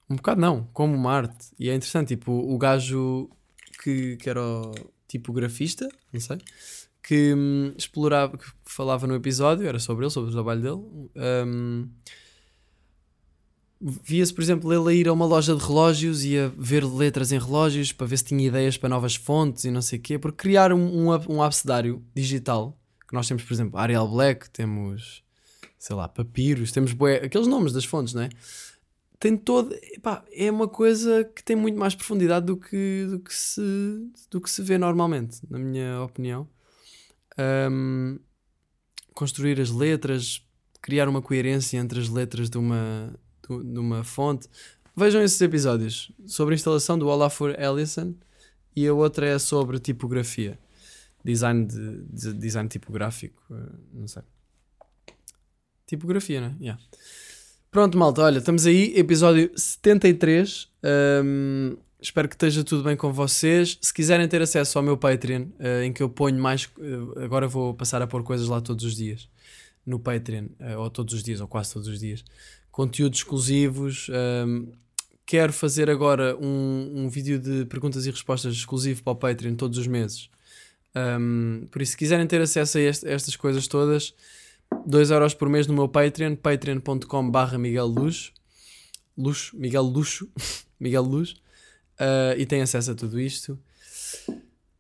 Um 0.09 0.17
bocado 0.17 0.41
não, 0.41 0.65
como 0.73 0.95
uma 0.95 1.13
arte. 1.13 1.47
E 1.59 1.71
é 1.71 1.75
interessante, 1.75 2.09
tipo, 2.09 2.33
o 2.33 2.59
gajo 2.59 3.31
que, 3.83 4.17
que 4.17 4.29
era 4.29 4.43
o 4.43 4.73
tipografista, 5.09 5.89
não 6.13 6.21
sei, 6.21 6.39
que 7.03 7.35
hum, 7.35 7.73
explorava, 7.77 8.37
que 8.37 8.47
falava 8.65 9.07
no 9.07 9.15
episódio, 9.15 9.67
era 9.67 9.79
sobre 9.79 10.05
ele, 10.05 10.11
sobre 10.11 10.31
o 10.31 10.33
trabalho 10.33 10.61
dele. 10.63 11.11
hum, 11.47 11.89
Via-se, 13.83 14.35
por 14.35 14.43
exemplo, 14.43 14.71
ele 14.71 14.91
a 14.91 14.93
ir 14.95 15.09
a 15.09 15.13
uma 15.13 15.25
loja 15.25 15.57
de 15.57 15.65
relógios 15.65 16.23
e 16.23 16.39
a 16.39 16.49
ver 16.55 16.85
letras 16.85 17.33
em 17.33 17.39
relógios 17.39 17.93
para 17.93 18.07
ver 18.07 18.19
se 18.19 18.25
tinha 18.25 18.47
ideias 18.47 18.77
para 18.77 18.91
novas 18.91 19.15
fontes 19.15 19.65
e 19.65 19.71
não 19.71 19.81
sei 19.81 19.99
o 19.99 20.03
quê, 20.03 20.19
porque 20.19 20.37
criar 20.37 20.71
um, 20.71 21.09
um, 21.09 21.15
um 21.15 22.03
digital, 22.15 22.79
que 23.09 23.15
nós 23.15 23.27
temos, 23.27 23.43
por 23.43 23.55
exemplo, 23.55 23.79
Arial 23.79 24.07
Black, 24.07 24.51
temos, 24.51 25.25
sei 25.79 25.97
lá, 25.97 26.07
Papiros, 26.07 26.73
temos 26.73 26.93
bué, 26.93 27.25
aqueles 27.25 27.47
nomes 27.47 27.73
das 27.73 27.87
fontes, 27.87 28.13
não 28.13 28.23
é? 28.23 28.29
Tem 29.19 29.35
todo, 29.35 29.75
epá, 29.83 30.25
é 30.31 30.51
uma 30.51 30.69
coisa 30.69 31.25
que 31.25 31.43
tem 31.43 31.57
muito 31.57 31.79
mais 31.79 31.95
profundidade 31.95 32.45
do 32.45 32.59
que, 32.59 33.07
do 33.09 33.19
que, 33.19 33.35
se, 33.35 33.63
do 34.31 34.43
que 34.43 34.51
se 34.51 34.61
vê 34.61 34.77
normalmente, 34.77 35.41
na 35.49 35.59
minha 35.59 36.03
opinião. 36.03 36.47
Hum, 37.39 38.19
construir 39.15 39.61
as 39.61 39.71
letras, 39.71 40.43
criar 40.81 41.09
uma 41.09 41.21
coerência 41.23 41.79
entre 41.79 42.01
as 42.01 42.09
letras 42.09 42.49
de 42.49 42.59
uma, 42.59 43.15
de, 43.49 43.79
uma 43.79 44.03
fonte. 44.03 44.49
Vejam 44.97 45.23
esses 45.23 45.41
episódios 45.41 46.13
sobre 46.27 46.55
a 46.55 46.57
instalação 46.57 46.99
do 46.99 47.07
Olafur 47.07 47.55
Ellison 47.59 48.15
e 48.75 48.87
a 48.87 48.95
outra 48.95 49.27
é 49.27 49.39
sobre 49.39 49.79
tipografia, 49.79 50.59
design, 51.25 51.67
de, 51.67 52.03
de- 52.05 52.35
design 52.35 52.69
tipográfico, 52.69 53.43
eh, 53.51 53.73
não 53.93 54.09
sei. 54.09 54.23
Tipografia, 55.87 56.41
né? 56.41 56.57
Yeah. 56.61 56.83
Pronto, 57.71 57.97
malta, 57.97 58.23
olha, 58.23 58.39
estamos 58.39 58.67
aí, 58.67 58.93
episódio 58.97 59.51
73. 59.57 60.69
Hum, 61.25 61.77
espero 62.01 62.29
que 62.29 62.35
esteja 62.35 62.65
tudo 62.65 62.83
bem 62.83 62.97
com 62.97 63.13
vocês. 63.13 63.79
Se 63.81 63.93
quiserem 63.93 64.27
ter 64.29 64.41
acesso 64.43 64.79
ao 64.79 64.85
meu 64.85 64.97
Patreon, 64.97 65.47
eh, 65.59 65.85
em 65.85 65.93
que 65.93 66.03
eu 66.03 66.09
ponho 66.09 66.39
mais. 66.41 66.69
eh, 66.81 67.25
agora 67.25 67.47
vou 67.49 67.75
passar 67.75 68.01
a 68.03 68.07
pôr 68.07 68.23
coisas 68.23 68.49
lá 68.49 68.61
todos 68.61 68.85
os 68.85 68.95
dias. 68.97 69.29
No 69.85 69.99
Patreon, 69.99 70.47
eh, 70.59 70.77
ou 70.77 70.91
todos 70.91 71.15
os 71.15 71.23
dias, 71.23 71.41
ou 71.41 71.49
quase 71.49 71.73
todos 71.73 71.89
os 71.89 71.99
dias. 71.99 72.25
Conteúdos 72.71 73.19
exclusivos. 73.21 74.09
hum, 74.47 74.73
quero 75.27 75.53
fazer 75.53 75.89
agora 75.89 76.37
um, 76.41 77.05
um 77.05 77.09
vídeo 77.09 77.39
de 77.39 77.65
perguntas 77.67 78.05
e 78.07 78.11
respostas 78.11 78.53
exclusivo 78.55 79.03
para 79.05 79.13
o 79.13 79.17
Patreon 79.17 79.55
todos 79.55 79.79
os 79.79 79.87
meses. 79.87 80.29
Hum, 80.95 81.67
por 81.71 81.81
isso, 81.83 81.93
se 81.93 81.97
quiserem 81.99 82.27
ter 82.27 82.41
acesso 82.41 82.79
a 82.79 82.81
este- 82.81 83.07
estas 83.09 83.37
coisas 83.37 83.69
todas, 83.69 84.13
2€ 84.87 85.11
euros 85.11 85.35
por 85.35 85.49
mês 85.49 85.67
no 85.69 85.75
meu 85.75 85.89
Patreon, 85.89 86.35
patreon.com 86.37 87.31
barra 87.31 87.59
Miguel 87.59 87.87
Luz. 87.87 88.33
Luxo, 89.17 89.57
Miguel 89.57 89.83
Luxo, 89.83 90.29
Miguel 90.81 91.03
Luz. 91.03 91.35
Uh, 92.01 92.39
e 92.39 92.47
têm 92.47 92.63
acesso 92.63 92.93
a 92.93 92.95
tudo 92.95 93.21
isto. 93.21 93.59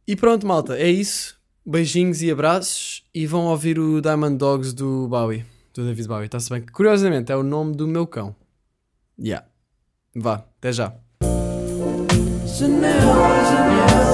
E 0.06 0.16
pronto, 0.16 0.46
malta, 0.46 0.76
é 0.76 0.90
isso. 0.90 1.38
Beijinhos 1.64 2.22
e 2.22 2.30
abraços. 2.30 3.04
E 3.14 3.26
vão 3.26 3.46
ouvir 3.46 3.78
o 3.78 4.00
Diamond 4.00 4.36
Dogs 4.36 4.72
do 4.72 5.06
Bowie, 5.08 5.44
do 5.74 5.84
David 5.84 6.08
Bowie. 6.08 6.26
Está-se 6.26 6.50
bem? 6.50 6.62
Curiosamente, 6.62 7.30
é 7.30 7.36
o 7.36 7.42
nome 7.42 7.76
do 7.76 7.86
meu 7.86 8.06
cão. 8.06 8.34
Yeah. 9.18 9.46
Vá, 10.16 10.44
até 10.58 10.72
já. 10.72 10.94
Janela, 12.46 13.44
janela. 13.44 14.09